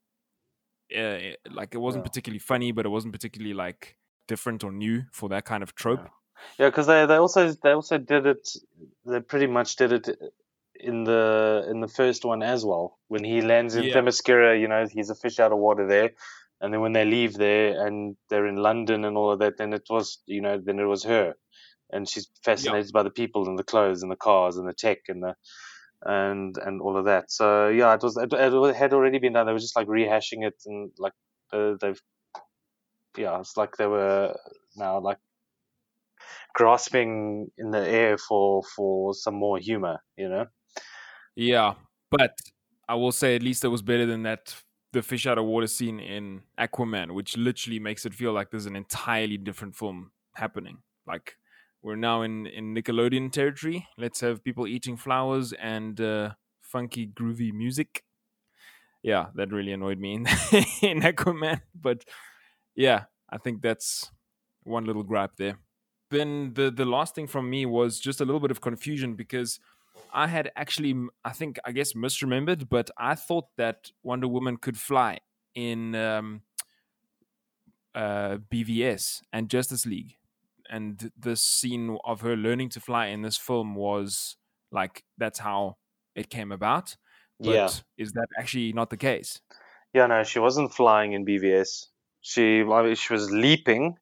uh, 0.96 1.18
like 1.50 1.74
it 1.74 1.78
wasn't 1.78 2.04
Yeah. 2.04 2.04
particularly 2.04 2.38
funny, 2.38 2.72
but 2.72 2.86
it 2.86 2.90
wasn't 2.90 3.12
particularly 3.12 3.54
like 3.54 3.96
different 4.28 4.62
or 4.64 4.72
new 4.72 5.04
for 5.12 5.28
that 5.30 5.44
kind 5.44 5.62
of 5.62 5.74
trope. 5.74 6.00
yeah, 6.00 6.08
because 6.58 6.86
they 6.86 7.06
they 7.06 7.16
also 7.16 7.52
they 7.52 7.72
also 7.72 7.98
did 7.98 8.26
it. 8.26 8.48
They 9.04 9.20
pretty 9.20 9.46
much 9.46 9.76
did 9.76 9.92
it 9.92 10.08
in 10.74 11.04
the 11.04 11.66
in 11.70 11.80
the 11.80 11.88
first 11.88 12.24
one 12.24 12.42
as 12.42 12.64
well. 12.64 12.98
When 13.08 13.24
he 13.24 13.40
lands 13.40 13.76
in 13.76 13.84
Yeah. 13.84 13.94
Themyscira, 13.94 14.60
you 14.60 14.68
know, 14.68 14.86
he's 14.86 15.10
a 15.10 15.14
fish 15.14 15.38
out 15.38 15.52
of 15.52 15.58
water 15.58 15.86
there. 15.86 16.10
And 16.60 16.72
then 16.72 16.80
when 16.80 16.92
they 16.92 17.04
leave 17.04 17.34
there 17.34 17.84
and 17.84 18.16
they're 18.28 18.46
in 18.46 18.56
London 18.56 19.04
and 19.04 19.16
all 19.16 19.32
of 19.32 19.40
that, 19.40 19.56
then 19.58 19.72
it 19.72 19.82
was, 19.90 20.22
you 20.26 20.40
know, 20.40 20.58
then 20.64 20.78
it 20.78 20.84
was 20.84 21.02
her, 21.02 21.34
and 21.90 22.08
she's 22.08 22.28
fascinated 22.44 22.92
by 22.92 23.02
the 23.02 23.10
people 23.10 23.48
and 23.48 23.58
the 23.58 23.64
clothes 23.64 24.02
and 24.02 24.12
the 24.12 24.16
cars 24.16 24.56
and 24.56 24.68
the 24.68 24.72
tech 24.72 24.98
and 25.08 25.22
the 25.24 25.34
and 26.02 26.56
and 26.58 26.80
all 26.80 26.96
of 26.96 27.06
that. 27.06 27.30
So 27.32 27.68
yeah, 27.68 27.94
it 27.94 28.02
was 28.02 28.16
it, 28.16 28.32
it 28.32 28.76
had 28.76 28.92
already 28.92 29.18
been 29.18 29.32
done. 29.32 29.46
They 29.46 29.52
were 29.52 29.58
just 29.58 29.76
like 29.76 29.88
rehashing 29.88 30.46
it 30.46 30.54
and 30.66 30.92
like 30.98 31.14
uh, 31.52 31.74
they've 31.80 32.00
yeah, 33.16 33.40
it's 33.40 33.56
like 33.56 33.76
they 33.76 33.86
were 33.86 34.36
now 34.76 35.00
like 35.00 35.18
grasping 36.54 37.50
in 37.58 37.70
the 37.70 37.86
air 37.86 38.18
for 38.18 38.62
for 38.62 39.14
some 39.14 39.34
more 39.34 39.58
humor, 39.58 39.98
you 40.16 40.28
know. 40.28 40.46
Yeah, 41.34 41.74
but 42.10 42.36
I 42.88 42.94
will 42.94 43.12
say 43.12 43.36
at 43.36 43.42
least 43.42 43.64
it 43.64 43.68
was 43.68 43.82
better 43.82 44.06
than 44.06 44.22
that 44.24 44.54
the 44.92 45.02
fish 45.02 45.26
out 45.26 45.38
of 45.38 45.44
water 45.44 45.66
scene 45.66 45.98
in 45.98 46.42
Aquaman, 46.58 47.12
which 47.12 47.36
literally 47.36 47.78
makes 47.78 48.04
it 48.04 48.14
feel 48.14 48.32
like 48.32 48.50
there's 48.50 48.66
an 48.66 48.76
entirely 48.76 49.38
different 49.38 49.74
film 49.74 50.12
happening. 50.34 50.78
Like 51.06 51.36
we're 51.82 51.96
now 51.96 52.22
in 52.22 52.46
in 52.46 52.74
Nickelodeon 52.74 53.32
territory. 53.32 53.88
Let's 53.96 54.20
have 54.20 54.44
people 54.44 54.66
eating 54.66 54.96
flowers 54.96 55.52
and 55.54 56.00
uh, 56.00 56.34
funky 56.60 57.06
groovy 57.06 57.52
music. 57.52 58.04
Yeah, 59.02 59.26
that 59.34 59.50
really 59.50 59.72
annoyed 59.72 59.98
me 59.98 60.14
in, 60.14 60.26
in 60.82 61.00
Aquaman. 61.00 61.62
But 61.74 62.04
yeah, 62.76 63.04
I 63.28 63.38
think 63.38 63.62
that's 63.62 64.10
one 64.62 64.84
little 64.84 65.02
gripe 65.02 65.32
there. 65.38 65.58
Then 66.12 66.52
the 66.54 66.70
the 66.70 66.84
last 66.84 67.14
thing 67.14 67.26
from 67.26 67.48
me 67.50 67.64
was 67.66 67.98
just 67.98 68.20
a 68.20 68.24
little 68.24 68.40
bit 68.40 68.50
of 68.50 68.60
confusion 68.60 69.14
because 69.14 69.58
I 70.12 70.26
had 70.26 70.52
actually, 70.56 70.94
I 71.24 71.32
think, 71.32 71.58
I 71.64 71.72
guess, 71.72 71.94
misremembered, 71.94 72.68
but 72.68 72.90
I 72.98 73.14
thought 73.14 73.46
that 73.56 73.90
Wonder 74.02 74.28
Woman 74.28 74.58
could 74.58 74.76
fly 74.76 75.18
in 75.54 75.94
um, 75.94 76.42
uh, 77.94 78.36
BVS 78.50 79.22
and 79.32 79.48
Justice 79.48 79.86
League. 79.86 80.16
And 80.68 81.12
the 81.18 81.36
scene 81.36 81.98
of 82.04 82.20
her 82.20 82.36
learning 82.36 82.70
to 82.70 82.80
fly 82.80 83.06
in 83.06 83.22
this 83.22 83.36
film 83.36 83.74
was 83.74 84.36
like, 84.70 85.02
that's 85.18 85.40
how 85.40 85.76
it 86.14 86.30
came 86.30 86.52
about. 86.52 86.96
But 87.40 87.54
Yeah. 87.54 87.68
is 87.96 88.12
that 88.12 88.28
actually 88.38 88.72
not 88.72 88.90
the 88.90 88.96
case? 88.96 89.40
Yeah, 89.92 90.06
no, 90.06 90.22
she 90.24 90.38
wasn't 90.38 90.72
flying 90.72 91.12
in 91.12 91.24
BVS. 91.24 91.88
She 92.20 92.64
she 92.94 93.12
was 93.12 93.30
leaping, 93.30 93.98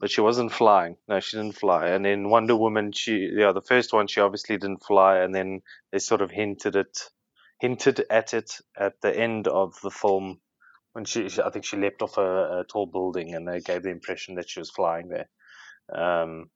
but 0.00 0.10
she 0.10 0.20
wasn't 0.20 0.52
flying. 0.52 0.96
No, 1.08 1.20
she 1.20 1.36
didn't 1.36 1.56
fly. 1.56 1.88
And 1.88 2.06
in 2.06 2.28
Wonder 2.30 2.56
Woman, 2.56 2.92
she 2.92 3.30
yeah, 3.32 3.52
the 3.52 3.62
first 3.62 3.92
one 3.92 4.06
she 4.06 4.20
obviously 4.20 4.56
didn't 4.56 4.84
fly, 4.84 5.18
and 5.18 5.34
then 5.34 5.62
they 5.92 5.98
sort 5.98 6.20
of 6.22 6.30
hinted 6.30 6.76
it, 6.76 6.98
hinted 7.60 8.04
at 8.10 8.34
it 8.34 8.60
at 8.78 9.00
the 9.00 9.16
end 9.16 9.48
of 9.48 9.74
the 9.82 9.90
film 9.90 10.40
when 10.92 11.04
she, 11.04 11.28
she 11.28 11.42
I 11.42 11.50
think 11.50 11.64
she 11.64 11.76
leapt 11.76 12.02
off 12.02 12.18
a, 12.18 12.60
a 12.60 12.64
tall 12.70 12.86
building, 12.86 13.34
and 13.34 13.46
they 13.48 13.60
gave 13.60 13.82
the 13.82 13.90
impression 13.90 14.34
that 14.36 14.48
she 14.48 14.60
was 14.60 14.70
flying 14.70 15.08
there. 15.08 15.28
Um, 15.92 16.50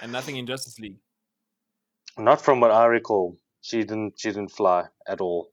And 0.00 0.12
nothing 0.12 0.36
in 0.36 0.46
Justice 0.46 0.78
League. 0.78 0.98
not 2.18 2.40
from 2.42 2.60
what 2.60 2.70
I 2.70 2.86
recall. 2.86 3.36
She 3.60 3.78
didn't 3.84 4.14
she 4.18 4.28
didn't 4.30 4.50
fly 4.52 4.84
at 5.06 5.20
all. 5.20 5.50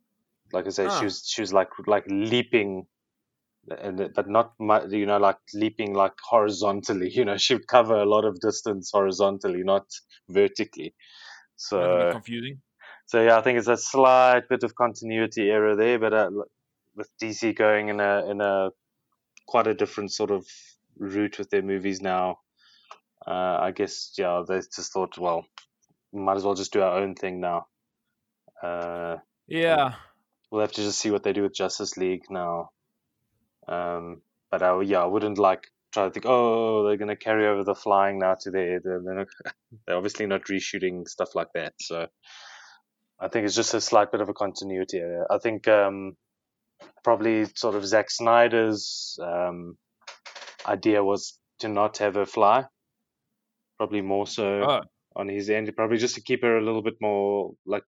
Like 0.51 0.65
I 0.65 0.69
say, 0.69 0.85
Ah. 0.87 0.97
she 0.99 1.05
was 1.05 1.27
she 1.27 1.41
was 1.41 1.53
like 1.53 1.69
like 1.87 2.05
leaping, 2.07 2.87
and 3.67 4.13
but 4.15 4.27
not 4.29 4.53
mu- 4.59 4.87
you 4.89 5.05
know 5.05 5.17
like 5.17 5.37
leaping 5.53 5.93
like 5.93 6.13
horizontally. 6.29 7.09
You 7.15 7.25
know, 7.25 7.37
she 7.37 7.55
would 7.55 7.67
cover 7.67 7.95
a 7.95 8.05
lot 8.05 8.25
of 8.25 8.39
distance 8.39 8.91
horizontally, 8.93 9.63
not 9.63 9.85
vertically. 10.29 10.93
That's 11.75 11.93
a 11.93 11.97
bit 11.97 12.09
So 12.09 12.11
confusing. 12.11 12.61
so 13.05 13.21
yeah, 13.23 13.37
I 13.37 13.41
think 13.41 13.59
it's 13.59 13.67
a 13.67 13.77
slight 13.77 14.49
bit 14.49 14.63
of 14.63 14.75
continuity 14.75 15.49
error 15.49 15.75
there, 15.75 15.99
but 15.99 16.13
uh, 16.13 16.29
with 16.95 17.09
DC 17.21 17.53
going 17.53 17.89
in 17.89 17.99
a 17.99 18.25
in 18.29 18.41
a 18.41 18.71
quite 19.47 19.67
a 19.67 19.73
different 19.73 20.11
sort 20.13 20.31
of 20.31 20.45
route 20.97 21.37
with 21.39 21.49
their 21.49 21.61
movies 21.63 22.01
now, 22.01 22.39
uh, 23.27 23.57
I 23.61 23.71
guess 23.71 24.13
yeah, 24.17 24.43
they 24.47 24.57
just 24.59 24.93
thought, 24.93 25.17
well, 25.17 25.45
might 26.13 26.37
as 26.37 26.43
well 26.43 26.55
just 26.55 26.73
do 26.73 26.81
our 26.81 26.99
own 26.99 27.15
thing 27.15 27.39
now. 27.41 27.67
Uh, 28.63 29.17
Yeah. 29.47 29.95
we'll 30.51 30.61
have 30.61 30.71
to 30.73 30.83
just 30.83 30.99
see 30.99 31.11
what 31.11 31.23
they 31.23 31.33
do 31.33 31.43
with 31.43 31.53
Justice 31.53 31.97
League 31.97 32.23
now. 32.29 32.71
Um, 33.69 34.21
but 34.51 34.63
I, 34.63 34.81
yeah, 34.81 35.03
I 35.03 35.05
wouldn't 35.05 35.37
like 35.37 35.67
try 35.93 36.05
to 36.05 36.11
think, 36.11 36.25
oh, 36.27 36.83
they're 36.83 36.97
going 36.97 37.09
to 37.09 37.15
carry 37.15 37.47
over 37.47 37.63
the 37.63 37.75
flying 37.75 38.19
now 38.19 38.35
to 38.41 38.51
their. 38.51 38.79
They're, 38.79 39.01
they're, 39.03 39.15
not, 39.15 39.27
they're 39.87 39.97
obviously 39.97 40.25
not 40.25 40.45
reshooting 40.45 41.07
stuff 41.07 41.35
like 41.35 41.49
that. 41.53 41.73
So 41.79 42.07
I 43.19 43.27
think 43.27 43.45
it's 43.45 43.55
just 43.55 43.73
a 43.73 43.81
slight 43.81 44.11
bit 44.11 44.21
of 44.21 44.29
a 44.29 44.33
continuity 44.33 44.97
error. 44.97 45.27
I 45.29 45.37
think 45.37 45.67
um, 45.67 46.15
probably 47.03 47.45
sort 47.55 47.75
of 47.75 47.85
Zack 47.85 48.09
Snyder's 48.09 49.17
um, 49.21 49.77
idea 50.65 51.03
was 51.03 51.37
to 51.59 51.67
not 51.67 51.97
have 51.99 52.15
her 52.15 52.25
fly. 52.25 52.65
Probably 53.77 54.01
more 54.01 54.27
so 54.27 54.63
Oh, 54.63 54.81
on 55.15 55.27
his 55.27 55.49
end, 55.49 55.71
probably 55.75 55.97
just 55.97 56.15
to 56.15 56.21
keep 56.21 56.41
her 56.43 56.57
a 56.57 56.63
little 56.63 56.81
bit 56.81 56.95
more 57.01 57.53
like, 57.65 57.83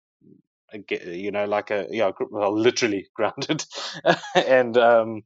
a 0.72 1.16
you 1.16 1.30
know, 1.30 1.46
like 1.46 1.70
a 1.70 1.86
yeah, 1.90 2.10
well, 2.30 2.58
literally 2.58 3.06
grounded, 3.14 3.64
and 4.34 4.76
um, 4.76 5.22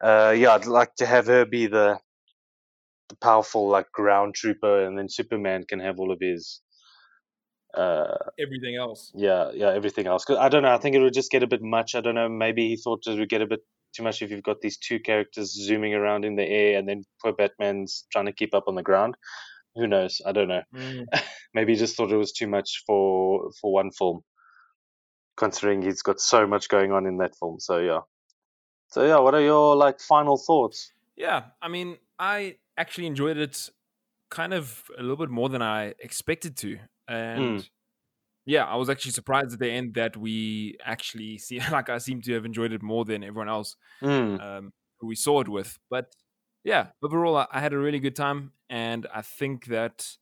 uh, 0.00 0.34
yeah, 0.36 0.52
I'd 0.54 0.66
like 0.66 0.94
to 0.96 1.06
have 1.06 1.26
her 1.26 1.44
be 1.44 1.66
the 1.66 1.98
the 3.08 3.16
powerful 3.16 3.68
like 3.68 3.90
ground 3.92 4.34
trooper, 4.34 4.84
and 4.84 4.98
then 4.98 5.08
Superman 5.08 5.64
can 5.68 5.80
have 5.80 5.98
all 5.98 6.12
of 6.12 6.18
his 6.20 6.60
uh 7.74 8.16
everything 8.40 8.76
else. 8.76 9.12
yeah 9.14 9.50
yeah 9.54 9.70
everything 9.72 10.06
else. 10.06 10.24
'Cause 10.24 10.38
I 10.38 10.48
don't 10.48 10.62
know. 10.62 10.74
I 10.74 10.78
think 10.78 10.96
it 10.96 11.00
would 11.00 11.12
just 11.14 11.30
get 11.30 11.42
a 11.42 11.46
bit 11.46 11.62
much. 11.62 11.94
I 11.94 12.00
don't 12.00 12.14
know. 12.14 12.28
Maybe 12.28 12.68
he 12.68 12.76
thought 12.76 13.06
it 13.06 13.18
would 13.18 13.28
get 13.28 13.42
a 13.42 13.46
bit 13.46 13.60
too 13.94 14.02
much 14.02 14.22
if 14.22 14.30
you've 14.30 14.42
got 14.42 14.60
these 14.60 14.78
two 14.78 15.00
characters 15.00 15.52
zooming 15.52 15.94
around 15.94 16.24
in 16.24 16.36
the 16.36 16.44
air, 16.46 16.78
and 16.78 16.88
then 16.88 17.02
poor 17.22 17.32
Batman's 17.32 18.06
trying 18.12 18.26
to 18.26 18.32
keep 18.32 18.54
up 18.54 18.64
on 18.68 18.74
the 18.74 18.82
ground. 18.82 19.16
Who 19.76 19.86
knows? 19.86 20.20
I 20.26 20.32
don't 20.32 20.48
know. 20.48 20.62
Mm. 20.74 21.06
Maybe 21.54 21.72
he 21.74 21.78
just 21.78 21.96
thought 21.96 22.10
it 22.12 22.16
was 22.16 22.32
too 22.32 22.46
much 22.48 22.82
for 22.86 23.50
for 23.60 23.72
one 23.72 23.90
film, 23.92 24.20
considering 25.36 25.82
he's 25.82 26.02
got 26.02 26.20
so 26.20 26.46
much 26.46 26.68
going 26.68 26.92
on 26.92 27.06
in 27.06 27.18
that 27.18 27.36
film. 27.38 27.60
So 27.60 27.78
yeah. 27.78 28.00
So 28.88 29.06
yeah, 29.06 29.18
what 29.20 29.34
are 29.34 29.40
your 29.40 29.76
like 29.76 30.00
final 30.00 30.36
thoughts? 30.36 30.92
Yeah, 31.16 31.50
I 31.60 31.68
mean, 31.68 31.98
I 32.18 32.58
actually 32.76 33.06
enjoyed 33.06 33.36
it 33.36 33.68
kind 34.30 34.54
of 34.54 34.90
a 34.98 35.02
little 35.02 35.16
bit 35.16 35.30
more 35.30 35.48
than 35.48 35.62
I 35.62 35.94
expected 36.00 36.56
to, 36.58 36.78
and 37.08 37.68
yeah, 38.46 38.64
I 38.66 38.76
was 38.76 38.90
actually 38.90 39.12
surprised 39.12 39.54
at 39.54 39.60
the 39.60 39.70
end 39.70 39.94
that 39.94 40.16
we 40.16 40.76
actually 40.84 41.38
see 41.40 41.60
like 41.72 41.88
I 41.90 41.98
seem 41.98 42.22
to 42.22 42.34
have 42.34 42.46
enjoyed 42.46 42.72
it 42.72 42.82
more 42.82 43.04
than 43.04 43.24
everyone 43.24 43.50
else 43.50 43.76
Mm, 44.02 44.38
um, 44.38 44.72
who 45.00 45.08
we 45.08 45.16
saw 45.16 45.40
it 45.42 45.48
with. 45.48 45.78
But 45.90 46.14
yeah, 46.64 46.92
overall, 47.02 47.36
I, 47.38 47.48
I 47.52 47.60
had 47.60 47.74
a 47.74 47.78
really 47.78 48.00
good 48.00 48.16
time, 48.16 48.54
and 48.70 49.06
I 49.14 49.22
think 49.22 49.66
that 49.66 50.18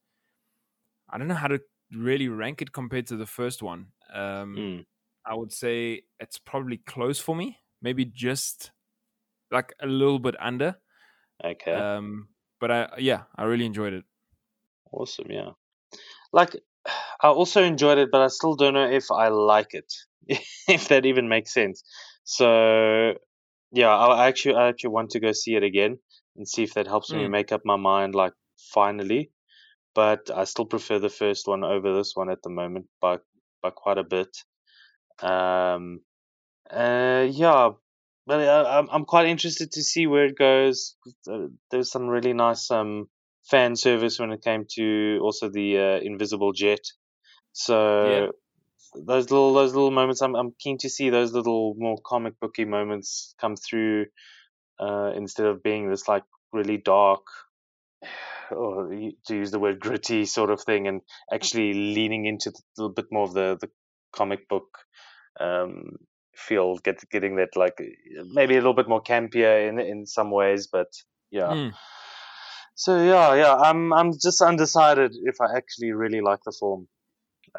I 1.08 1.18
don't 1.18 1.28
know 1.28 1.34
how 1.34 1.48
to 1.48 1.60
really 1.92 2.28
rank 2.28 2.62
it 2.62 2.72
compared 2.72 3.06
to 3.08 3.16
the 3.16 3.26
first 3.26 3.62
one. 3.62 3.92
Um, 4.12 4.66
mm, 4.66 4.84
I 5.24 5.34
would 5.34 5.52
say 5.52 6.04
it's 6.20 6.38
probably 6.38 6.78
close 6.78 7.20
for 7.20 7.36
me, 7.36 7.58
maybe 7.82 8.04
just 8.04 8.72
like 9.50 9.74
a 9.80 9.86
little 9.86 10.18
bit 10.18 10.36
under. 10.40 10.76
okay. 11.44 11.86
Um, 11.86 12.28
but 12.60 12.70
I 12.70 12.88
yeah, 12.98 13.24
I 13.36 13.44
really 13.44 13.66
enjoyed 13.66 13.92
it. 13.94 14.04
Awesome, 14.92 15.30
yeah. 15.30 15.50
Like, 16.32 16.56
I 17.22 17.28
also 17.28 17.62
enjoyed 17.62 17.98
it, 17.98 18.10
but 18.12 18.22
I 18.22 18.28
still 18.28 18.56
don't 18.56 18.74
know 18.74 18.88
if 18.90 19.10
I 19.10 19.28
like 19.28 19.74
it, 19.74 19.92
if 20.68 20.88
that 20.88 21.06
even 21.06 21.28
makes 21.28 21.54
sense. 21.54 21.82
So, 22.24 23.14
yeah, 23.72 23.88
I 23.90 24.28
actually, 24.28 24.56
I 24.56 24.68
actually 24.68 24.90
want 24.90 25.10
to 25.12 25.20
go 25.20 25.32
see 25.32 25.56
it 25.56 25.64
again 25.64 25.98
and 26.36 26.48
see 26.48 26.64
if 26.64 26.74
that 26.74 26.86
helps 26.88 27.14
me 27.14 27.26
Mm. 27.26 27.30
make 27.30 27.52
up 27.52 27.62
my 27.64 27.76
mind, 27.76 28.14
like, 28.14 28.34
finally. 28.74 29.32
But 29.94 30.30
I 30.34 30.44
still 30.44 30.66
prefer 30.66 30.98
the 31.00 31.10
first 31.10 31.48
one 31.48 31.64
over 31.64 31.94
this 31.96 32.12
one 32.14 32.30
at 32.30 32.42
the 32.42 32.50
moment 32.50 32.86
by 33.00 33.18
by 33.62 33.70
quite 33.70 33.98
a 33.98 34.04
bit. 34.04 34.30
Um, 35.20 36.00
uh, 36.70 37.26
yeah, 37.30 37.70
but 38.26 38.40
I, 38.48 38.78
I'm 38.78 38.88
I'm 38.90 39.04
quite 39.04 39.26
interested 39.26 39.72
to 39.72 39.82
see 39.82 40.06
where 40.06 40.26
it 40.26 40.36
goes. 40.38 40.96
Uh, 41.30 41.46
There's 41.70 41.90
some 41.90 42.06
really 42.08 42.32
nice 42.32 42.70
um 42.70 43.08
fan 43.44 43.76
service 43.76 44.18
when 44.18 44.32
it 44.32 44.42
came 44.42 44.66
to 44.72 45.20
also 45.22 45.48
the 45.48 45.78
uh, 45.78 45.98
invisible 46.02 46.52
jet. 46.52 46.80
So 47.52 48.32
those 48.94 49.30
little 49.30 49.54
those 49.54 49.74
little 49.74 49.90
moments, 49.92 50.22
I'm 50.22 50.36
I'm 50.36 50.52
keen 50.60 50.78
to 50.78 50.90
see 50.90 51.10
those 51.10 51.32
little 51.32 51.74
more 51.78 51.98
comic 52.04 52.40
booky 52.40 52.64
moments 52.64 53.34
come 53.40 53.56
through 53.56 54.06
uh, 54.80 55.12
instead 55.16 55.46
of 55.46 55.62
being 55.62 55.90
this 55.90 56.08
like 56.08 56.24
really 56.52 56.78
dark. 56.78 57.22
Or 58.50 58.88
y- 58.88 59.12
to 59.26 59.34
use 59.36 59.50
the 59.50 59.58
word 59.58 59.80
gritty 59.80 60.24
sort 60.24 60.50
of 60.50 60.60
thing, 60.62 60.86
and 60.88 61.00
actually 61.32 61.74
leaning 61.74 62.26
into 62.26 62.50
the 62.50 62.62
little 62.76 62.94
bit 62.94 63.06
more 63.10 63.24
of 63.24 63.34
the, 63.34 63.58
the 63.60 63.70
comic 64.12 64.48
book 64.48 64.68
um, 65.40 65.96
feel, 66.36 66.76
get 66.78 67.02
getting 67.10 67.36
that 67.36 67.56
like 67.56 67.78
maybe 68.32 68.54
a 68.54 68.58
little 68.58 68.74
bit 68.74 68.88
more 68.88 69.02
campier 69.02 69.68
in 69.68 69.78
in 69.80 70.06
some 70.06 70.30
ways, 70.30 70.68
but 70.68 70.88
yeah. 71.30 71.54
Mm. 71.54 71.72
So 72.74 73.02
yeah, 73.02 73.34
yeah, 73.34 73.54
I'm 73.54 73.92
I'm 73.92 74.12
just 74.12 74.40
undecided 74.42 75.12
if 75.24 75.40
I 75.40 75.56
actually 75.56 75.92
really 75.92 76.20
like 76.20 76.40
the 76.44 76.52
film. 76.52 76.88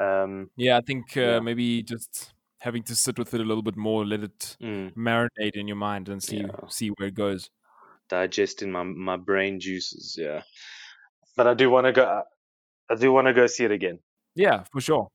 Um, 0.00 0.50
Yeah, 0.56 0.76
I 0.78 0.80
think 0.82 1.16
uh, 1.16 1.20
Yeah. 1.20 1.40
maybe 1.40 1.82
just 1.82 2.34
having 2.60 2.82
to 2.84 2.94
sit 2.94 3.18
with 3.18 3.32
it 3.34 3.40
a 3.40 3.44
little 3.44 3.62
bit 3.62 3.76
more, 3.76 4.04
let 4.04 4.22
it 4.22 4.58
mm, 4.60 4.92
marinate 4.96 5.56
in 5.56 5.68
your 5.68 5.76
mind 5.76 6.08
and 6.08 6.22
see 6.22 6.42
Yeah. 6.42 6.68
see 6.68 6.88
where 6.90 7.08
it 7.08 7.14
goes. 7.14 7.50
digest 8.08 8.62
in 8.62 8.70
my 8.72 8.82
my 8.82 9.16
brain 9.16 9.60
juices, 9.60 10.16
yeah. 10.18 10.42
But 11.36 11.46
I 11.46 11.54
do 11.54 11.70
want 11.70 11.86
to 11.86 11.92
go. 11.92 12.24
I 12.90 12.94
do 12.96 13.12
want 13.12 13.26
to 13.28 13.34
go 13.34 13.46
see 13.46 13.64
it 13.64 13.72
again. 13.72 14.00
Yeah, 14.34 14.64
for 14.72 14.80
sure. 14.80 15.08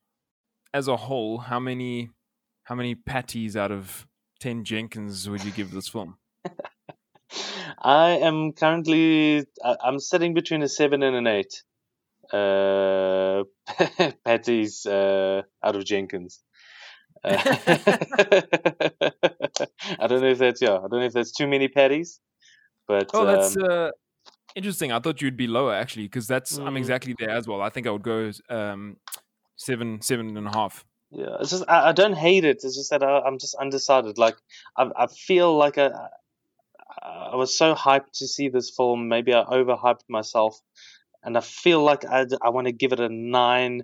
As 0.74 0.88
a 0.88 0.98
whole, 0.98 1.40
how 1.40 1.60
many 1.60 2.12
how 2.64 2.76
many 2.76 2.96
patties 2.96 3.56
out 3.58 3.72
of 3.72 4.08
ten 4.40 4.64
Jenkins 4.64 5.30
would 5.30 5.44
you 5.44 5.52
give 5.52 5.72
this 5.72 5.88
film? 5.88 6.18
I 7.82 8.12
am 8.22 8.54
currently. 8.54 9.46
I'm 9.64 10.00
sitting 10.00 10.34
between 10.34 10.62
a 10.62 10.68
seven 10.68 11.04
and 11.04 11.16
an 11.16 11.28
eight. 11.28 11.64
Uh, 12.32 13.44
patties 14.26 14.86
uh, 14.86 15.42
out 15.64 15.76
of 15.76 15.86
Jenkins. 15.86 16.40
Uh, 17.24 17.38
I 20.00 20.08
don't 20.08 20.22
know 20.22 20.30
if 20.30 20.38
that's 20.40 20.62
yeah. 20.62 20.76
I 20.78 20.88
don't 20.88 21.00
know 21.00 21.06
if 21.06 21.14
that's 21.14 21.32
too 21.32 21.48
many 21.48 21.68
patties, 21.68 22.20
but 22.88 23.10
Oh, 23.14 23.26
that's 23.26 23.56
um, 23.58 23.64
uh, 23.70 23.90
interesting. 24.56 24.92
I 24.92 25.00
thought 25.00 25.22
you'd 25.22 25.38
be 25.38 25.48
lower 25.48 25.74
actually, 25.74 26.04
because 26.06 26.28
that's 26.28 26.58
I'm 26.58 26.74
Mm. 26.76 26.78
exactly 26.78 27.16
there 27.18 27.30
as 27.32 27.48
well. 27.48 27.62
I 27.62 27.70
think 27.70 27.88
I 27.88 27.92
would 27.92 28.04
go 28.04 28.32
um, 28.50 28.98
seven 29.56 30.02
seven 30.02 30.36
and 30.38 30.48
a 30.48 30.52
half. 30.52 30.86
Yeah, 31.16 31.38
it's 31.40 31.52
just 31.52 31.64
I, 31.68 31.90
I 31.90 31.92
don't 31.92 32.14
hate 32.18 32.44
it. 32.44 32.62
It's 32.64 32.76
just 32.76 32.90
that 32.90 33.04
I, 33.04 33.20
I'm 33.20 33.38
just 33.38 33.54
undecided. 33.56 34.18
Like 34.18 34.36
I, 34.76 34.90
I 34.98 35.08
feel 35.08 35.56
like 35.56 35.78
I, 35.78 35.92
I 37.02 37.36
was 37.36 37.56
so 37.56 37.76
hyped 37.76 38.14
to 38.14 38.28
see 38.28 38.50
this 38.50 38.72
film. 38.76 39.10
Maybe 39.10 39.34
I 39.34 39.44
overhyped 39.44 40.10
myself, 40.10 40.60
and 41.24 41.38
I 41.38 41.42
feel 41.42 41.84
like 41.84 42.04
I, 42.06 42.26
I 42.42 42.50
want 42.50 42.66
to 42.66 42.74
give 42.74 42.94
it 42.94 43.00
a 43.00 43.10
nine, 43.10 43.84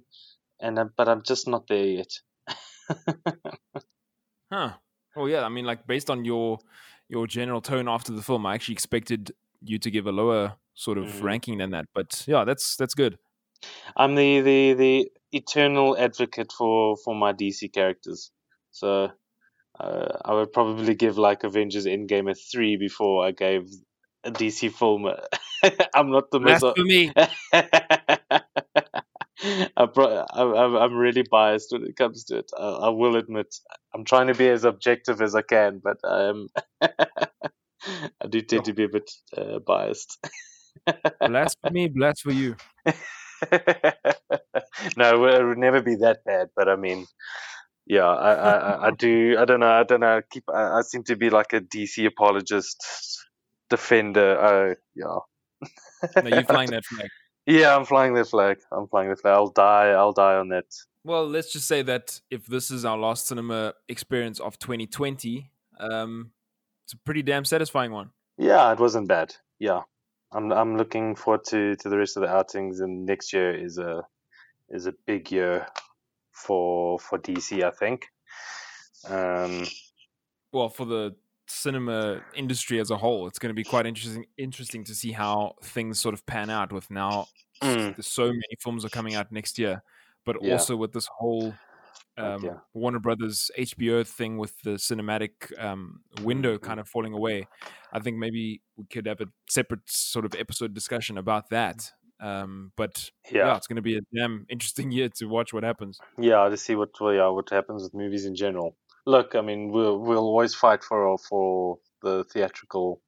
and 0.60 0.80
I, 0.80 0.86
but 0.98 1.08
I'm 1.08 1.22
just 1.22 1.48
not 1.48 1.68
there 1.68 1.86
yet. 1.86 2.20
Huh. 4.52 4.72
Well, 5.16 5.30
yeah. 5.30 5.44
I 5.44 5.50
mean, 5.50 5.66
like 5.66 5.86
based 5.86 6.10
on 6.10 6.26
your 6.26 6.60
your 7.08 7.28
general 7.28 7.62
tone 7.62 7.88
after 7.88 8.12
the 8.12 8.22
film, 8.22 8.46
I 8.46 8.56
actually 8.56 8.74
expected 8.74 9.32
you 9.62 9.78
to 9.80 9.92
give 9.92 10.08
a 10.08 10.12
lower 10.12 10.56
sort 10.74 10.98
of 10.98 11.06
Mhm. 11.06 11.22
ranking 11.24 11.58
than 11.60 11.72
that. 11.72 11.86
But 11.94 12.24
yeah, 12.28 12.46
that's 12.46 12.76
that's 12.76 12.94
good. 12.96 13.18
I'm 13.96 14.16
the, 14.16 14.42
the, 14.42 14.74
the 14.74 15.12
eternal 15.32 15.98
advocate 15.98 16.52
for, 16.58 16.96
for 17.04 17.16
my 17.16 17.34
DC 17.34 17.72
characters. 17.74 18.32
So 18.72 19.10
uh, 19.80 20.08
I 20.26 20.34
would 20.34 20.54
probably 20.54 20.96
give 20.96 21.18
like 21.18 21.44
Avengers 21.44 21.86
Endgame 21.86 22.30
a 22.32 22.36
three 22.36 22.78
before 22.78 23.26
I 23.26 23.32
gave 23.32 23.70
a 24.24 24.32
DC 24.32 24.72
film. 24.74 25.06
I'm 25.96 26.12
not 26.12 26.32
the 26.32 26.40
most. 26.40 26.66
I 29.78 29.86
pro- 29.86 30.26
I- 30.34 30.84
I'm 30.86 30.94
really 30.96 31.24
biased 31.30 31.72
when 31.72 31.84
it 31.86 31.96
comes 31.96 32.26
to 32.26 32.40
it. 32.40 32.52
I, 32.58 32.64
I 32.64 32.90
will 32.90 33.16
admit. 33.16 33.56
I'm 33.96 34.04
trying 34.06 34.28
to 34.28 34.36
be 34.36 34.50
as 34.50 34.64
objective 34.66 35.22
as 35.22 35.36
I 35.36 35.42
can, 35.42 35.82
but 35.84 35.98
I'm. 36.04 36.50
I 38.22 38.28
do 38.30 38.42
tend 38.42 38.66
to 38.66 38.74
be 38.74 38.84
a 38.84 38.90
bit 38.90 39.10
uh, 39.38 39.60
biased. 39.60 40.18
me, 41.70 41.88
blast 41.88 42.22
for 42.24 42.32
you. 42.32 42.56
no, 44.98 45.26
it 45.26 45.44
would 45.44 45.58
never 45.58 45.82
be 45.82 45.96
that 45.98 46.20
bad. 46.26 46.50
But 46.56 46.70
I 46.70 46.76
mean, 46.76 47.06
yeah, 47.86 48.06
I, 48.08 48.34
I, 48.34 48.88
I- 48.88 48.92
do. 48.92 49.36
I 49.40 49.46
don't 49.46 49.60
know. 49.60 49.72
I 49.72 49.84
don't 49.84 50.00
know. 50.02 50.18
I 50.18 50.22
keep. 50.30 50.44
I, 50.54 50.80
I 50.80 50.82
seem 50.82 51.04
to 51.06 51.16
be 51.16 51.30
like 51.30 51.54
a 51.54 51.62
DC 51.62 52.06
apologist, 52.06 52.78
defender. 53.70 54.40
Uh, 54.40 54.76
yeah. 54.96 55.20
No, 56.24 56.30
you're 56.30 56.44
flying 56.44 56.70
that 56.72 56.86
flag. 56.86 57.10
Yeah, 57.46 57.76
I'm 57.76 57.86
flying 57.86 58.14
the 58.14 58.26
flag. 58.26 58.58
I'm 58.72 58.88
flying 58.88 59.10
the 59.10 59.16
flag. 59.16 59.34
I'll 59.34 59.50
die. 59.50 59.88
I'll 59.90 60.12
die 60.14 60.36
on 60.36 60.50
that. 60.50 60.66
Well, 61.04 61.28
let's 61.28 61.52
just 61.52 61.68
say 61.68 61.82
that 61.82 62.22
if 62.30 62.46
this 62.46 62.70
is 62.70 62.86
our 62.86 62.98
last 62.98 63.26
cinema 63.28 63.74
experience 63.88 64.40
of 64.40 64.60
2020, 64.60 65.50
um, 65.80 66.30
it's 66.86 66.94
a 66.94 66.98
pretty 66.98 67.24
damn 67.24 67.46
satisfying 67.46 67.92
one. 67.92 68.12
Yeah, 68.38 68.72
it 68.72 68.80
wasn't 68.80 69.08
bad. 69.08 69.34
Yeah, 69.58 69.82
I'm. 70.32 70.52
I'm 70.52 70.78
looking 70.78 71.16
forward 71.16 71.44
to 71.46 71.76
to 71.78 71.90
the 71.90 71.98
rest 71.98 72.18
of 72.18 72.22
the 72.22 72.30
outings, 72.30 72.82
and 72.82 73.08
next 73.08 73.34
year 73.34 73.52
is 73.56 73.80
a 73.80 74.04
is 74.72 74.86
a 74.86 74.94
big 75.06 75.32
year 75.32 75.68
for 76.32 77.00
for 77.00 77.18
DC. 77.20 77.64
I 77.64 77.72
think. 77.72 78.08
Um, 79.08 79.66
Well, 80.52 80.70
for 80.70 80.86
the 80.86 81.16
cinema 81.48 82.22
industry 82.36 82.80
as 82.80 82.92
a 82.92 82.98
whole, 82.98 83.28
it's 83.28 83.40
going 83.40 83.50
to 83.50 83.56
be 83.56 83.64
quite 83.64 83.86
interesting 83.86 84.26
interesting 84.38 84.84
to 84.86 84.96
see 84.96 85.12
how 85.12 85.56
things 85.64 86.00
sort 86.00 86.14
of 86.14 86.26
pan 86.26 86.50
out 86.50 86.72
with 86.72 86.90
now 86.92 87.28
Mm. 87.62 87.96
there's 87.96 88.08
so 88.08 88.28
many 88.28 88.56
films 88.60 88.86
are 88.86 88.90
coming 88.90 89.16
out 89.16 89.32
next 89.32 89.60
year, 89.60 89.84
but 90.26 90.38
Yeah. 90.42 90.54
also 90.54 90.76
with 90.76 90.94
this 90.94 91.08
whole 91.08 91.54
um, 92.18 92.44
yeah. 92.44 92.58
Warner 92.74 93.00
Brothers 93.00 93.50
HBO 93.58 94.04
thing 94.06 94.38
with 94.38 94.60
the 94.62 94.72
cinematic 94.72 95.58
um, 95.58 96.02
window 96.22 96.56
mm-hmm. 96.56 96.66
kind 96.66 96.80
of 96.80 96.88
falling 96.88 97.14
away. 97.14 97.48
I 97.94 98.00
think 98.00 98.18
maybe 98.18 98.62
we 98.76 98.86
could 98.86 99.06
have 99.06 99.22
a 99.22 99.28
separate 99.50 99.90
sort 99.90 100.26
of 100.26 100.36
episode 100.36 100.74
discussion 100.74 101.18
about 101.18 101.50
that. 101.50 101.94
Um, 102.20 102.72
but 102.76 103.12
yeah. 103.32 103.48
yeah 103.48 103.58
it's 103.58 103.68
going 103.68 103.78
to 103.78 103.82
be 103.82 103.98
a 103.98 104.02
damn 104.14 104.46
interesting 104.50 104.92
year 104.98 105.10
to 105.16 105.26
watch 105.26 105.54
what 105.54 105.64
happens. 105.64 106.00
Yeah, 106.18 106.50
to 106.50 106.58
see 106.58 106.76
what 106.76 106.90
well, 107.00 107.14
yeah 107.14 107.30
what 107.30 107.50
happens 107.50 107.84
with 107.84 107.94
movies 107.94 108.26
in 108.26 108.36
general. 108.36 108.76
Look, 109.06 109.36
I 109.36 109.42
mean, 109.42 109.72
we'll 109.72 109.98
we'll 109.98 110.20
always 110.20 110.54
fight 110.54 110.84
for 110.84 111.18
for 111.18 111.78
the 112.02 112.26
theatrical 112.32 113.02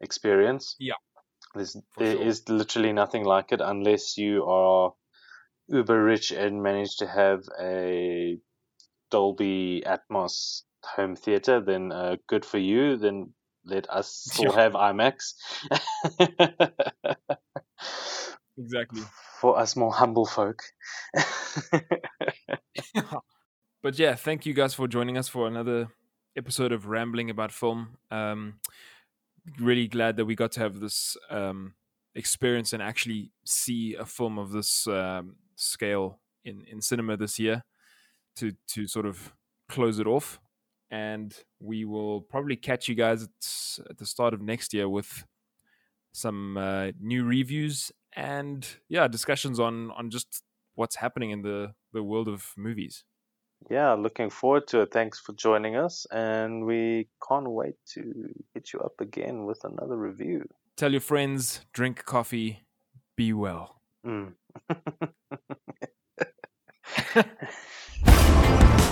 experience. 0.00 0.76
Yeah, 0.78 0.94
There's, 1.54 1.76
there 1.98 2.16
sure. 2.16 2.22
is 2.22 2.48
literally 2.48 2.92
nothing 2.92 3.24
like 3.24 3.52
it 3.52 3.60
unless 3.60 4.16
you 4.16 4.44
are 4.44 4.92
uber 5.68 6.02
rich 6.02 6.30
and 6.30 6.62
manage 6.62 6.96
to 6.98 7.06
have 7.06 7.44
a 7.60 8.38
Dolby 9.10 9.82
Atmos 9.86 10.62
home 10.84 11.16
theater, 11.16 11.60
then 11.60 11.92
uh, 11.92 12.16
good 12.26 12.44
for 12.44 12.58
you. 12.58 12.96
Then 12.96 13.32
let 13.64 13.88
us 13.90 14.08
still 14.32 14.52
have 14.52 14.72
IMAX. 14.72 15.34
exactly. 18.58 19.02
For 19.40 19.58
us 19.58 19.76
more 19.76 19.92
humble 19.92 20.26
folk. 20.26 20.62
but 23.82 23.98
yeah, 23.98 24.14
thank 24.14 24.46
you 24.46 24.54
guys 24.54 24.74
for 24.74 24.86
joining 24.88 25.16
us 25.18 25.28
for 25.28 25.46
another 25.46 25.88
episode 26.36 26.72
of 26.72 26.86
Rambling 26.86 27.30
About 27.30 27.52
Film. 27.52 27.98
Um, 28.10 28.54
really 29.58 29.88
glad 29.88 30.16
that 30.16 30.24
we 30.24 30.34
got 30.34 30.52
to 30.52 30.60
have 30.60 30.80
this 30.80 31.16
um, 31.30 31.74
experience 32.14 32.72
and 32.72 32.82
actually 32.82 33.30
see 33.44 33.94
a 33.94 34.04
film 34.04 34.38
of 34.38 34.52
this 34.52 34.86
um, 34.86 35.36
scale 35.56 36.20
in, 36.44 36.64
in 36.70 36.80
cinema 36.80 37.16
this 37.16 37.38
year 37.38 37.64
to 38.36 38.52
to 38.68 38.86
sort 38.86 39.06
of 39.06 39.34
close 39.68 39.98
it 39.98 40.06
off. 40.06 40.40
And 40.90 41.34
we 41.58 41.84
will 41.86 42.20
probably 42.20 42.56
catch 42.56 42.86
you 42.86 42.94
guys 42.94 43.22
at, 43.22 43.90
at 43.90 43.98
the 43.98 44.04
start 44.04 44.34
of 44.34 44.42
next 44.42 44.74
year 44.74 44.88
with 44.88 45.24
some 46.12 46.58
uh, 46.58 46.88
new 47.00 47.24
reviews 47.24 47.90
and 48.16 48.66
yeah, 48.88 49.08
discussions 49.08 49.58
on 49.60 49.90
on 49.92 50.10
just 50.10 50.42
what's 50.74 50.96
happening 50.96 51.30
in 51.30 51.42
the 51.42 51.74
the 51.92 52.02
world 52.02 52.28
of 52.28 52.52
movies. 52.56 53.04
Yeah, 53.70 53.92
looking 53.92 54.30
forward 54.30 54.66
to 54.68 54.80
it. 54.80 54.92
Thanks 54.92 55.20
for 55.20 55.32
joining 55.34 55.76
us, 55.76 56.06
and 56.10 56.64
we 56.66 57.08
can't 57.26 57.48
wait 57.48 57.74
to 57.94 58.02
hit 58.54 58.72
you 58.72 58.80
up 58.80 59.00
again 59.00 59.44
with 59.44 59.60
another 59.64 59.96
review. 59.96 60.44
Tell 60.76 60.90
your 60.90 61.00
friends, 61.00 61.60
drink 61.72 62.04
coffee, 62.04 62.64
be 63.16 63.32
well. 63.32 63.80
Mm. 64.04 64.32